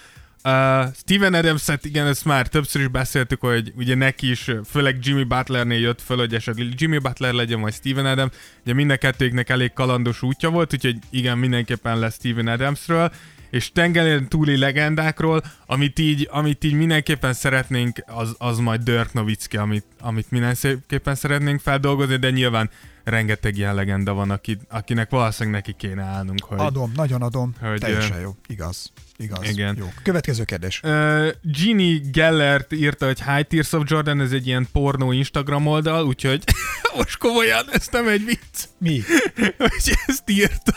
[0.47, 5.25] Uh, Steven Adams-et, igen, ezt már többször is beszéltük, hogy ugye neki is, főleg Jimmy
[5.25, 8.31] Butlernél jött föl, hogy esetleg Jimmy Butler legyen, vagy Steven Adams.
[8.63, 13.13] Ugye mind a kettőknek elég kalandos útja volt, úgyhogy igen, mindenképpen lesz Steven Adamsről
[13.51, 19.57] és tengeren túli legendákról, amit így, amit így mindenképpen szeretnénk, az, az majd Dirk Nowitzki,
[19.57, 22.71] amit, amit mindenképpen szeretnénk feldolgozni, de nyilván
[23.07, 26.59] rengeteg ilyen legenda van, aki, akinek valószínűleg neki kéne állnunk, hogy...
[26.61, 27.55] Adom, nagyon adom.
[27.61, 28.37] Hogy, Teljesen jó.
[28.47, 28.93] Igaz.
[29.17, 29.49] Igaz.
[29.49, 29.77] igen.
[29.79, 29.93] Jó.
[30.03, 30.81] Következő kérdés.
[30.83, 36.07] Uh, Ginny Gellert írta, hogy High Tears of Jordan, ez egy ilyen pornó Instagram oldal,
[36.07, 36.45] úgyhogy
[36.97, 39.01] most komolyan, ez nem egy vicc, Mi?
[39.57, 40.75] hogy ezt írta.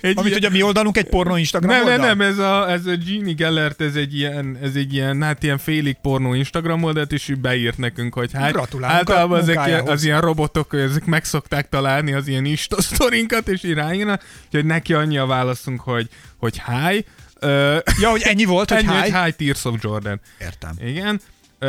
[0.00, 1.96] Egy Amit ugye mi oldalunk egy pornó Instagram nem, oldal?
[1.96, 5.42] nem, nem, ez a, ez a Ginny Gellert, ez egy ilyen, ez egy ilyen, hát
[5.42, 9.88] ilyen félig pornó Instagram oldalt, és ő beírt nekünk, hogy hát Gratulálunk általában ezek ilyen,
[9.88, 13.78] az ilyen robotok, ezek meg szokták találni az ilyen Insta sztorinkat, és így
[14.46, 17.04] úgyhogy neki annyi a válaszunk, hogy, hogy hi.
[18.00, 19.10] Ja, hogy ennyi volt, hogy ennyi, hi?
[19.10, 20.20] hogy High Tears of Jordan.
[20.40, 20.76] Értem.
[20.80, 21.20] Igen.
[21.60, 21.68] Uh,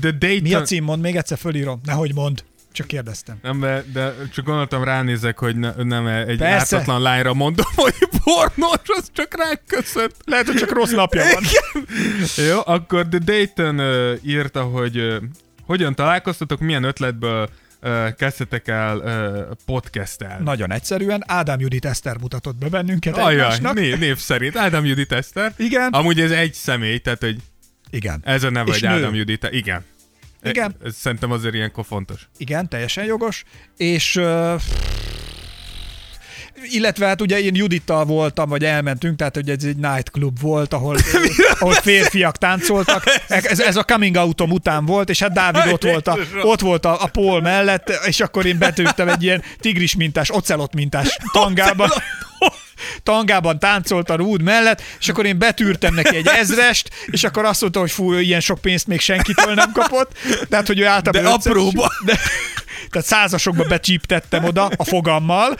[0.00, 0.42] the Dayton...
[0.42, 0.84] Mi a cím?
[0.84, 1.80] Mond még egyszer fölírom.
[1.84, 2.44] Nehogy mond.
[2.78, 3.38] Csak kérdeztem.
[3.42, 6.76] Nem, de, de csak gondoltam ránézek, hogy ne, nem egy Persze.
[6.76, 10.14] ártatlan lányra mondom, hogy pornós, az csak rá köszönt.
[10.24, 11.42] Lehet, hogy csak rossz napja van.
[12.46, 15.16] Jó, akkor The Dayton uh, írta, hogy uh,
[15.66, 17.48] hogyan találkoztatok, milyen ötletből
[17.82, 20.38] uh, kezdtetek el uh, podcastel.
[20.38, 21.24] Nagyon egyszerűen.
[21.26, 23.74] Ádám Judit Eszter mutatott be bennünket Ajaj, egymásnak.
[23.74, 24.56] név, név szerint.
[24.56, 25.52] Ádám Judit Eszter.
[25.56, 25.88] Igen.
[25.92, 27.36] Amúgy ez egy személy, tehát hogy
[27.90, 28.20] Igen.
[28.24, 28.94] ez a neve, És hogy nő.
[28.94, 29.48] Ádám Judit.
[29.50, 29.84] Igen.
[30.42, 30.76] Igen.
[30.84, 32.28] Ez szerintem azért ilyenkor fontos.
[32.36, 33.44] Igen, teljesen jogos.
[33.76, 34.60] És uh,
[36.62, 40.96] illetve hát ugye én Judittal voltam, vagy elmentünk, tehát hogy ez egy nightclub volt, ahol,
[41.58, 43.02] ahol férfiak táncoltak.
[43.28, 46.84] Ez, ez a coming outom után volt, és hát Dávid ott volt a, ott volt
[46.84, 51.88] a, a pól mellett, és akkor én betűntem egy ilyen tigris mintás, ocelot mintás tangába.
[53.02, 57.60] tangában táncolt a rúd mellett, és akkor én betűrtem neki egy ezrest, és akkor azt
[57.60, 60.18] mondta, hogy fú, ilyen sok pénzt még senkitől nem kapott.
[60.48, 61.92] Tehát, hogy ő általában De apróba.
[62.06, 62.18] De,
[62.90, 65.56] tehát százasokba becsíptettem oda a fogammal,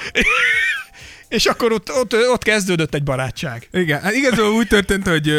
[1.28, 3.68] és akkor ott, ott, ott kezdődött egy barátság.
[3.72, 5.32] Igen, hát igazából úgy történt, hogy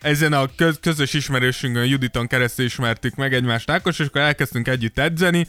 [0.00, 4.98] ezen a köz, közös ismerősünkön, Juditon keresztül ismertük meg egymást Ákos, és akkor elkezdtünk együtt
[4.98, 5.48] edzeni,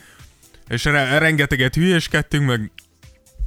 [0.68, 2.72] és re- rengeteget hülyéskedtünk, meg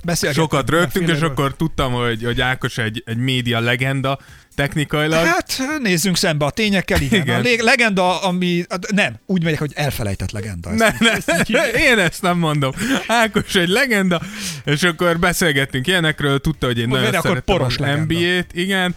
[0.04, 4.18] Beszélgettünk sokat rögtünk, és akkor tudtam, hogy, hogy Ákos egy, egy média legenda
[4.54, 5.24] technikailag.
[5.26, 7.20] Hát nézzünk szembe a tényekkel, igen.
[7.20, 7.38] Igen.
[7.38, 8.64] A lé- legenda, ami...
[8.94, 10.70] Nem, úgy megyek, hogy elfelejtett legenda.
[10.70, 12.72] Ezt Ne, ne, én ezt nem mondom.
[13.06, 14.20] Ákos egy legenda,
[14.64, 18.14] és akkor beszélgettünk ilyenekről, tudta, hogy én Mondj, nagyon szeretem poros az legenda.
[18.14, 18.94] NBA-t, igen.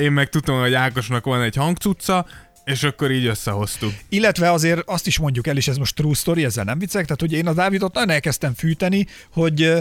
[0.00, 2.26] Én meg tudtam, hogy Ákosnak van egy hangcucca,
[2.66, 3.92] és akkor így összehoztuk.
[4.08, 7.20] Illetve azért azt is mondjuk el, és ez most true story, ezzel nem viccek, tehát
[7.20, 9.72] hogy én a Dávidot nagyon elkezdtem fűteni, hogy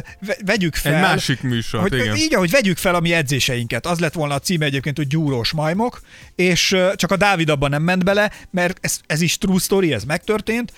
[0.45, 0.93] vegyük fel...
[0.93, 2.15] Egy másik műsor, hogy, igen.
[2.15, 3.85] Így, ahogy vegyük fel a mi edzéseinket.
[3.85, 6.01] Az lett volna a címe egyébként, hogy gyúrós majmok,
[6.35, 10.03] és csak a Dávid abban nem ment bele, mert ez, ez is true story, ez
[10.03, 10.71] megtörtént,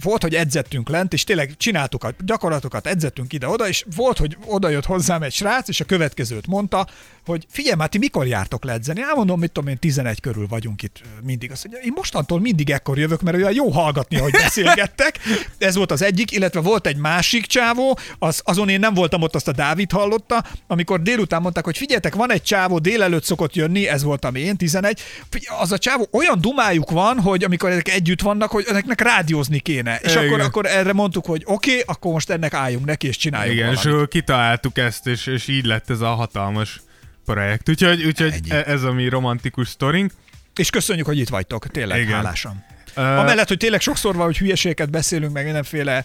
[0.00, 4.68] volt, hogy edzettünk lent, és tényleg csináltuk a gyakorlatokat, edzettünk ide-oda, és volt, hogy oda
[4.68, 6.88] jött hozzám egy srác, és a következőt mondta,
[7.26, 9.02] hogy figyelj már, ti mikor jártok le edzeni?
[9.02, 11.50] Elmondom, mit tudom én, 11 körül vagyunk itt mindig.
[11.50, 15.18] Azt mondja, én mostantól mindig ekkor jövök, mert olyan jó hallgatni, hogy beszélgettek.
[15.58, 19.34] Ez volt az egyik, illetve volt egy másik csávó, az, azon én nem voltam ott,
[19.34, 23.88] azt a Dávid hallotta, amikor délután mondták, hogy figyeljetek, van egy csávó, délelőtt szokott jönni,
[23.88, 25.00] ez voltam én, 11.
[25.28, 29.58] Figyelj, Az a csávó, olyan dumájuk van, hogy amikor ezek együtt vannak, hogy ezeknek rádiózni
[29.58, 29.98] kéne.
[30.02, 30.26] És Igen.
[30.26, 33.68] akkor, akkor erre mondtuk, hogy oké, okay, akkor most ennek álljunk neki, és csináljuk Igen,
[33.68, 33.96] és valamit.
[33.96, 36.80] akkor kitaláltuk ezt, és, és így lett ez a hatalmas
[37.24, 37.68] projekt.
[37.68, 38.50] Úgyhogy, úgyhogy Ennyi.
[38.50, 40.12] e- ez a mi romantikus sztorink.
[40.56, 42.14] És köszönjük, hogy itt vagytok, tényleg Igen.
[42.14, 42.64] Hálásan.
[42.94, 46.04] Ö, Amellett, hogy tényleg sokszor van, hogy hülyeségeket beszélünk, meg mindenféle,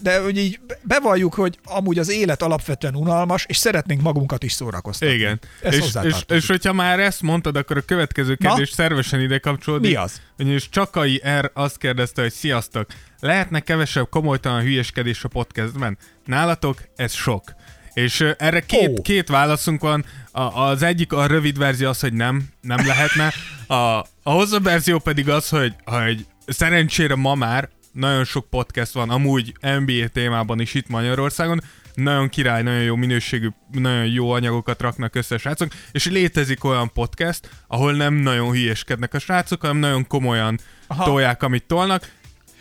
[0.00, 5.14] de hogy így bevalljuk, hogy amúgy az élet alapvetően unalmas, és szeretnénk magunkat is szórakoztatni.
[5.14, 5.40] Igen.
[5.62, 8.48] Ez és, és, és hogyha már ezt mondtad, akkor a következő Na?
[8.48, 9.90] kérdés szervesen ide kapcsolódik.
[9.90, 10.20] Mi az?
[10.38, 12.86] Ugyanis Csakai R azt kérdezte, hogy sziasztok,
[13.20, 15.98] lehetne kevesebb komolytalan hülyeskedés a podcastben?
[16.24, 17.54] Nálatok ez sok.
[17.92, 19.02] És erre két, Ó.
[19.02, 20.04] két válaszunk van.
[20.32, 23.32] A, az egyik, a rövid verzió az, hogy nem, nem lehetne.
[23.66, 29.10] A, a hosszabb verzió pedig az, hogy, hogy szerencsére ma már nagyon sok podcast van,
[29.10, 31.60] amúgy NBA témában is itt Magyarországon,
[31.94, 36.92] nagyon király, nagyon jó minőségű, nagyon jó anyagokat raknak össze a srácok, és létezik olyan
[36.92, 40.58] podcast, ahol nem nagyon hülyeskednek a srácok, hanem nagyon komolyan.
[40.86, 41.04] Aha.
[41.04, 42.10] tolják, amit tolnak.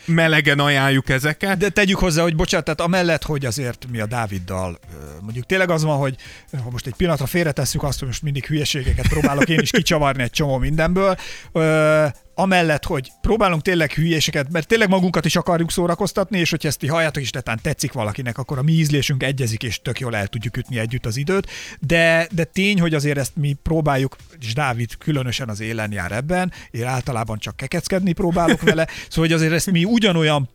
[0.05, 1.57] Melegen ajánljuk ezeket.
[1.57, 4.79] De tegyük hozzá, hogy bocsánat, tehát amellett, hogy azért mi a Dáviddal,
[5.21, 6.15] mondjuk tényleg az van, hogy
[6.63, 10.31] ha most egy pillanatra félretesszük azt, hogy most mindig hülyeségeket próbálok én is kicsavarni egy
[10.31, 11.17] csomó mindenből,
[12.39, 16.87] amellett, hogy próbálunk tényleg hülyeséget, mert tényleg magunkat is akarjuk szórakoztatni, és hogyha ezt ti
[16.87, 20.57] halljátok is, netán tetszik valakinek, akkor a mi ízlésünk egyezik, és tök jól el tudjuk
[20.57, 21.49] ütni együtt az időt.
[21.79, 26.51] De, de tény, hogy azért ezt mi próbáljuk, és Dávid különösen az élen jár ebben,
[26.71, 30.49] én általában csak kekeckedni próbálok vele, szóval hogy azért ezt mi ugyanolyan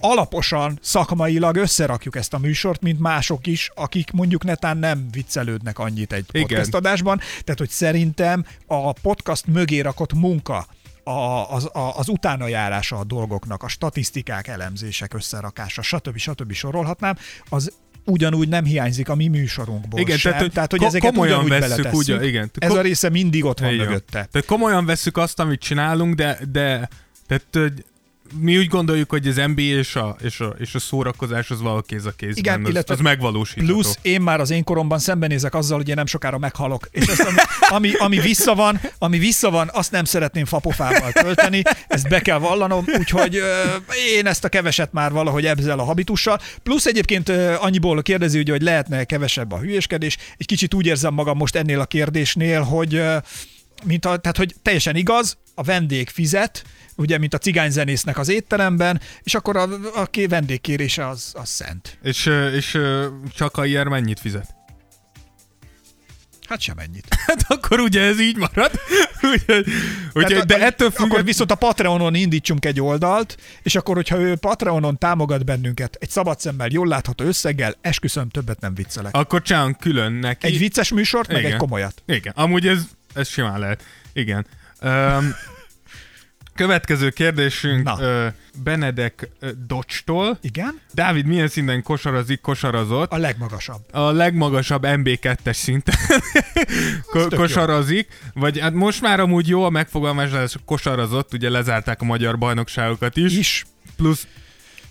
[0.00, 6.12] alaposan, szakmailag összerakjuk ezt a műsort, mint mások is, akik mondjuk netán nem viccelődnek annyit
[6.12, 6.46] egy Igen.
[6.46, 7.18] podcast adásban.
[7.18, 10.66] Tehát, hogy szerintem a podcast mögé rakott munka,
[11.04, 16.16] a, az, a, az utána járása a dolgoknak, a statisztikák, elemzések összerakása, stb.
[16.16, 16.52] stb.
[16.52, 17.16] sorolhatnám,
[17.48, 17.72] az
[18.04, 20.30] ugyanúgy nem hiányzik a mi műsorunkból Igen, sem.
[20.32, 21.98] tehát, hogy tehát hogy ko- ezeket komolyan vesszük, beletesszük.
[21.98, 22.50] ugyan- igen.
[22.58, 23.86] Ez a része mindig ott van van.
[23.86, 24.28] mögötte.
[24.30, 26.88] Tehát komolyan vesszük azt, amit csinálunk, de, de
[27.26, 27.72] tehát,
[28.38, 31.82] mi úgy gondoljuk, hogy az NBA és a, és a, és a szórakozás az valahol
[31.82, 32.38] kéz a kézben.
[32.38, 33.72] Igen, az, illetve az megvalósítható.
[33.72, 36.88] Plusz én már az én koromban szembenézek azzal, hogy én nem sokára meghalok.
[36.90, 41.62] És ezt, ami, ami, ami, vissza van, ami vissza van, azt nem szeretném fapofával tölteni,
[41.88, 43.64] ezt be kell vallanom, úgyhogy ö,
[44.16, 46.38] én ezt a keveset már valahogy ebzel a habitussal.
[46.62, 50.16] Plusz egyébként ö, annyiból kérdezi, ugye, hogy lehetne kevesebb a hülyéskedés.
[50.36, 53.16] Egy kicsit úgy érzem magam most ennél a kérdésnél, hogy ö,
[53.84, 56.64] mint a, tehát, hogy teljesen igaz, a vendég fizet,
[57.00, 61.98] ugye, mint a cigányzenésznek az étteremben, és akkor a, a ké- vendégkérése az, az szent.
[62.02, 62.26] És,
[62.56, 62.78] és
[63.34, 64.54] csak a IR mennyit fizet?
[66.48, 67.06] Hát sem ennyit.
[67.26, 68.70] Hát akkor ugye ez így marad.
[70.12, 73.94] Úgyhogy, Tehát de a- ettől Akkor függ, viszont a Patreonon indítsunk egy oldalt, és akkor,
[73.94, 79.14] hogyha ő Patreonon támogat bennünket egy szabad szemmel, jól látható összeggel, esküszöm, többet nem viccelek.
[79.16, 80.46] akkor csinálunk külön neki.
[80.46, 81.52] Egy vicces műsort, meg Igen.
[81.52, 82.02] egy komolyat.
[82.06, 82.82] Igen, amúgy ez,
[83.14, 83.82] ez simán lehet.
[84.12, 84.46] Igen.
[84.82, 85.34] Um,
[86.60, 87.98] következő kérdésünk Na.
[88.62, 89.28] Benedek
[89.66, 90.38] Dodge-tól.
[90.40, 90.80] Igen?
[90.94, 93.12] Dávid milyen szinten kosarazik, kosarazott?
[93.12, 93.80] A legmagasabb.
[93.92, 95.94] A legmagasabb MB2-es szinten
[97.12, 97.38] ko- tök jó.
[97.38, 103.16] kosarazik, vagy hát most már amúgy jó a megfogalmazás, kosarazott, ugye lezárták a magyar bajnokságokat
[103.16, 103.64] is, Is.
[103.96, 104.26] plusz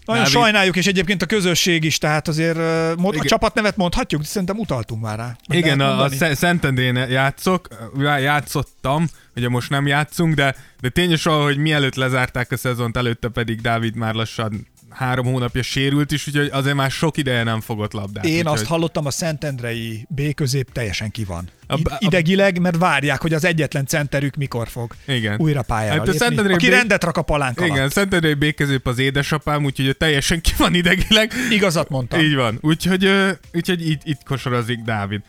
[0.10, 2.57] Nagyon Dávid- sajnáljuk, és egyébként a közösség is, tehát azért
[2.97, 5.36] mond, a csapatnevet mondhatjuk, szerintem utaltunk már rá.
[5.47, 7.68] Meg Igen, a, a Szentendrén játszok,
[7.99, 12.97] já- játszottam, ugye most nem játszunk, de, de tényes az, hogy mielőtt lezárták a szezont,
[12.97, 17.62] előtte pedig Dávid már lassan három hónapja sérült is, úgyhogy azért már sok ideje nem
[17.62, 18.26] fogott labdát.
[18.26, 18.54] Én úgyhogy...
[18.54, 21.50] azt hallottam, a Szentendrei B közép teljesen ki van.
[21.68, 25.40] A- a- idegileg, mert várják, hogy az egyetlen centerük mikor fog Igen.
[25.40, 26.14] újra pályára Hát a.
[26.14, 27.72] Szentendrei Aki B- rendet rak a palánk alatt.
[27.72, 31.32] Igen, Szentendrei békezép az édesapám, úgyhogy teljesen ki van idegileg.
[31.50, 32.20] Igazat mondtam.
[32.20, 32.58] Így van.
[32.62, 33.12] Úgyhogy,
[33.54, 35.22] úgyhogy itt, itt kosarazik Dávid.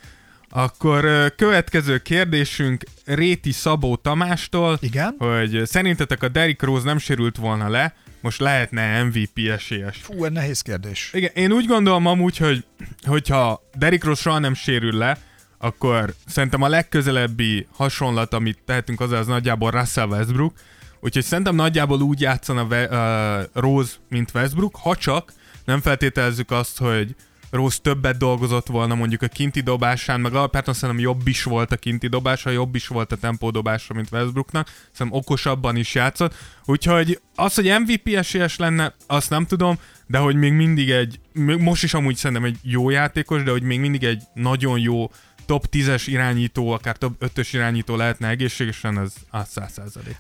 [0.53, 5.15] Akkor következő kérdésünk Réti Szabó Tamástól, Igen?
[5.19, 9.97] hogy szerintetek a Derrick Rose nem sérült volna le, most lehetne MVP esélyes?
[9.97, 11.11] Fú, ez nehéz kérdés.
[11.13, 12.65] Igen, én úgy gondolom amúgy, hogy
[13.03, 15.19] hogyha Derrick Rose soha nem sérül le,
[15.59, 20.55] akkor szerintem a legközelebbi hasonlat, amit tehetünk hozzá, az nagyjából Russell Westbrook.
[21.01, 25.33] Úgyhogy szerintem nagyjából úgy játszana Ve- uh, Rose, mint Westbrook, ha csak
[25.65, 27.15] nem feltételezzük azt, hogy
[27.51, 31.77] Rose többet dolgozott volna mondjuk a kinti dobásán, meg alapvetően szerintem jobb is volt a
[31.77, 36.35] kinti dobása, jobb is volt a tempódobása, mint Westbrooknak, szerintem okosabban is játszott.
[36.65, 41.21] Úgyhogy az, hogy MVP esélyes lenne, azt nem tudom, de hogy még mindig egy,
[41.59, 45.11] most is amúgy szerintem egy jó játékos, de hogy még mindig egy nagyon jó
[45.51, 49.73] top 10-es irányító, akár top 5-ös irányító lehetne egészségesen, az az 100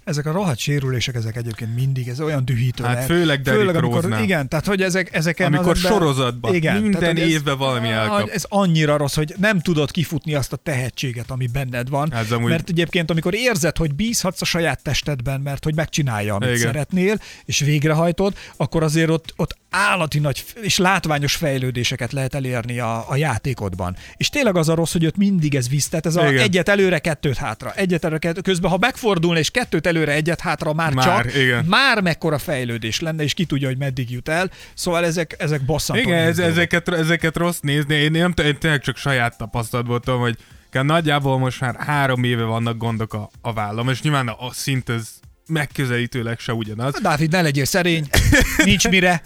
[0.04, 3.08] Ezek a rohadt sérülések, ezek egyébként mindig, ez olyan dühítő Hát lehet.
[3.08, 4.22] főleg Derrick főleg amikor, Rose-nál.
[4.22, 7.88] Igen, tehát hogy ezek, ezeken Amikor az ember- sorozatban, minden tehát, hogy ez- évben valami
[7.88, 8.28] elkap.
[8.28, 12.12] Ez annyira rossz, hogy nem tudod kifutni azt a tehetséget, ami benned van.
[12.14, 16.48] Ez amúgy- Mert egyébként, amikor érzed, hogy bízhatsz a saját testedben, mert hogy megcsinálja, amit
[16.48, 16.60] Igen.
[16.60, 23.04] szeretnél, és végrehajtod, akkor azért ott, ott állati nagy és látványos fejlődéseket lehet elérni a,
[23.08, 23.96] a játékodban.
[24.16, 26.42] És tényleg az a rossz, hogy ott mindig ez visz, tehát ez a Igen.
[26.42, 28.44] egyet előre, kettőt hátra, egyet előre, kettőt.
[28.44, 31.64] Közben, ha megfordulna és kettőt előre, egyet hátra, már, Már, csak, igen.
[31.64, 34.50] már mekkora fejlődés lenne, és ki tudja, hogy meddig jut el.
[34.74, 36.02] Szóval ezek, ezek bosszantó.
[36.02, 37.94] Igen, ez, ezeket, ezeket rossz nézni.
[37.94, 40.36] Én, nem, én tényleg csak saját tapasztalatból tudom, hogy
[40.70, 44.52] kell nagyjából most már három éve vannak gondok a, a vállam, és nyilván a, a
[44.52, 45.08] szint ez
[45.50, 46.94] megközelítőleg se ugyanaz.
[47.02, 48.08] Dávid, ne legyél szerény,
[48.64, 49.22] nincs mire.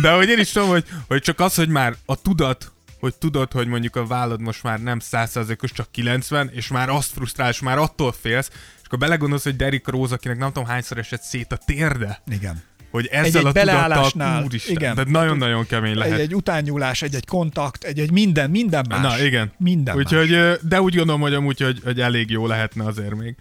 [0.00, 3.52] De hogy én is tudom, hogy, hogy csak az, hogy már a tudat, hogy tudod,
[3.52, 7.60] hogy mondjuk a vállad most már nem 100%-os, csak 90, és már azt frusztrál, és
[7.60, 11.52] már attól félsz, és akkor belegondolsz, hogy Derrick Rose, akinek nem tudom hányszor esett szét
[11.52, 12.62] a térde, Igen.
[12.90, 14.94] hogy ezzel Egy-egy a tudattal, úristen, igen.
[14.94, 16.12] tehát nagyon-nagyon kemény lehet.
[16.12, 19.00] Egy-egy utánnyúlás, egy-egy kontakt, egy-egy minden, minden más.
[19.16, 19.52] Na igen.
[19.58, 20.56] Minden Úgyhogy, más.
[20.68, 23.36] de úgy gondolom, hogy amúgy, hogy, hogy elég jó lehetne azért még.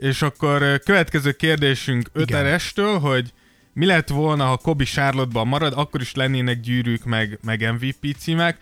[0.00, 2.10] És akkor ö, következő kérdésünk.
[2.12, 3.32] Öterestől, hogy
[3.72, 8.58] mi lett volna, ha Kobi Charlotte-ban marad, akkor is lennének gyűrűk, meg, meg MVP címek,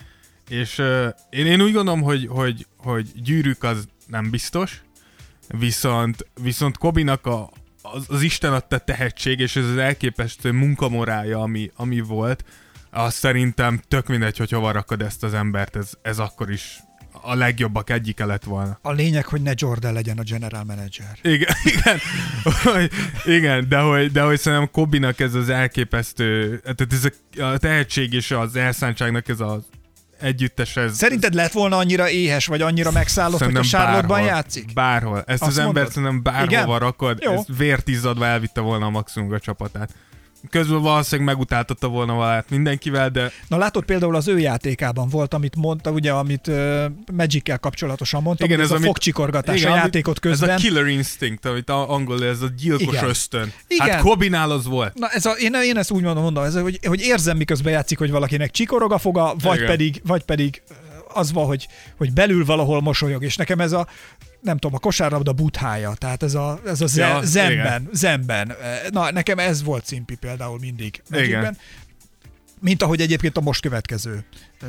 [0.48, 4.82] és uh, én, én úgy gondolom, hogy, hogy, hogy gyűrűk az nem biztos,
[5.48, 7.50] viszont, viszont Kobinak a,
[7.82, 12.44] az, az Isten adta tehetség, és ez az elképesztő munkamorája, ami, ami volt,
[12.90, 16.78] az szerintem tök mindegy, hogy hova rakod ezt az embert, ez, ez akkor is
[17.28, 18.78] a legjobbak egyike lett volna.
[18.82, 21.18] A lényeg, hogy ne Jordan legyen a general manager.
[21.22, 21.98] Igen, igen,
[22.62, 22.90] hogy,
[23.24, 28.12] igen de, hogy, de hogy szerintem Kobinak ez az elképesztő, tehát ez a, a tehetség
[28.12, 29.62] és az elszántságnak ez az
[30.20, 34.72] együttes, ez Szerinted lett volna annyira éhes, vagy annyira megszállott, hogy a Charlotte-ban játszik?
[34.72, 35.22] Bárhol.
[35.26, 35.92] Ezt Azt az embert mondod?
[35.92, 36.78] szerintem bárhova Igen?
[36.78, 37.32] rakod, Jó.
[37.32, 39.90] ez vért izzadva elvitte volna a maximum a csapatát.
[40.50, 45.56] Közben valószínűleg megutáltatta volna valát mindenkivel, de Na látod, például az ő játékában volt, amit
[45.56, 49.76] mondta, ugye, amit uh, Magic-kel kapcsolatosan mondta, Igen, ez, ez a amit- fogcsikorgatás igen, a
[49.76, 50.48] játékot közben.
[50.48, 53.04] ez a killer instinct, amit angol, ez a gyilkos Igen.
[53.08, 53.52] ösztön.
[53.68, 53.88] Igen.
[53.90, 54.94] Hát Kobinál az volt.
[54.94, 57.98] Na, ez a, én, én ezt úgy mondom, mondom ez, hogy, hogy érzem, miközben játszik,
[57.98, 59.68] hogy valakinek csikorog a foga, vagy Igen.
[59.68, 60.62] pedig, vagy pedig
[61.14, 63.86] az van, hogy, hogy belül valahol mosolyog, és nekem ez a
[64.40, 67.88] nem tudom, a kosárlabda buthája, tehát ez a, ez a ze, Ja, zenben, igen.
[67.92, 68.52] zenben.
[68.90, 71.02] Na, nekem ez volt Cimpi például mindig.
[71.10, 71.58] Igen.
[72.60, 74.24] Mint ahogy egyébként a most következő
[74.62, 74.66] ö,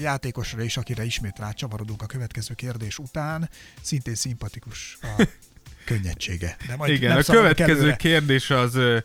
[0.00, 3.48] játékosra is, akire ismét rácsavarodunk a következő kérdés után,
[3.80, 5.26] szintén szimpatikus a
[5.86, 6.56] könnyedsége.
[6.66, 7.96] De majd Igen, a következő előre.
[7.96, 8.98] kérdés az ö,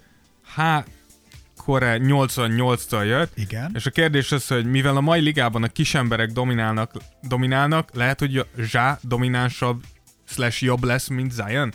[1.67, 1.69] H.
[1.69, 3.71] Kore 88-tal jött, Igen.
[3.75, 6.91] és a kérdés az, hogy mivel a mai ligában a kis emberek dominálnak,
[7.21, 9.83] dominálnak lehet, hogy Zsá dominánsabb
[10.27, 11.73] slash jobb lesz, mint Zion?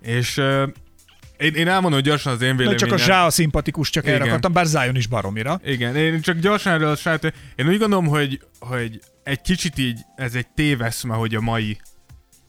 [0.00, 0.66] És ö,
[1.38, 2.88] én, én elmondom gyorsan az én véleményem.
[2.88, 4.28] csak a Zsá a szimpatikus, csak erre Igen.
[4.28, 5.60] akartam, bár Zion is baromira.
[5.64, 10.00] Igen, én csak gyorsan erről a saját, én úgy gondolom, hogy, hogy egy kicsit így
[10.16, 11.78] ez egy téveszme, hogy a mai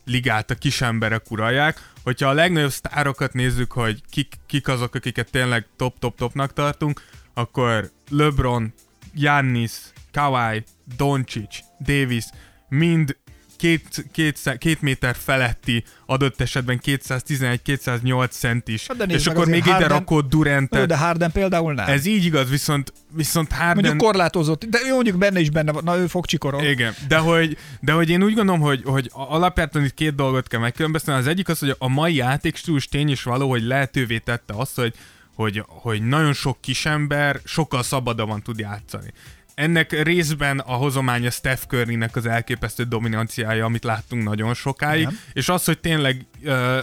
[0.06, 1.92] ligát a kis emberek uralják.
[2.04, 7.02] Hogyha a legnagyobb sztárokat nézzük, hogy kik, kik azok, akiket tényleg top-top-topnak tartunk,
[7.34, 8.74] akkor LeBron,
[9.14, 9.72] Giannis,
[10.12, 10.64] Kawhi,
[10.98, 12.26] Doncic, Davis,
[12.70, 13.18] mind
[13.60, 19.66] két, két, két méter feletti, adott esetben 211-208 centis, Hát de és akkor még azért
[19.66, 20.88] ide Harden- rakott Durantet.
[20.88, 21.88] De Harden például nem.
[21.88, 23.74] Ez így igaz, viszont, viszont Harden...
[23.74, 26.64] Mondjuk korlátozott, de jó, mondjuk benne is benne van, na ő fog csikorol.
[26.64, 30.60] Igen, de hogy, de hogy én úgy gondolom, hogy, hogy alapvetően itt két dolgot kell
[30.60, 31.20] megkülönböztetni.
[31.20, 34.94] Az egyik az, hogy a mai játékstílus tény is való, hogy lehetővé tette azt, hogy,
[35.36, 39.14] hogy, hogy nagyon sok kisember sokkal szabadabban tud játszani.
[39.60, 45.20] Ennek részben a hozománya Steph Currynek az elképesztő dominanciája, amit láttunk nagyon sokáig, Igen.
[45.34, 46.78] és az, hogy tényleg ö,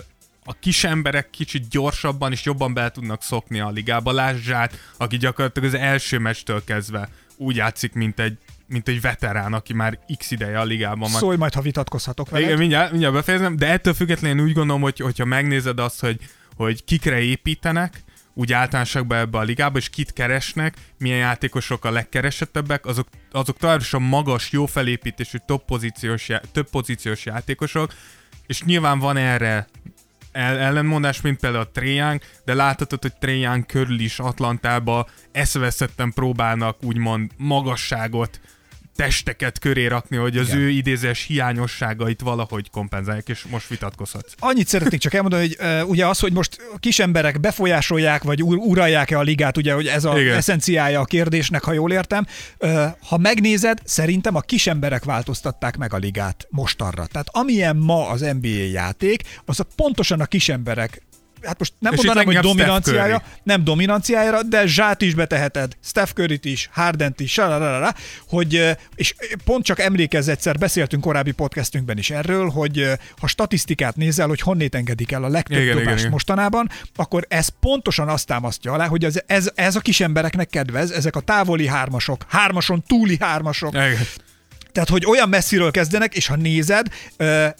[0.44, 4.12] a kis emberek kicsit gyorsabban és jobban be tudnak szokni a ligába.
[4.12, 4.54] Lásd
[4.96, 9.98] aki gyakorlatilag az első meccstől kezdve úgy játszik, mint egy, mint egy veterán, aki már
[10.18, 11.20] x ideje a ligában van.
[11.20, 12.46] Szólj majd, ha vitatkozhatok veled.
[12.46, 16.18] Igen, mindjárt, mindjárt befejezem, de ettől függetlenül úgy gondolom, hogy, hogyha megnézed azt, hogy,
[16.56, 18.04] hogy kikre építenek,
[18.38, 23.98] úgy általánosságban ebbe a ligába, és kit keresnek, milyen játékosok a legkeresettebbek, azok, azok továbbra
[23.98, 27.92] magas, jó felépítésű, top pozíciós, több pozíciós játékosok,
[28.46, 29.66] és nyilván van erre
[30.32, 36.82] el- ellenmondás, mint például a Young, de láthatod, hogy Young körül is Atlantába eszeveszetten próbálnak
[36.82, 38.40] úgymond magasságot,
[38.96, 40.60] testeket köré rakni, hogy az Igen.
[40.60, 44.32] ő idézés hiányosságait valahogy kompenzálják, és most vitatkozhatsz.
[44.38, 48.42] Annyit szeretnék csak elmondani, hogy uh, ugye az, hogy most a kis emberek befolyásolják, vagy
[48.42, 50.36] ur- uralják-e a ligát, ugye, hogy ez a Igen.
[50.36, 52.26] eszenciája a kérdésnek, ha jól értem.
[52.58, 57.06] Uh, ha megnézed, szerintem a kis emberek változtatták meg a ligát mostanra.
[57.06, 61.02] Tehát amilyen ma az NBA játék, az a pontosan a kis emberek
[61.42, 66.38] Hát most nem És mondanám, hogy dominanciája, nem dominanciájára, de Zsát is beteheted, Steph curry
[66.42, 67.94] is, Hardent is, salalala,
[68.28, 69.14] hogy, és
[69.44, 74.74] pont csak emlékezz egyszer, beszéltünk korábbi podcastünkben is erről, hogy ha statisztikát nézel, hogy honnét
[74.74, 79.04] engedik el a legtöbb Igen, dobást igen, mostanában, akkor ez pontosan azt támasztja alá, hogy
[79.04, 83.98] ez, ez, ez a kis embereknek kedvez, ezek a távoli hármasok, hármason túli hármasok, Igen.
[84.72, 86.86] tehát, hogy olyan messziről kezdenek, és ha nézed,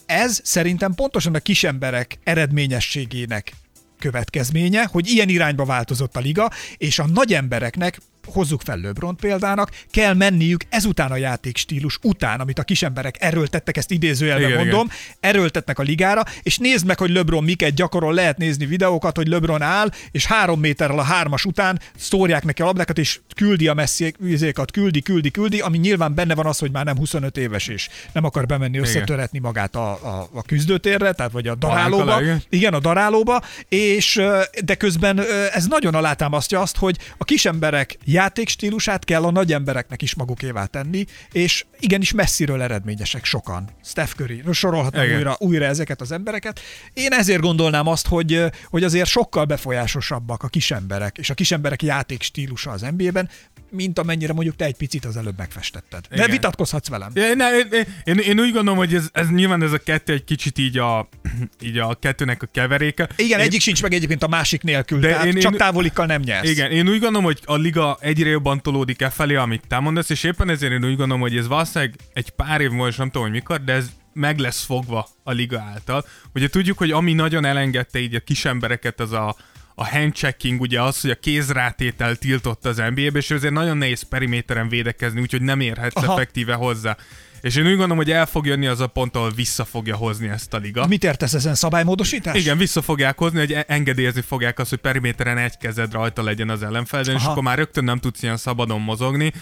[0.07, 3.53] ez szerintem pontosan a kisemberek eredményességének
[3.99, 9.71] következménye, hogy ilyen irányba változott a liga, és a nagy embereknek hozzuk fel LeBron példának,
[9.91, 14.89] kell menniük ezután a játékstílus után, amit a kisemberek erőltettek, ezt idézőjelben Igen, mondom,
[15.21, 19.63] erőltetnek a ligára, és nézd meg, hogy LeBron miket gyakorol, lehet nézni videókat, hogy LeBron
[19.63, 24.71] áll, és három méterrel a hármas után szórják neki a labdákat, és küldi a messzékat,
[24.71, 28.25] küldi, küldi, küldi, ami nyilván benne van az, hogy már nem 25 éves, és nem
[28.25, 32.23] akar bemenni összetöretni magát a, a, a küzdőtérre, tehát vagy a darálóba.
[32.23, 32.43] Igen.
[32.49, 34.23] Igen, a darálóba, és
[34.65, 35.21] de közben
[35.53, 41.05] ez nagyon alátámasztja azt, hogy a kisemberek játékstílusát kell a nagy embereknek is magukévá tenni,
[41.33, 43.69] és igenis messziről eredményesek sokan.
[43.85, 45.17] Steph Curry, sorolhatnám Igen.
[45.17, 46.61] újra, újra ezeket az embereket.
[46.93, 52.71] Én ezért gondolnám azt, hogy, hogy azért sokkal befolyásosabbak a kisemberek, és a kisemberek játékstílusa
[52.71, 53.29] az NBA-ben,
[53.71, 56.07] mint amennyire mondjuk te egy picit az előbb megfestetted.
[56.09, 56.31] De Igen.
[56.31, 57.11] vitatkozhatsz velem.
[57.15, 60.59] Ne, én, én, én, úgy gondolom, hogy ez, ez nyilván ez a kettő egy kicsit
[60.59, 61.09] így a,
[61.67, 63.09] így a kettőnek a keveréke.
[63.17, 66.07] Igen, én, egyik sincs meg egyébként a másik nélkül, De tehát én- csak én- távolikkal
[66.07, 66.49] nem nyersz.
[66.51, 70.11] Igen, én úgy gondolom, hogy a liga egyre jobban tolódik e felé, amit te mondasz,
[70.11, 73.07] és éppen ezért én úgy gondolom, hogy ez valószínűleg egy pár év múlva, és nem
[73.07, 76.05] tudom, hogy mikor, de ez meg lesz fogva a liga által.
[76.35, 79.37] Ugye tudjuk, hogy ami nagyon elengedte így a kis embereket, az a,
[79.79, 84.69] a handchecking, ugye az, hogy a kézrátétel tiltott az NBA-be, és ezért nagyon nehéz periméteren
[84.69, 86.13] védekezni, úgyhogy nem érhetsz Aha.
[86.13, 86.97] effektíve hozzá.
[87.41, 90.29] És én úgy gondolom, hogy el fog jönni az a pont, ahol vissza fogja hozni
[90.29, 90.87] ezt a liga.
[90.87, 92.37] Mit értesz ezen szabálymódosítás?
[92.37, 96.63] Igen, vissza fogják hozni, hogy engedélyezni fogják azt, hogy periméteren egy kezed rajta legyen az
[96.63, 97.31] ellenfeleden, és Aha.
[97.31, 99.33] akkor már rögtön nem tudsz ilyen szabadon mozogni,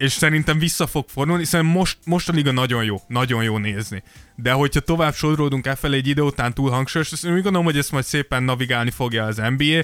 [0.00, 4.02] és szerintem vissza fog fordulni, hiszen most, most a liga nagyon jó, nagyon jó nézni.
[4.36, 7.78] De hogyha tovább sodródunk e felé egy idő után túl hangsúlyos, azt úgy gondolom, hogy
[7.78, 9.80] ezt majd szépen navigálni fogja az NBA,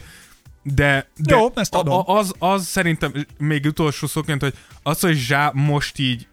[0.62, 1.94] de, de Jó, ezt adom.
[1.94, 6.26] a- az, az szerintem még utolsó szóként, hogy az, hogy Zsá most így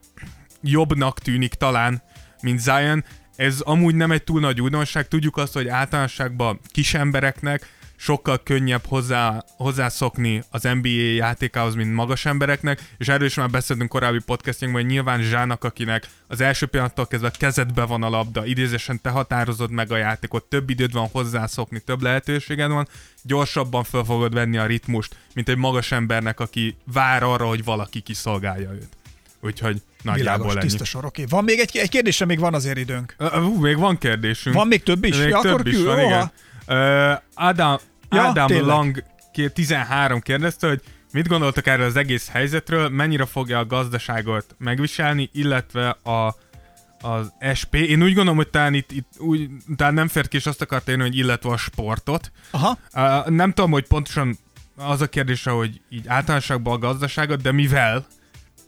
[0.61, 2.01] jobbnak tűnik talán,
[2.41, 3.03] mint Zion,
[3.35, 5.07] ez amúgy nem egy túl nagy újdonság.
[5.07, 7.69] Tudjuk azt, hogy általánosságban kis embereknek
[8.03, 13.89] sokkal könnyebb hozzá, hozzászokni az NBA játékához, mint magas embereknek, és erről is már beszéltünk
[13.89, 18.45] korábbi podcastjunkban, hogy nyilván Zsának, akinek az első pillanattól kezdve a kezedbe van a labda,
[18.45, 22.87] idézésen te határozod meg a játékot, több időd van hozzászokni, több lehetőséged van,
[23.21, 27.99] gyorsabban fel fogod venni a ritmust, mint egy magas embernek, aki vár arra, hogy valaki
[27.99, 28.97] kiszolgálja őt.
[29.41, 30.69] Úgyhogy nagyjából Világos, ennyi.
[30.69, 31.05] tiszta sor.
[31.05, 31.25] Oké.
[31.29, 33.15] Van még egy, egy kérdésre, még van azért időnk.
[33.17, 34.55] Ö, Hú, még van kérdésünk.
[34.55, 35.17] Van még több is?
[35.17, 36.05] Még Ja, több akkor is kül, van, oha.
[36.05, 36.31] igen.
[36.65, 37.77] Ö, Adam,
[38.13, 38.65] Ja, Adam tényleg.
[38.67, 44.55] Lang ké- 13 kérdezte, hogy mit gondoltak erről az egész helyzetről, mennyire fogja a gazdaságot
[44.57, 46.35] megviselni, illetve a
[47.03, 47.73] az SP.
[47.75, 50.87] Én úgy gondolom, hogy talán itt, itt úgy, talán nem fért ki, és azt akart
[50.87, 52.31] érni, hogy illetve a sportot.
[52.51, 52.77] Aha.
[52.93, 54.37] Uh, nem tudom, hogy pontosan
[54.75, 58.05] az a kérdése, hogy így általánosságban a gazdaságot, de mivel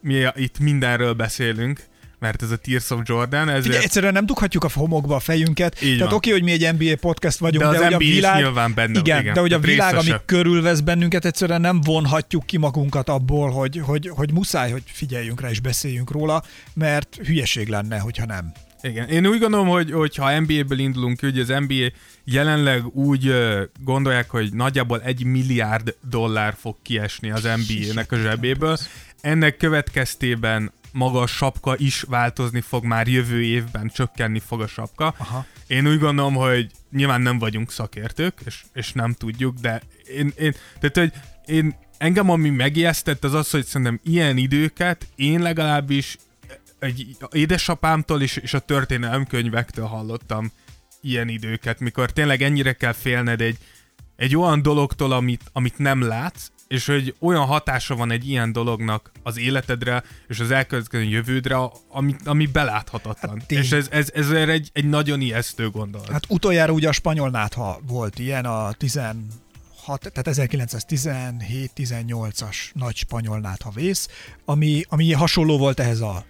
[0.02, 1.84] mi itt mindenről beszélünk,
[2.20, 3.66] mert ez a Tears of Jordan, ezért...
[3.66, 5.82] Ugye egyszerűen nem dughatjuk a homokba a fejünket.
[5.82, 8.06] Így Tehát oké, hogy mi egy NBA podcast vagyunk, De de, az hogy a NBA
[8.06, 10.24] is világ, nyilván benne- igen, igen, de hogy a világ, ami részese.
[10.26, 15.50] körülvesz bennünket, egyszerűen nem vonhatjuk ki magunkat abból, hogy, hogy, hogy muszáj, hogy figyeljünk rá
[15.50, 16.44] és beszéljünk róla,
[16.74, 18.52] mert hülyeség lenne, hogyha nem.
[18.82, 21.92] Igen, én úgy gondolom, hogy, hogy ha NBA-ből indulunk ki, hogy az NBA
[22.24, 23.34] jelenleg úgy
[23.84, 28.78] gondolják, hogy nagyjából egy milliárd dollár fog kiesni az NBA-nek a zsebéből.
[29.22, 35.14] Ennek következtében maga a sapka is változni fog, már jövő évben csökkenni fog a sapka.
[35.18, 35.46] Aha.
[35.68, 39.82] Én úgy gondolom, hogy nyilván nem vagyunk szakértők, és, és nem tudjuk, de
[40.16, 41.14] én, én tehát, hogy
[41.56, 46.18] én, engem ami megijesztett az az, hogy szerintem ilyen időket én legalábbis
[46.80, 50.52] egy édesapámtól és, és a történelemkönyvektől hallottam
[51.02, 53.58] ilyen időket, mikor tényleg ennyire kell félned egy,
[54.16, 59.12] egy olyan dologtól, amit, amit nem látsz, és hogy olyan hatása van egy ilyen dolognak
[59.24, 61.58] az életedre és az elkövetkező jövődre,
[61.90, 63.38] ami, ami beláthatatlan.
[63.38, 63.58] Hát tény.
[63.58, 66.10] és ez, ez, ez egy, egy nagyon ijesztő gondolat.
[66.10, 69.26] Hát utoljára ugye a spanyol nátha volt ilyen, a 16,
[69.86, 74.10] tehát 1917-18-as nagy spanyol nátha vész,
[74.46, 76.26] ami, ami hasonló volt ehhez a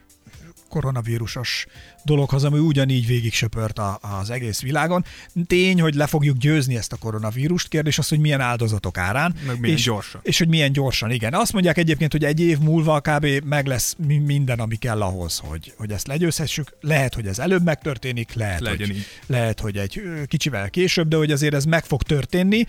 [0.76, 1.66] koronavírusos
[2.04, 5.06] dologhoz, ami ugyanígy végig söpört a, az egész világon.
[5.48, 9.36] Tény, hogy le fogjuk győzni ezt a koronavírust, kérdés az, hogy milyen áldozatok árán.
[9.46, 10.22] Meg milyen és, gyorsan.
[10.24, 11.34] És hogy milyen gyorsan, igen.
[11.34, 13.28] Azt mondják egyébként, hogy egy év múlva kb.
[13.46, 16.78] meg lesz mi- minden, ami kell ahhoz, hogy, hogy ezt legyőzhessük.
[16.82, 19.06] Lehet, hogy ez előbb megtörténik, lehet, Legyen hogy, így.
[19.28, 22.66] lehet, hogy egy kicsivel később, de hogy azért ez meg fog történni,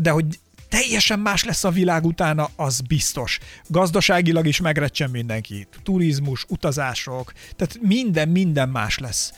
[0.00, 0.38] de hogy
[0.68, 3.38] teljesen más lesz a világ utána, az biztos.
[3.66, 5.66] Gazdaságilag is megrecsen mindenki.
[5.82, 9.32] Turizmus, utazások, tehát minden, minden más lesz.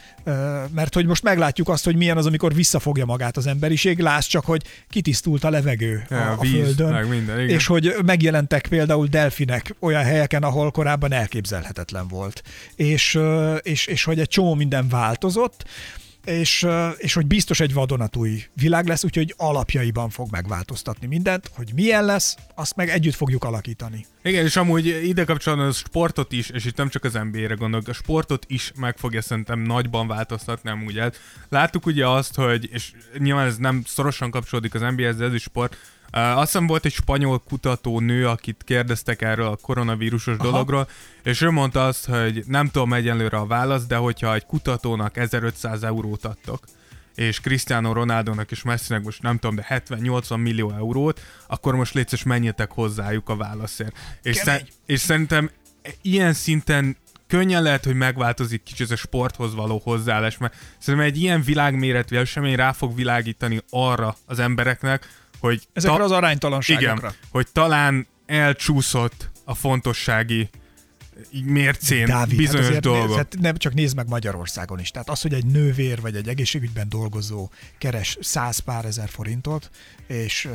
[0.74, 3.98] Mert hogy most meglátjuk azt, hogy milyen az, amikor visszafogja magát az emberiség.
[3.98, 6.92] Láss csak, hogy kitisztult a levegő a, Ja, a víz, Földön.
[6.92, 7.54] meg minden, igen.
[7.54, 12.42] és hogy megjelentek például delfinek olyan helyeken, ahol korábban elképzelhetetlen volt.
[12.74, 13.18] És,
[13.62, 15.64] és, és hogy egy csomó minden változott,
[16.24, 16.66] és,
[16.96, 22.36] és hogy biztos egy vadonatúj világ lesz, úgyhogy alapjaiban fog megváltoztatni mindent, hogy milyen lesz,
[22.54, 24.06] azt meg együtt fogjuk alakítani.
[24.22, 27.88] Igen, és amúgy ide kapcsolatban a sportot is, és itt nem csak az NBA-re gondolok,
[27.88, 31.02] a sportot is meg fogja szerintem nagyban változtatni amúgy.
[31.48, 35.42] Láttuk ugye azt, hogy, és nyilván ez nem szorosan kapcsolódik az NBA-hez, de ez is
[35.42, 35.76] sport,
[36.10, 40.50] azt hiszem volt egy spanyol kutató nő, akit kérdeztek erről a koronavírusos Aha.
[40.50, 40.88] dologról,
[41.22, 45.82] és ő mondta azt, hogy nem tudom egyenlőre a választ, de hogyha egy kutatónak 1500
[45.82, 46.64] eurót adtok,
[47.14, 52.22] és Cristiano Ronaldonak és Messinek most nem tudom, de 70-80 millió eurót, akkor most létszes
[52.22, 53.96] menjetek hozzájuk a válaszért.
[54.22, 55.50] És, szer- és szerintem
[56.02, 56.96] ilyen szinten
[57.26, 62.56] könnyen lehet, hogy megváltozik kicsit a sporthoz való hozzáállás, mert szerintem egy ilyen világméretű esemény
[62.56, 65.08] rá fog világítani arra az embereknek,
[65.40, 66.92] hogy Ezekre az aránytalanságokra.
[66.92, 70.48] igen, hogy talán elcsúszott a fontossági
[71.30, 73.16] így mércén Dávid, bizonyos hát dolgok.
[73.16, 74.90] Hát nem csak nézd meg Magyarországon is.
[74.90, 79.70] Tehát az, hogy egy nővér vagy egy egészségügyben dolgozó keres száz pár ezer forintot,
[80.06, 80.48] és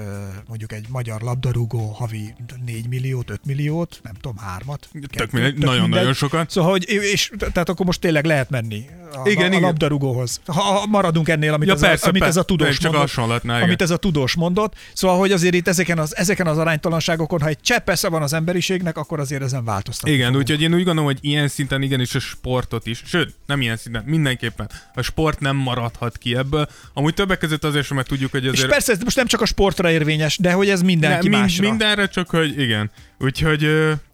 [0.48, 2.34] mondjuk egy magyar labdarúgó havi
[2.66, 4.90] 4 milliót, 5 milliót, nem tudom, hármat.
[5.32, 6.50] mindegy, nagyon-nagyon sokat.
[6.50, 8.86] Szóval, hogy, és tehát akkor most tényleg lehet menni
[9.16, 9.62] a, Igen, a, a igen.
[9.62, 10.42] labdarúgóhoz.
[10.46, 12.48] Ha, maradunk ennél, amit, Ja, ez, persze, a, amit ez a persze.
[12.48, 14.76] tudós Csak mondott, hasonlatnál, amit ez a tudós mondott.
[14.94, 18.34] Szóval, hogy azért itt ezeken az, ezeken az aránytalanságokon, ha egy csepp esze van az
[18.34, 20.48] emberiségnek, akkor azért ezen változtatni Igen, fogunk.
[20.56, 24.04] Úgyhogy én úgy gondolom, hogy ilyen szinten igenis a sportot is, sőt, nem ilyen szinten,
[24.06, 26.68] mindenképpen a sport nem maradhat ki ebből.
[26.94, 28.70] Amúgy többek között azért mert tudjuk, hogy És azért...
[28.70, 31.70] persze ez most nem csak a sportra érvényes, de hogy ez mindenki Ne, mind, másra.
[31.70, 32.92] mindenre, csak hogy igen.
[33.20, 33.68] Úgyhogy,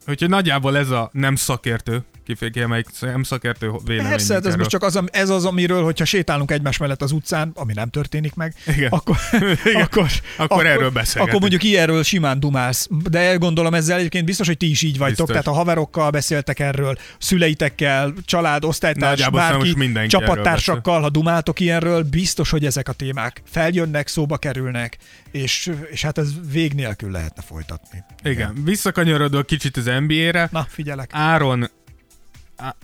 [0.08, 4.12] úgyhogy nagyjából ez a nem szakértő, kifejeződik, nem szakértő vélemény.
[4.12, 7.52] Persze, hát ez most csak az, ez az, amiről, hogyha sétálunk egymás mellett az utcán,
[7.56, 8.89] ami nem történik meg, Igen.
[8.91, 9.18] akkor,
[9.66, 9.82] Igen.
[9.82, 11.28] akkor, Akkor erről beszélgetünk.
[11.28, 12.88] Akkor mondjuk ilyenről simán dumálsz.
[13.10, 15.28] De gondolom ezzel egyébként biztos, hogy ti is így vagytok.
[15.28, 15.43] Biztos.
[15.43, 22.66] Tehát a haverokkal beszéltek erről, szüleitekkel, család, osztálytárs, bárki, csapattársakkal, ha dumáltok ilyenről, biztos, hogy
[22.66, 24.97] ezek a témák feljönnek, szóba kerülnek,
[25.32, 28.04] és, és hát ez vég nélkül lehetne folytatni.
[28.24, 30.50] Igen, visszakanyarodok kicsit az NBA-re.
[30.52, 31.10] Na, figyelek.
[31.14, 31.70] Áron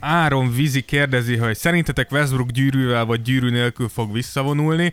[0.00, 4.92] Áron Vizi kérdezi, hogy szerintetek Westbrook gyűrűvel vagy gyűrű nélkül fog visszavonulni.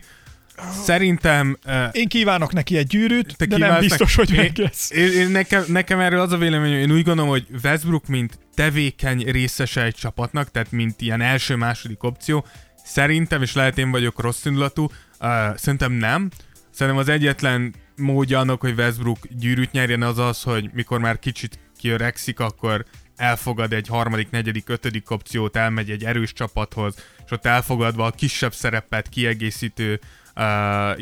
[0.84, 4.90] Szerintem uh, Én kívánok neki egy gyűrűt, te de nem biztos, neki- hogy meg lesz.
[4.90, 9.30] Én, én nekem, nekem erről az a véleményem, én úgy gondolom, hogy Westbrook mint tevékeny
[9.30, 12.46] részese egy csapatnak, tehát mint ilyen első-második opció,
[12.84, 14.84] szerintem, és lehet én vagyok rossz indulatú,
[15.20, 16.30] uh, szerintem nem.
[16.70, 21.58] Szerintem az egyetlen módja annak, hogy Westbrook gyűrűt nyerjen, az az, hogy mikor már kicsit
[21.86, 22.84] kiöregszik, akkor
[23.16, 28.54] elfogad egy harmadik, negyedik, ötödik opciót, elmegy egy erős csapathoz, és ott elfogadva a kisebb
[28.54, 30.00] szerepet kiegészítő
[30.36, 30.42] uh,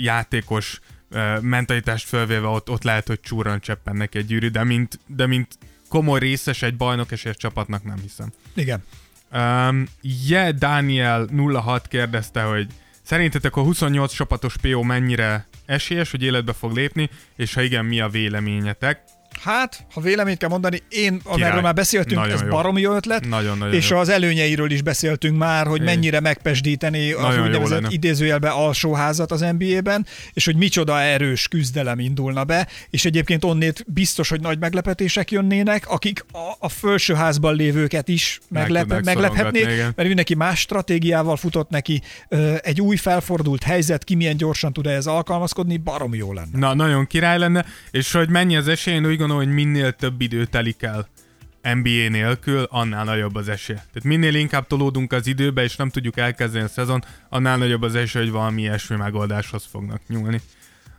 [0.02, 0.80] játékos
[1.10, 5.58] uh, mentalitást fölvéve ott, ott lehet, hogy csúran cseppennek egy gyűrű, de mint, de mint
[5.88, 8.32] komoly részes egy bajnok esélyes csapatnak nem hiszem.
[8.54, 8.84] Igen.
[9.32, 9.86] Um,
[10.28, 12.66] Je Daniel 06 kérdezte, hogy
[13.02, 18.00] szerintetek a 28 csapatos PO mennyire esélyes, hogy életbe fog lépni, és ha igen, mi
[18.00, 19.02] a véleményetek?
[19.42, 22.48] Hát, ha véleményt kell mondani, én, amiről már beszéltünk, Nagyon ez jó.
[22.48, 23.96] baromi jó ötlet, Nagyon-nagyon és jó.
[23.96, 30.06] az előnyeiről is beszéltünk már, hogy mennyire megpesdíteni az Nagyon úgynevezett idézőjelbe alsóházat az NBA-ben,
[30.32, 35.88] és hogy micsoda erős küzdelem indulna be, és egyébként onnét biztos, hogy nagy meglepetések jönnének,
[35.88, 39.92] akik a, a felsőházban lévőket is Meg meglep, meglephetnék, igen.
[39.96, 42.02] mert mindenki más stratégiával futott neki,
[42.60, 46.58] egy új felfordult helyzet, ki milyen gyorsan tud ehhez alkalmazkodni, baromi jó lenne.
[46.58, 50.20] Na, nagyon király lenne, és hogy mennyi az esély, én úgy gondolom, hogy minél több
[50.20, 51.08] idő telik el
[51.62, 53.76] NBA nélkül, annál nagyobb az esély.
[53.76, 57.94] Tehát minél inkább tolódunk az időbe, és nem tudjuk elkezdeni a szezon, annál nagyobb az
[57.94, 60.40] esély, hogy valami ilyesmi megoldáshoz fognak nyúlni.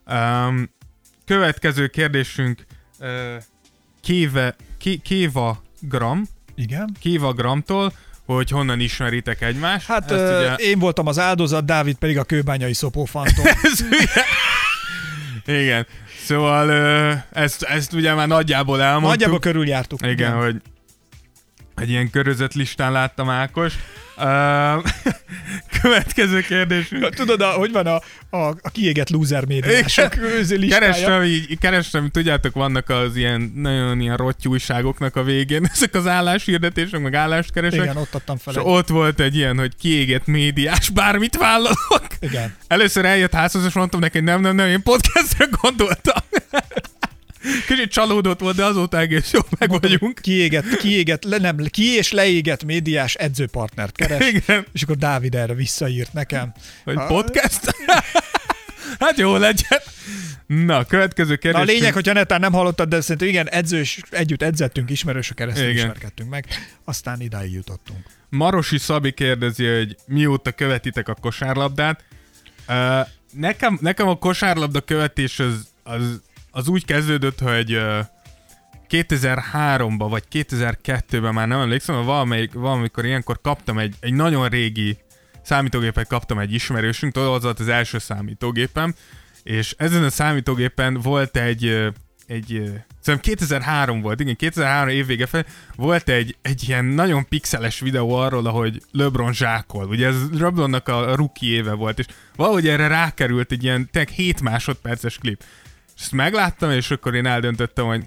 [0.07, 0.69] Um,
[1.25, 2.65] következő kérdésünk
[2.99, 3.07] uh,
[4.01, 6.23] Kéve, Ké, Kéva Gram,
[6.55, 6.95] Igen.
[6.99, 7.93] Kéva Gramtól,
[8.25, 9.87] hogy honnan ismeritek egymást.
[9.87, 13.45] Hát Ezt ö, ugye- én voltam az áldozat, Dávid pedig a kőbányai szopófantom.
[13.63, 14.23] Ez ugye-
[15.61, 15.87] Igen.
[16.25, 16.71] Szóval
[17.31, 19.09] ezt, ezt ugye már nagyjából elmondtuk.
[19.09, 20.07] Nagyjából körüljártuk.
[20.07, 20.55] Igen, hogy
[21.75, 23.73] egy ilyen körözött listán láttam Ákos.
[24.17, 24.83] Uh,
[25.81, 27.09] következő kérdésünk.
[27.09, 30.09] Tudod, a, hogy van a, a, a kiégett loser médiások?
[30.69, 36.07] Kerestem, így, kerestem, tudjátok, vannak az ilyen nagyon ilyen rotty újságoknak a végén, ezek az
[36.07, 37.83] álláshirdetések, meg állást keresek.
[37.83, 38.53] Igen, ott adtam fel.
[38.53, 42.07] és egy- ott volt egy ilyen, hogy kiégett médiás, bármit vállalok.
[42.19, 42.55] Igen.
[42.67, 46.23] Először eljött házhoz, és mondtam neki, nem, nem, nem, én podcastre gondoltam.
[47.67, 50.19] Kicsit csalódott volt, de azóta egész jó meg vagyunk.
[50.21, 54.31] Kiégett, kiégett, le, nem, ki és leégett médiás edzőpartnert keres.
[54.31, 54.65] Igen.
[54.73, 56.53] És akkor Dávid erre visszaírt nekem.
[56.83, 57.75] Hogy podcast?
[58.99, 59.79] hát jó legyen.
[60.47, 61.61] Na, következő Na kérdés.
[61.61, 65.75] a lényeg, hogyha netán nem hallottad, de szerintem igen, edzős, együtt edzettünk, ismerősök keresztül Igen.
[65.75, 66.45] ismerkedtünk meg,
[66.83, 67.99] aztán idáig jutottunk.
[68.29, 72.03] Marosi Szabi kérdezi, hogy mióta követitek a kosárlabdát.
[72.67, 76.21] Uh, nekem, nekem a kosárlabda követés az, az,
[76.55, 77.99] az úgy kezdődött, hogy uh,
[78.89, 84.97] 2003-ban vagy 2002-ben már nem emlékszem, valamelyik, valamikor ilyenkor kaptam egy, egy nagyon régi
[85.41, 88.93] számítógépet kaptam egy ismerősünktől, az volt az első számítógépem,
[89.43, 91.91] és ezen a számítógépen volt egy,
[92.27, 95.45] egy szerintem 2003 volt, igen, 2003 évvége fel,
[95.75, 99.87] volt egy, egy ilyen nagyon pixeles videó arról, ahogy LeBron zsákol.
[99.87, 104.41] Ugye ez LeBronnak a rookie éve volt, és valahogy erre rákerült egy ilyen tényleg 7
[104.41, 105.43] másodperces klip.
[105.95, 108.03] És ezt megláttam, és akkor én eldöntöttem, hogy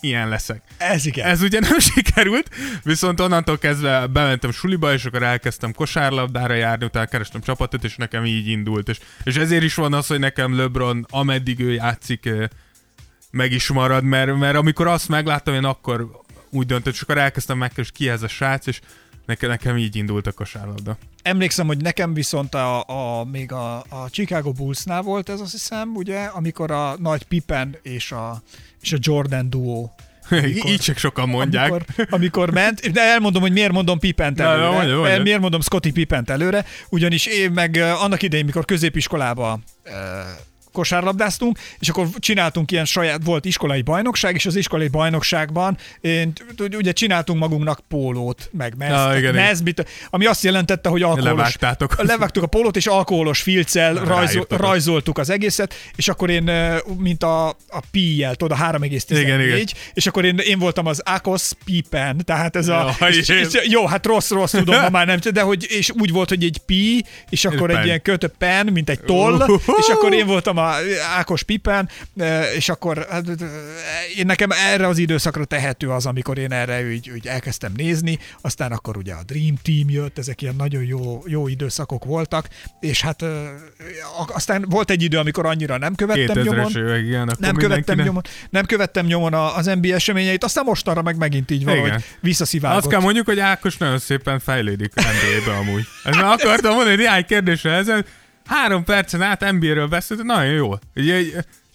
[0.00, 0.62] ilyen leszek.
[0.78, 1.26] Ez igen.
[1.26, 2.50] Ez ugye nem sikerült,
[2.82, 8.24] viszont onnantól kezdve bementem suliba, és akkor elkezdtem kosárlabdára járni, utána kerestem csapatot, és nekem
[8.24, 8.88] így indult.
[8.88, 12.28] És, és ezért is van az, hogy nekem LeBron, ameddig ő játszik,
[13.30, 16.20] meg is marad, mert, mert amikor azt megláttam, én akkor
[16.50, 18.80] úgy döntött, és akkor elkezdtem megkeresni, ki ez a srác, és
[19.26, 20.96] nekem, nekem így indult a kosárlabda.
[21.22, 25.94] Emlékszem, hogy nekem viszont a, a, még a, a Chicago Bullsnál volt ez azt hiszem,
[25.94, 28.42] ugye, amikor a nagy Pippen és a,
[28.80, 29.94] és a Jordan duó
[30.30, 31.70] Amikor- így csak sokan mondják.
[31.70, 34.70] Amikor, amikor ment, de elmondom, hogy miért mondom Pippent Na, előre.
[34.70, 35.22] mondja, mondja.
[35.22, 39.94] Miért mondom Scotty Pippent előre, ugyanis én meg eh, annak idején, mikor középiskolába eh,
[40.72, 46.32] kosárlabdáztunk, és akkor csináltunk ilyen saját, volt iskolai bajnokság, és az iskolai bajnokságban én,
[46.72, 52.02] ugye csináltunk magunknak pólót, meg Ja, mezbit, ami azt jelentette, hogy alkoholos, Levágtátok.
[52.02, 56.50] levágtuk a pólót, és alkoholos filccel rajzol, rajzoltuk az egészet, és akkor én,
[56.98, 59.66] mint a, a pi-jel, tudod, a 3,14, Igen, igen.
[59.94, 62.94] és akkor én, én voltam az Akos Pippen, tehát ez a...
[63.00, 66.28] Jaj, és, és, jó, hát rossz-rossz tudom, ma már nem, de hogy, és úgy volt,
[66.28, 67.84] hogy egy pi, és akkor egy pen.
[67.84, 69.72] ilyen kötö pen, mint egy toll, Uhuhu.
[69.78, 70.61] és akkor én voltam a
[71.16, 73.24] Ákos Pippen, eh, és akkor hát,
[74.16, 78.72] én nekem erre az időszakra tehető az, amikor én erre úgy, úgy elkezdtem nézni, aztán
[78.72, 82.48] akkor ugye a Dream Team jött, ezek ilyen nagyon jó, jó időszakok voltak,
[82.80, 83.24] és hát
[84.26, 88.00] aztán volt egy idő, amikor annyira nem követtem nyomon, 2000-es évek, igen, akkor nem követtem,
[88.00, 92.02] nyomon, nem követtem nyomon a- az NBA eseményeit, aztán mostanra meg megint így valahogy Igen.
[92.20, 92.80] visszaszivárgott.
[92.82, 95.84] Azt kell mondjuk, hogy Ákos nagyon szépen fejlődik NBA-be amúgy.
[96.04, 98.04] Ezt már akartam mondani, néhány kérdésre ezen.
[98.44, 100.72] Három percen át NBA-ről beszélt, nagyon jó.
[100.96, 101.22] Ugye,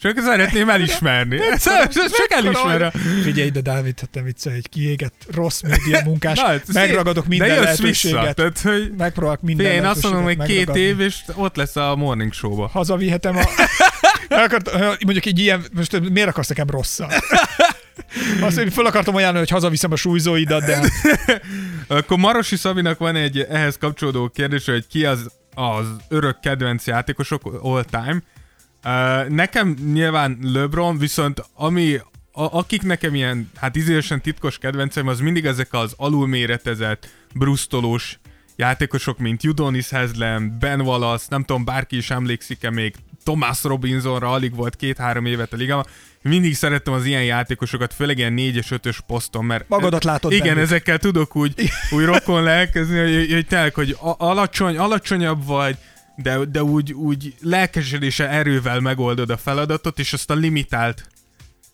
[0.01, 1.39] csak szeretném elismerni.
[1.41, 2.89] Ezt csak elismerem.
[3.24, 7.59] Figyelj ide, Dávid, hát te vicce, egy kiégett rossz média munkás, Na, megragadok de minden
[7.59, 8.22] lehetőséget.
[8.22, 11.95] Vissza, tehát, hogy Megpróbálok minden én azt mondom, hogy két év, és ott lesz a
[11.95, 12.68] Morning Show-ba.
[12.68, 13.43] Hazavihetem a...
[14.43, 14.72] Akart,
[15.03, 17.13] mondjuk egy ilyen, most miért akarsz nekem rosszat?
[18.41, 20.82] Azt én föl akartam ajánlani, hogy hazaviszem a súlyzóidat, de
[21.88, 27.59] Akkor Marosi Szabinak van egy ehhez kapcsolódó kérdés, hogy ki az az örök kedvenc játékosok
[27.61, 28.21] all time.
[29.29, 31.95] Nekem nyilván LeBron, viszont ami
[32.31, 38.19] a, akik nekem ilyen, hát izélesen titkos kedvencem, az mindig ezek az alulméretezett, brusztolós
[38.55, 44.55] játékosok, mint Udonis Haslem, Ben Wallace, nem tudom, bárki is emlékszik-e még Thomas Robinsonra, alig
[44.55, 45.85] volt két-három évet a ligában.
[46.22, 49.69] Mindig szerettem az ilyen játékosokat, főleg ilyen 4-es, 5-ös poszton, mert...
[49.69, 50.61] Magadat látod Igen, bennük.
[50.61, 51.53] ezekkel tudok úgy,
[51.91, 55.77] úgy rokon lelkezni, hogy, hogy tényleg, hogy alacsony, alacsonyabb vagy,
[56.15, 61.07] de, de úgy, úgy lelkesedése erővel megoldod a feladatot, és azt a limitált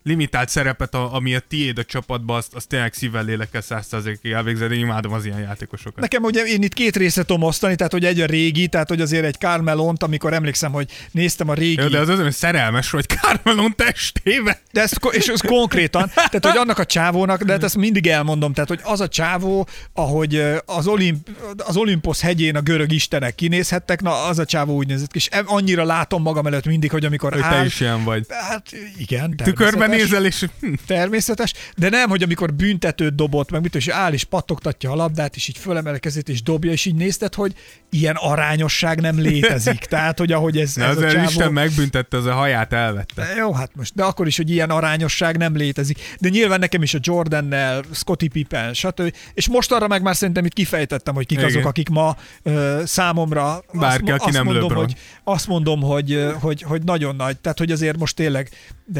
[0.03, 4.71] limitált szerepet, a, ami a tiéd a csapatban, azt, azt tényleg szívvel lélekkel százszerzékig elvégzed,
[4.71, 5.99] én imádom az ilyen játékosokat.
[5.99, 9.01] Nekem ugye én itt két részre tudom osztani, tehát hogy egy a régi, tehát hogy
[9.01, 11.81] azért egy Carmelont, amikor emlékszem, hogy néztem a régi...
[11.81, 14.61] Jó, de az az, hogy szerelmes vagy Carmelon testébe.
[14.71, 18.07] De ez, ko- és ez konkrétan, tehát hogy annak a csávónak, de hát ezt mindig
[18.07, 23.35] elmondom, tehát hogy az a csávó, ahogy az, Olimp, az Olympos hegyén a görög istenek
[23.35, 27.05] kinézhettek, na az a csávó úgy nézett ki, és annyira látom magam előtt mindig, hogy
[27.05, 28.25] amikor Hogy áll, te is ilyen vagy.
[28.29, 28.67] Hát
[28.97, 29.92] igen, Tükörben.
[29.97, 34.23] Nézel, és hm, Természetes, de nem, hogy amikor büntetőt dobott, meg mit, és áll és
[34.23, 37.53] pattogtatja a labdát, és így fölemel a kezét, és dobja, és így nézted, hogy
[37.89, 39.79] ilyen arányosság nem létezik.
[39.85, 41.29] Tehát, hogy ahogy ez, de ez a csávó...
[41.29, 43.33] Isten megbüntette, az a haját elvette.
[43.37, 45.99] Jó, hát most, de akkor is, hogy ilyen arányosság nem létezik.
[46.19, 49.13] De nyilván nekem is a Jordannel, Scotty Pippen, stb.
[49.33, 51.49] És most arra meg már szerintem itt kifejtettem, hogy kik Igen.
[51.49, 54.83] azok, akik ma ö, számomra Bárki, azt, aki nem mondom, LeBron.
[54.83, 57.37] hogy, azt mondom, hogy, hogy, hogy nagyon nagy.
[57.37, 58.49] Tehát, hogy azért most tényleg,
[58.85, 58.99] de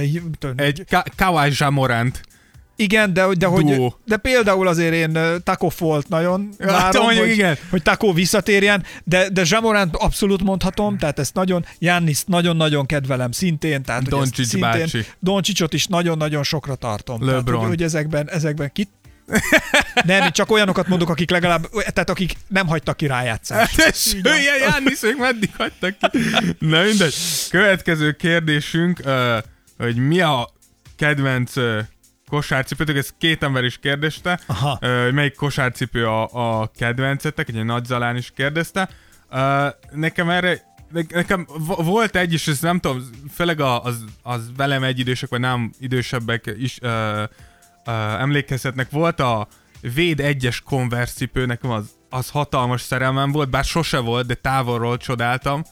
[0.56, 2.22] Egy Ka- Kawhi Jamorant.
[2.76, 7.34] igen, de, de, hogy, de például azért én Taco Folt nagyon Ja, várom, mondjuk, hogy,
[7.34, 7.57] igen.
[7.69, 13.84] hogy Taco visszatérjen, de, de Zsamorant abszolút mondhatom, tehát ezt nagyon, Jannis nagyon-nagyon kedvelem szintén,
[13.84, 15.05] tehát Doncic szintén, bácsi.
[15.19, 17.19] Doncsicsot is nagyon-nagyon sokra tartom.
[17.19, 17.60] Tehát, LeBron.
[17.60, 18.89] hogy, hogy ezekben, ezekben kit?
[20.05, 23.76] Nem, csak olyanokat mondok, akik legalább, tehát akik nem hagytak ki rájátszást.
[23.76, 26.18] Tesséje, Jánisz, még meddig hagytak ki?
[26.60, 27.15] Na mindegy.
[27.49, 29.01] Következő kérdésünk,
[29.77, 30.49] hogy mi a
[30.98, 31.53] kedvenc
[32.28, 34.78] kosárcipőtök, ez két ember is kérdezte, Aha.
[35.03, 38.90] hogy melyik kosárcipő a, a kedvencetek, egy Nagy Zalán is kérdezte.
[39.91, 40.61] Nekem erre
[40.94, 43.03] ne- Nekem vo- volt egy is, ezt nem tudom,
[43.34, 47.24] főleg az, az velem egy idősek, vagy nem idősebbek is ö,
[47.86, 48.90] ö, emlékezhetnek.
[48.90, 49.48] Volt a
[49.94, 54.98] Véd 1-es Converse cipő, nekem az, az hatalmas szerelmem volt, bár sose volt, de távolról
[54.98, 55.64] csodáltam.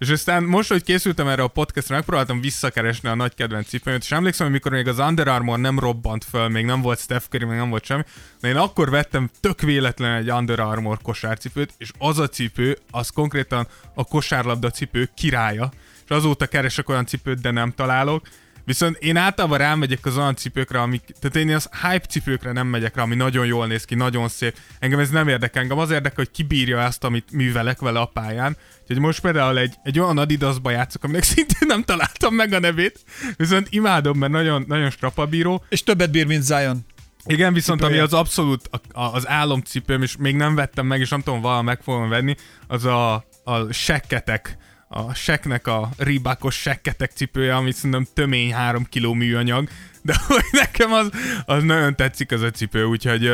[0.00, 4.12] És aztán most, hogy készültem erre a podcastra, megpróbáltam visszakeresni a nagy kedvenc cipőmet, és
[4.12, 7.44] emlékszem, hogy mikor még az Under Armour nem robbant föl, még nem volt Steph Curry,
[7.44, 8.02] még nem volt semmi,
[8.40, 13.10] de én akkor vettem tök véletlen egy Under Armour kosárcipőt, és az a cipő, az
[13.10, 15.70] konkrétan a kosárlabda cipő királya,
[16.04, 18.26] és azóta keresek olyan cipőt, de nem találok.
[18.64, 22.96] Viszont én általában rámegyek az olyan cipőkre, amik, tehát én az hype cipőkre nem megyek
[22.96, 24.56] rá, ami nagyon jól néz ki, nagyon szép.
[24.78, 28.56] Engem ez nem érdekel, engem az érdekel, hogy kibírja ezt, amit művelek vele a pályán.
[28.82, 33.00] Úgyhogy most például egy, egy olyan Adidasba játszok, aminek szintén nem találtam meg a nevét,
[33.36, 35.64] viszont imádom, mert nagyon, nagyon strapabíró.
[35.68, 36.86] És többet bír, mint Zion.
[37.24, 38.06] Igen, viszont ami Cipője.
[38.06, 41.62] az abszolút a, a, az álomcipőm, és még nem vettem meg, és nem tudom, vala
[41.62, 42.34] meg fogom venni,
[42.66, 43.14] az a,
[43.44, 44.56] a sekketek,
[44.92, 49.68] a seknek a ribákos sekketek cipője, ami szerintem tömény 3 kiló műanyag,
[50.02, 51.10] de hogy nekem az,
[51.46, 53.30] az nagyon tetszik az a cipő, úgyhogy,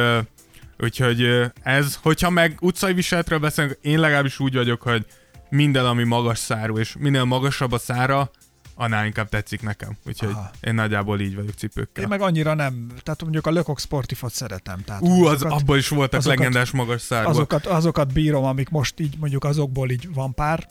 [0.78, 5.06] úgyhogy ez, hogyha meg utcai viseletről beszélünk, én legalábbis úgy vagyok, hogy
[5.48, 8.30] minden, ami magas szárú, és minél magasabb a szára,
[8.74, 9.96] annál inkább tetszik nekem.
[10.06, 10.50] Úgyhogy Aha.
[10.60, 12.02] én nagyjából így vagyok cipőkkel.
[12.02, 14.84] Én meg annyira nem, tehát mondjuk a Lökok Sportifot szeretem.
[14.84, 17.32] Tehát Ú, az, azokat, abban is voltak azokat- legendás magas szárból.
[17.32, 20.66] azokat, azokat bírom, amik most így mondjuk azokból így van pár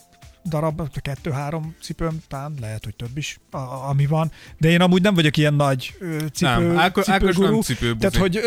[0.46, 4.32] darab, kettő-három cipőm, talán lehet, hogy több is, a, ami van.
[4.58, 5.94] De én amúgy nem vagyok ilyen nagy
[6.34, 7.52] cipő, nem, Ákos, Ákos cipőgurú.
[7.52, 8.00] nem cipőbuzi.
[8.00, 8.40] Tehát, hogy,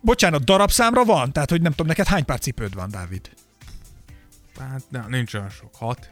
[0.00, 1.32] bocsánat, darabszámra van?
[1.32, 3.30] Tehát, hogy nem tudom, neked hány pár cipőd van, Dávid?
[4.58, 5.74] Hát nem, nincs olyan sok.
[5.74, 6.10] Hat.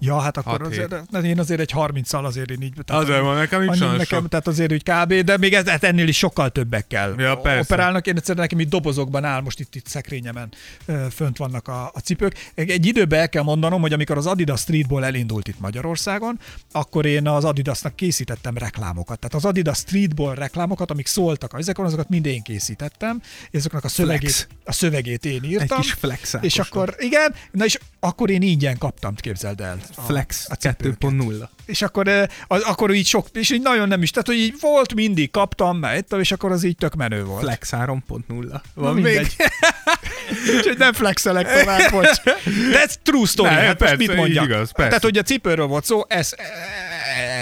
[0.00, 2.72] Ja, hát akkor Hat, azért, én azért egy 30-szal azért én így...
[2.84, 4.28] tehát Azért van, nekem olyan nekem, sok.
[4.28, 7.60] tehát azért úgy kb, de még ez, hát ennél is sokkal többekkel Ja, persze.
[7.60, 8.06] operálnak.
[8.06, 10.48] Én egyszerűen nekem itt dobozokban áll, most itt, itt szekrényemen
[11.10, 12.50] fönt vannak a, a cipők.
[12.54, 16.38] Egy, egy időben el kell mondanom, hogy amikor az Adidas Streetball elindult itt Magyarországon,
[16.72, 19.18] akkor én az Adidasnak készítettem reklámokat.
[19.18, 23.20] Tehát az Adidas Streetball reklámokat, amik szóltak ezekon, azokat mind én készítettem,
[23.50, 25.82] és azoknak a szövegét, a szövegét én írtam.
[25.82, 29.78] flex és akkor, igen, na és akkor én ingyen kaptam, képzeld el.
[30.06, 30.96] Flex a cipőket.
[31.00, 31.48] 2.0.
[31.66, 32.08] És akkor,
[32.46, 35.78] az, akkor így sok, és így nagyon nem is, tehát hogy így volt mindig, kaptam,
[35.78, 37.42] mert és akkor az így tök menő volt.
[37.42, 38.50] Flex 3.0.
[38.50, 39.14] Na, Van mindegy.
[39.14, 39.48] még?
[40.56, 42.22] Úgyhogy nem flexelek tovább, bocs.
[42.70, 44.44] De ez true story, Ne, hát most persze, mit mondjak?
[44.44, 44.88] igaz, persze.
[44.88, 46.34] Tehát, hogy a cipőről volt szó, ez,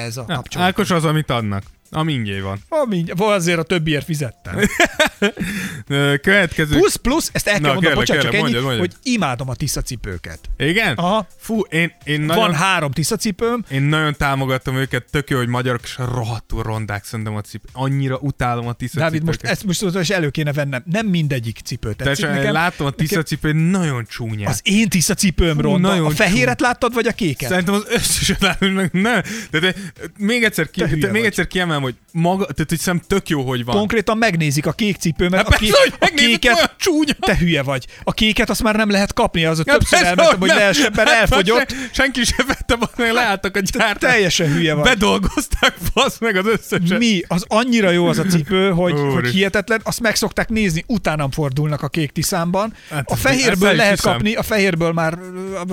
[0.06, 0.66] ez a Na, kapcsolat.
[0.66, 1.62] Ákos az, amit adnak.
[1.96, 2.58] Ami ingyen van.
[2.68, 4.58] Ami, azért a többiért fizettem.
[6.22, 6.76] Következő...
[6.76, 9.00] Plusz, plusz, ezt el kell Na, mondanom, kérlek, bocsánat, csak kérlek, ennyi, mondjad, mondjad.
[9.02, 10.38] hogy imádom a tiszacipőket.
[10.56, 10.94] Igen?
[10.96, 11.26] Aha.
[11.36, 12.42] Fú, én, én nagyon...
[12.42, 17.34] Van három tiszacipőm, Én nagyon támogattam őket, tök jó, hogy magyarok és rohadtul rondák szerintem
[17.34, 17.68] a cipő.
[17.72, 20.82] Annyira utálom a tisza Dávid, most ezt most tudod, és elő kéne vennem.
[20.90, 22.52] Nem mindegyik cipő tetszik én nekem.
[22.52, 24.48] látom a tisza cipő, nagyon csúnya.
[24.48, 25.88] Az én tiszacipőm ronda.
[25.88, 27.48] nagyon A fehéret láttad, vagy a kéket?
[27.48, 29.22] Szerintem az összeset látom, meg nem.
[29.50, 29.74] De, de,
[30.18, 33.42] még egyszer, ki, Te te, még egyszer kiemelem, hogy maga, tehát hogy szerintem tök jó,
[33.42, 33.76] hogy van.
[33.76, 35.38] Konkrétan megnézik a kék cipőmet.
[35.44, 37.12] Hát a, ké- persze, hogy a kéket, csúnya.
[37.20, 37.86] te hülye vagy.
[38.04, 40.58] A kéket azt már nem lehet kapni, az Ja, többször persze, elmentem, hogy nem.
[40.58, 41.70] lehessen, mert Hát elfogyott.
[41.70, 44.10] Se, senki sem vette, meg leálltak a gyártás.
[44.12, 44.84] Teljesen hülye vagy.
[44.84, 46.98] Bedolgozták, fasz meg az összeset.
[46.98, 47.20] Mi?
[47.28, 49.12] Az annyira jó az a cipő, hogy, Úristen.
[49.12, 52.74] hogy hihetetlen, azt meg szokták nézni, utánam fordulnak a kék tiszámban.
[52.90, 54.12] Hát a fehérből lehet hiszem.
[54.12, 55.18] kapni, a fehérből már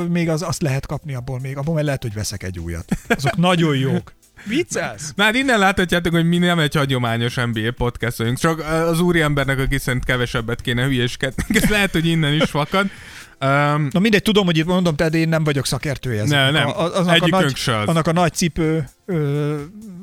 [0.10, 2.86] még az, azt lehet kapni abból még, abból már lehet, hogy veszek egy újat.
[3.08, 4.14] Azok nagyon jók.
[4.44, 5.14] Viccelsz?
[5.18, 9.78] Hát innen láthatjátok, hogy mi nem egy hagyományos NBA podcast vagyunk, csak az úriembernek, aki
[9.78, 12.90] szerint kevesebbet kéne hülyéskedni, ez lehet, hogy innen is fakad.
[13.44, 16.24] Um, Na mindegy, tudom, hogy itt mondom, tehát én nem vagyok szakértője.
[16.26, 16.68] Ne, nem.
[16.68, 17.54] A, a- aznak, a nagy,
[17.86, 19.56] annak a nagy cipő ö,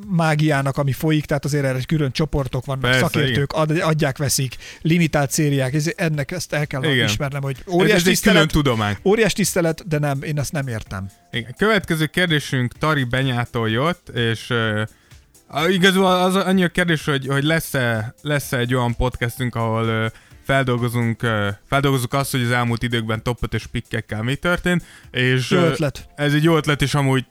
[0.08, 5.30] mágiának, ami folyik, tehát azért erre külön csoportok vannak, Persze, szakértők ad, adják, veszik, limitált
[5.30, 7.04] szériák, ez, ennek ezt el kell Igen.
[7.04, 8.96] ismernem, hogy ez, óriás ez külön tisztelet, tudomány.
[9.04, 11.10] óriás tisztelet, de nem, én ezt nem értem.
[11.30, 11.54] Igen.
[11.58, 18.14] Következő kérdésünk Tari Benyától jött, és uh, igazából az annyi a kérdés, hogy, hogy lesz-e,
[18.22, 20.06] lesz-e egy olyan podcastünk, ahol uh,
[20.50, 21.26] feldolgozunk,
[21.68, 26.08] feldolgozunk azt, hogy az elmúlt időkben top 5-ös pikkekkel mi történt, és Jó ötlet.
[26.16, 27.24] ez egy jó ötlet, és amúgy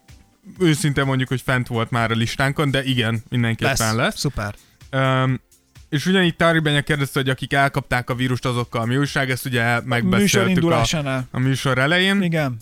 [0.59, 3.93] őszintén mondjuk, hogy fent volt már a listánkon, de igen, mindenképpen Lesz.
[3.95, 4.19] lesz.
[4.19, 4.55] Szuper.
[4.91, 5.39] Um,
[5.89, 9.63] és ugyanígy Tari Benya kérdezte, hogy akik elkapták a vírust, azokkal mi újság, ezt ugye
[9.73, 11.27] Műsor megbeszéltük a, indulásánál.
[11.31, 12.21] a műsor elején.
[12.21, 12.57] Igen.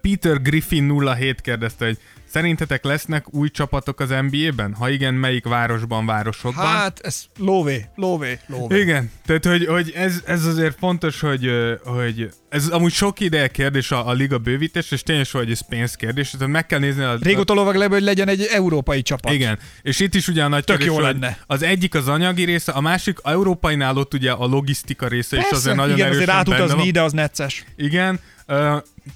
[0.00, 1.98] Peter Griffin 07 kérdezte, hogy
[2.30, 4.74] szerintetek lesznek új csapatok az NBA-ben?
[4.74, 6.66] Ha igen, melyik városban, városokban?
[6.66, 8.80] Hát, ez lóvé, lóvé, lóvé.
[8.80, 11.50] Igen, tehát hogy, hogy ez, ez azért fontos, hogy,
[11.84, 16.30] hogy ez amúgy sok ideje kérdés a, a liga bővítés, és tényleg hogy ez pénzkérdés,
[16.30, 19.32] tehát meg kell nézni a, Régóta lovag le, hogy legyen egy európai csapat.
[19.32, 21.38] igen, és itt is ugye a nagy Tök kérdés, jó lenne.
[21.46, 25.42] Az egyik az anyagi része, a másik a európainál ott ugye a logisztika része is
[25.42, 26.86] Persze, azért nagyon igen, azért erősen benne átutazni van.
[26.86, 27.64] ide az necces.
[27.76, 28.20] Igen,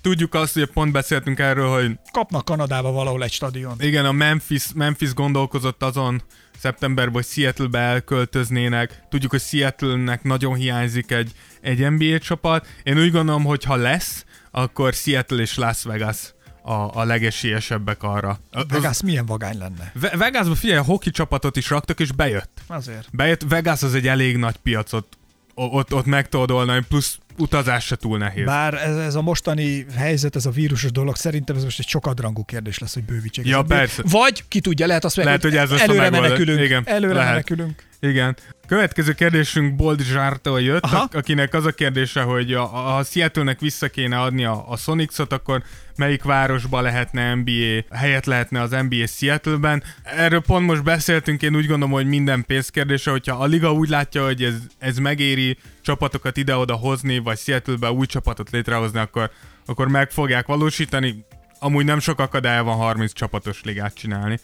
[0.00, 3.74] tudjuk azt, hogy pont beszéltünk erről, hogy Kapnak Kanadába valahol egy stadion.
[3.80, 6.22] Igen, a Memphis, Memphis gondolkozott azon
[6.59, 9.02] szeptemberben, hogy Seattle-be elköltöznének.
[9.10, 12.66] Tudjuk, hogy Seattle-nek nagyon hiányzik egy, egy NBA csapat.
[12.82, 18.38] Én úgy gondolom, hogy ha lesz, akkor Seattle és Las Vegas a, a legesélyesebbek arra.
[18.50, 19.92] Az- Vegas milyen vagány lenne.
[20.00, 22.60] Ve- Vegasban figyelj, a hoki csapatot is raktak, és bejött.
[22.66, 23.09] Azért.
[23.12, 25.06] Bejött, Vegas az egy elég nagy piacot,
[25.54, 28.44] ott, ott meg tudod oldani, plusz utazás se túl nehéz.
[28.44, 32.44] Bár ez, ez a mostani helyzet, ez a vírusos dolog, szerintem ez most egy sokadrangú
[32.44, 33.46] kérdés lesz, hogy bővítsék.
[33.46, 34.02] Ja, persze.
[34.06, 36.60] Vagy ki tudja, lehet azt meg, Lehet, hogy ez a előre menekülünk.
[36.60, 37.30] Igen, előre lehet.
[37.30, 37.82] menekülünk.
[38.00, 38.36] Igen.
[38.66, 40.96] Következő kérdésünk Bold Zsártól jött, Aha.
[41.02, 44.76] ak- akinek az a kérdése, hogy a, a, ha Seattle-nek vissza kéne adni a, a
[44.76, 45.62] Sonics-ot, akkor
[45.96, 49.82] melyik városba lehetne NBA, helyet lehetne az NBA Seattle-ben.
[50.02, 54.24] Erről pont most beszéltünk, én úgy gondolom, hogy minden pénzkérdése, hogyha a liga úgy látja,
[54.24, 59.30] hogy ez, ez megéri csapatokat ide-oda hozni, vagy Seattle-be új csapatot létrehozni, akkor,
[59.66, 61.24] akkor meg fogják valósítani.
[61.59, 64.38] Amúgy nem sok akadálya van 30 csapatos ligát csinálni.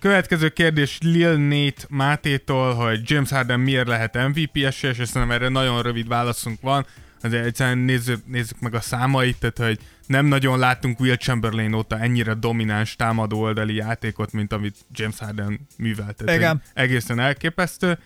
[0.00, 5.48] Következő kérdés Lil Nate Mátétól, hogy James Harden miért lehet MVP esélyes, és szerintem erre
[5.48, 6.86] nagyon rövid válaszunk van.
[7.22, 11.98] Azért egyszerűen nézzük, nézzük meg a számait, tehát hogy nem nagyon láttunk Will Chamberlain óta
[11.98, 16.16] ennyire domináns támadó oldali játékot, mint amit James Harden művelt.
[16.16, 16.62] Tehát, Igen.
[16.74, 17.98] Egészen elképesztő.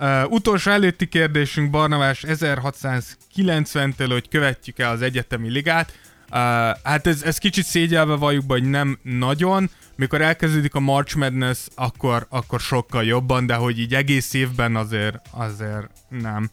[0.00, 5.92] Uh, utolsó előtti kérdésünk Barnavás 1690-től, hogy követjük-e az egyetemi ligát.
[6.30, 6.36] Uh,
[6.82, 9.70] hát ez, ez kicsit szégyelve valljuk be, hogy nem nagyon.
[9.96, 15.18] Mikor elkezdődik a March Madness, akkor, akkor sokkal jobban, de hogy így egész évben azért,
[15.30, 16.50] azért nem.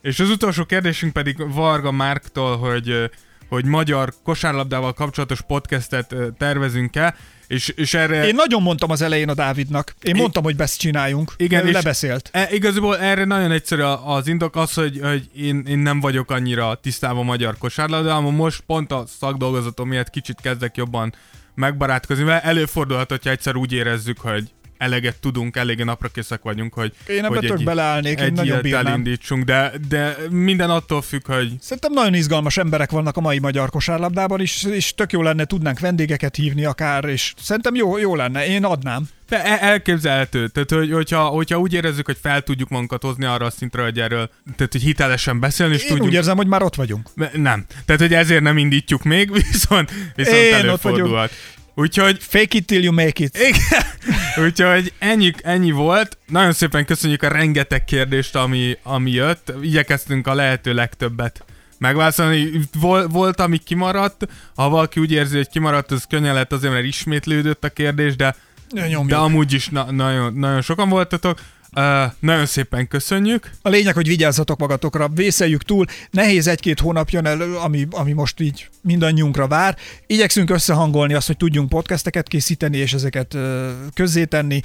[0.00, 3.10] És az utolsó kérdésünk pedig Varga Márktól, hogy,
[3.48, 7.16] hogy magyar kosárlabdával kapcsolatos podcastet ö, tervezünk-e,
[7.46, 8.26] és, és erre...
[8.26, 9.94] Én nagyon mondtam az elején a Dávidnak.
[10.02, 11.32] Én I- mondtam, hogy ezt csináljunk.
[11.36, 12.28] Igen, és- lebeszélt.
[12.32, 16.74] E, igazából erre nagyon egyszerű az indok az, hogy, hogy én, én nem vagyok annyira
[16.74, 21.14] tisztában magyar kosárlabdában, most pont a szakdolgozatom miatt kicsit kezdek jobban
[21.54, 27.24] megbarátkozni, mert előfordulhat, hogyha egyszer úgy érezzük, hogy eleget tudunk, eléggé naprakészek vagyunk, hogy, Én
[27.24, 28.86] ebbe hogy tök beleállnék, én egy nagyon bírnám.
[28.86, 33.70] elindítsunk, de, de minden attól függ, hogy Szerintem nagyon izgalmas emberek vannak a mai magyar
[33.70, 38.46] kosárlabdában, és, és tök jó lenne, tudnánk vendégeket hívni akár, és szerintem jó, jó lenne,
[38.46, 39.08] én adnám.
[39.28, 40.48] De e- elképzelhető.
[40.48, 44.00] Tehát, hogy, hogyha, hogyha úgy érezzük, hogy fel tudjuk magunkat hozni arra a szintre, hogy
[44.00, 46.06] erről, tehát, hogy hitelesen beszélni, és Én tudjuk.
[46.06, 47.08] úgy érzem, hogy már ott vagyunk.
[47.32, 47.66] Nem.
[47.84, 51.32] Tehát, hogy ezért nem indítjuk még, viszont, viszont Én előfordulhat.
[51.78, 53.38] Úgyhogy Fake it till you make it.
[53.38, 54.44] Igen.
[54.44, 56.18] Úgyhogy ennyi, ennyi volt.
[56.28, 59.52] Nagyon szépen köszönjük a rengeteg kérdést, ami, ami jött.
[59.62, 61.44] Igyekeztünk a lehető legtöbbet
[61.78, 62.50] megválaszolni.
[62.80, 64.28] Vol, volt, ami kimaradt.
[64.54, 68.36] Ha valaki úgy érzi, hogy kimaradt, az könnyen lett azért, mert ismétlődött a kérdés, de,
[68.70, 69.06] Nyomjuk.
[69.06, 71.40] de amúgy is na, nagyon, nagyon sokan voltatok.
[71.78, 73.50] Uh, nagyon szépen köszönjük.
[73.62, 75.84] A lényeg, hogy vigyázzatok magatokra, vészeljük túl.
[76.10, 79.76] Nehéz egy-két hónap jön elő, ami, ami most így mindannyiunkra vár.
[80.06, 84.62] Igyekszünk összehangolni azt, hogy tudjunk podcasteket készíteni, és ezeket ö, közzétenni.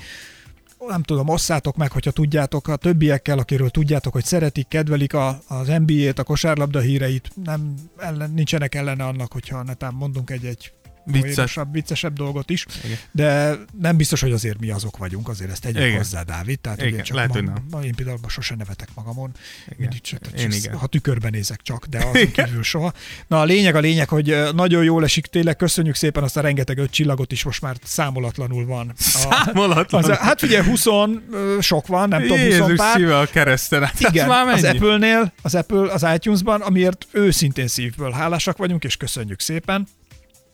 [0.88, 5.68] Nem tudom, osszátok meg, hogyha tudjátok a többiekkel, akiről tudjátok, hogy szeretik, kedvelik a, az
[5.68, 7.30] NBA-t, a kosárlabda híreit.
[7.44, 10.72] Nem, ellen, nincsenek ellene annak, hogyha netán mondunk egy-egy
[11.06, 11.34] Vicces.
[11.36, 12.98] poénosabb, viccesebb dolgot is, Igen.
[13.12, 15.98] de nem biztos, hogy azért mi azok vagyunk, azért ezt tegyük Igen.
[15.98, 16.60] hozzá, Dávid.
[16.60, 17.54] Tehát Igen, igen, csak lehet, ma, nem.
[17.72, 19.32] ma, én például sose nevetek magamon,
[19.78, 20.78] mindig csak, Én igen.
[20.78, 22.94] ha tükörben nézek csak, de azon kívül soha.
[23.28, 26.78] Na a lényeg a lényeg, hogy nagyon jól esik, tényleg köszönjük szépen azt a rengeteg
[26.78, 28.90] öt csillagot is, most már számolatlanul van.
[28.90, 30.04] A, Számolatlan.
[30.04, 32.96] az, hát ugye 20 ö, sok van, nem tudom, 20 Jézus pár.
[32.96, 33.84] szíve a kereszten.
[33.84, 34.78] Hát Igen, már az mennyi?
[34.78, 39.88] Apple-nél, az Apple, az iTunes-ban, amiért őszintén szívből hálásak vagyunk, és köszönjük szépen.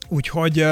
[0.07, 0.65] Úgyhogy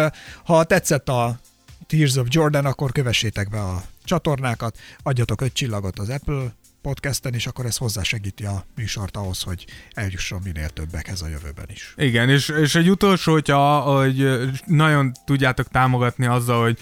[0.43, 1.39] ha tetszett a
[1.87, 7.47] Tears of Jordan, akkor kövessétek be a csatornákat, adjatok öt csillagot az Apple podcasten, és
[7.47, 11.93] akkor ez hozzásegíti a műsort ahhoz, hogy eljusson minél többekhez a jövőben is.
[11.97, 14.27] Igen, és, és egy utolsó, hogyha hogy
[14.65, 16.77] nagyon tudjátok támogatni azzal, hogy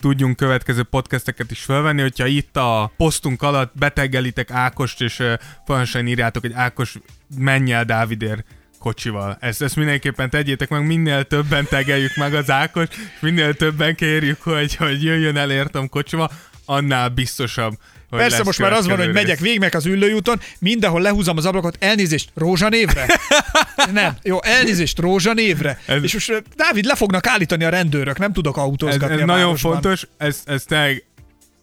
[0.00, 5.32] tudjunk következő podcasteket is felvenni, hogyha itt a posztunk alatt beteggelitek Ákost, és uh,
[5.66, 6.96] folyamatosan írjátok, hogy Ákos,
[7.36, 8.44] menj el Dávidér
[8.78, 9.36] kocsival.
[9.40, 14.42] Ezt, ezt mindenképpen tegyétek meg, minél többen tegeljük meg az Ákos, és minél többen kérjük,
[14.42, 16.30] hogy, hogy jöjjön el értem kocsival,
[16.64, 17.72] annál biztosabb,
[18.10, 21.76] hogy Persze most már az van, hogy megyek végig az ülőjúton, mindenhol lehúzom az ablakot,
[21.80, 23.06] elnézést, rózsanévre?
[23.92, 25.80] nem, jó, elnézést, rózsanévre.
[25.86, 29.24] Ez- És most Dávid, le fognak állítani a rendőrök, nem tudok Ez, autózgatni ez a
[29.24, 29.72] nagyon városban.
[29.72, 31.04] fontos, ez, ez tényleg,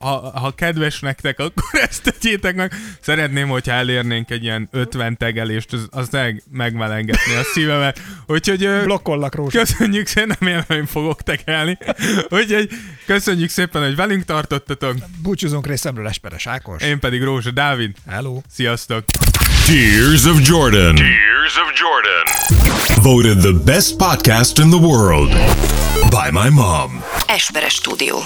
[0.06, 2.74] ha, ha kedves nektek, akkor ezt tegyétek meg.
[3.02, 8.02] Szeretném, hogyha elérnénk egy ilyen 50 tegelést, az, az tényleg megmelengetni a szívemet.
[8.28, 9.60] Úgyhogy Blokkollak rózsa.
[9.60, 11.78] köszönjük szépen, nem én, nem fogok tegelni.
[12.30, 12.70] Úgyhogy
[13.06, 14.96] köszönjük szépen, hogy velünk tartottatok.
[15.22, 16.82] Búcsúzunk részemről Esperes Ákos.
[16.84, 17.96] Én pedig Rózsa Dávid.
[18.10, 18.42] Hello.
[18.52, 19.04] Sziasztok!
[19.66, 20.96] Tears of Jordan.
[20.96, 22.24] Tears of Jordan.
[23.02, 25.32] Voted the best podcast in the world
[26.10, 27.04] by my mom.
[27.28, 28.18] Esperes stúdió.